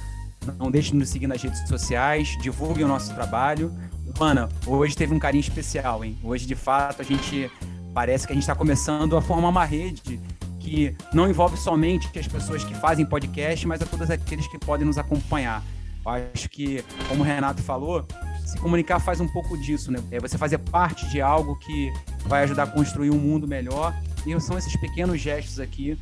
não 0.58 0.70
deixe 0.70 0.92
de 0.92 0.96
nos 0.96 1.08
seguir 1.08 1.26
nas 1.26 1.42
redes 1.42 1.66
sociais, 1.68 2.36
divulgue 2.40 2.84
o 2.84 2.88
nosso 2.88 3.12
trabalho. 3.14 3.72
Ana, 4.20 4.48
hoje 4.66 4.96
teve 4.96 5.12
um 5.12 5.18
carinho 5.18 5.40
especial, 5.40 6.04
hein? 6.04 6.16
Hoje, 6.22 6.46
de 6.46 6.54
fato, 6.54 7.02
a 7.02 7.04
gente 7.04 7.50
parece 7.92 8.26
que 8.26 8.32
a 8.32 8.34
gente 8.34 8.44
está 8.44 8.54
começando 8.54 9.16
a 9.16 9.22
formar 9.22 9.48
uma 9.48 9.64
rede 9.64 10.20
que 10.60 10.96
não 11.12 11.28
envolve 11.28 11.56
somente 11.56 12.08
as 12.18 12.28
pessoas 12.28 12.64
que 12.64 12.74
fazem 12.74 13.04
podcast, 13.06 13.66
mas 13.66 13.80
a 13.82 13.86
todos 13.86 14.10
aqueles 14.10 14.46
que 14.48 14.58
podem 14.58 14.86
nos 14.86 14.98
acompanhar. 14.98 15.62
Eu 16.04 16.12
acho 16.12 16.48
que, 16.48 16.84
como 17.08 17.22
o 17.22 17.24
Renato 17.24 17.62
falou, 17.62 18.06
se 18.44 18.58
comunicar 18.58 19.00
faz 19.00 19.20
um 19.20 19.28
pouco 19.28 19.56
disso, 19.58 19.90
né? 19.90 19.98
É 20.10 20.20
você 20.20 20.38
fazer 20.38 20.58
parte 20.58 21.08
de 21.08 21.20
algo 21.20 21.58
que 21.58 21.92
vai 22.26 22.42
ajudar 22.42 22.64
a 22.64 22.66
construir 22.66 23.10
um 23.10 23.18
mundo 23.18 23.46
melhor. 23.46 23.94
E 24.26 24.40
são 24.40 24.58
esses 24.58 24.76
pequenos 24.80 25.20
gestos 25.20 25.60
aqui 25.60 25.98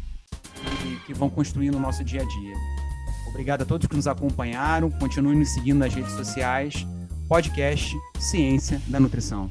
que, 0.83 1.07
que 1.07 1.15
vão 1.15 1.29
construindo 1.29 1.77
o 1.77 1.81
nosso 1.81 2.03
dia 2.03 2.23
a 2.23 2.25
dia. 2.25 2.55
Obrigado 3.29 3.63
a 3.63 3.65
todos 3.65 3.87
que 3.87 3.97
nos 3.97 4.07
acompanharam. 4.07 4.91
Continue 4.91 5.37
nos 5.37 5.51
seguindo 5.51 5.79
nas 5.79 5.93
redes 5.93 6.13
sociais. 6.13 6.87
Podcast 7.29 7.95
Ciência 8.19 8.81
da 8.87 9.01
Nutrição. 9.01 9.51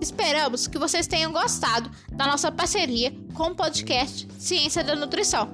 Esperamos 0.00 0.66
que 0.66 0.78
vocês 0.78 1.06
tenham 1.06 1.32
gostado 1.32 1.90
da 2.12 2.26
nossa 2.26 2.52
parceria 2.52 3.12
com 3.34 3.48
o 3.48 3.54
podcast 3.54 4.28
Ciência 4.38 4.84
da 4.84 4.94
Nutrição 4.94 5.48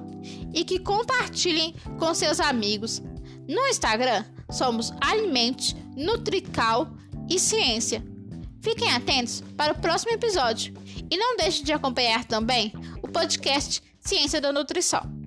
e 0.53 0.63
que 0.63 0.79
compartilhem 0.79 1.73
com 1.97 2.13
seus 2.13 2.39
amigos. 2.39 3.01
No 3.47 3.67
Instagram, 3.67 4.25
somos 4.49 4.93
Alimente, 5.01 5.75
Nutrical 5.95 6.87
e 7.29 7.39
Ciência. 7.39 8.03
Fiquem 8.61 8.91
atentos 8.91 9.41
para 9.55 9.73
o 9.73 9.79
próximo 9.79 10.11
episódio 10.11 10.73
e 11.09 11.17
não 11.17 11.37
deixe 11.37 11.63
de 11.63 11.71
acompanhar 11.71 12.25
também 12.25 12.73
o 13.01 13.07
podcast 13.07 13.81
Ciência 13.99 14.41
da 14.41 14.51
Nutrição. 14.51 15.18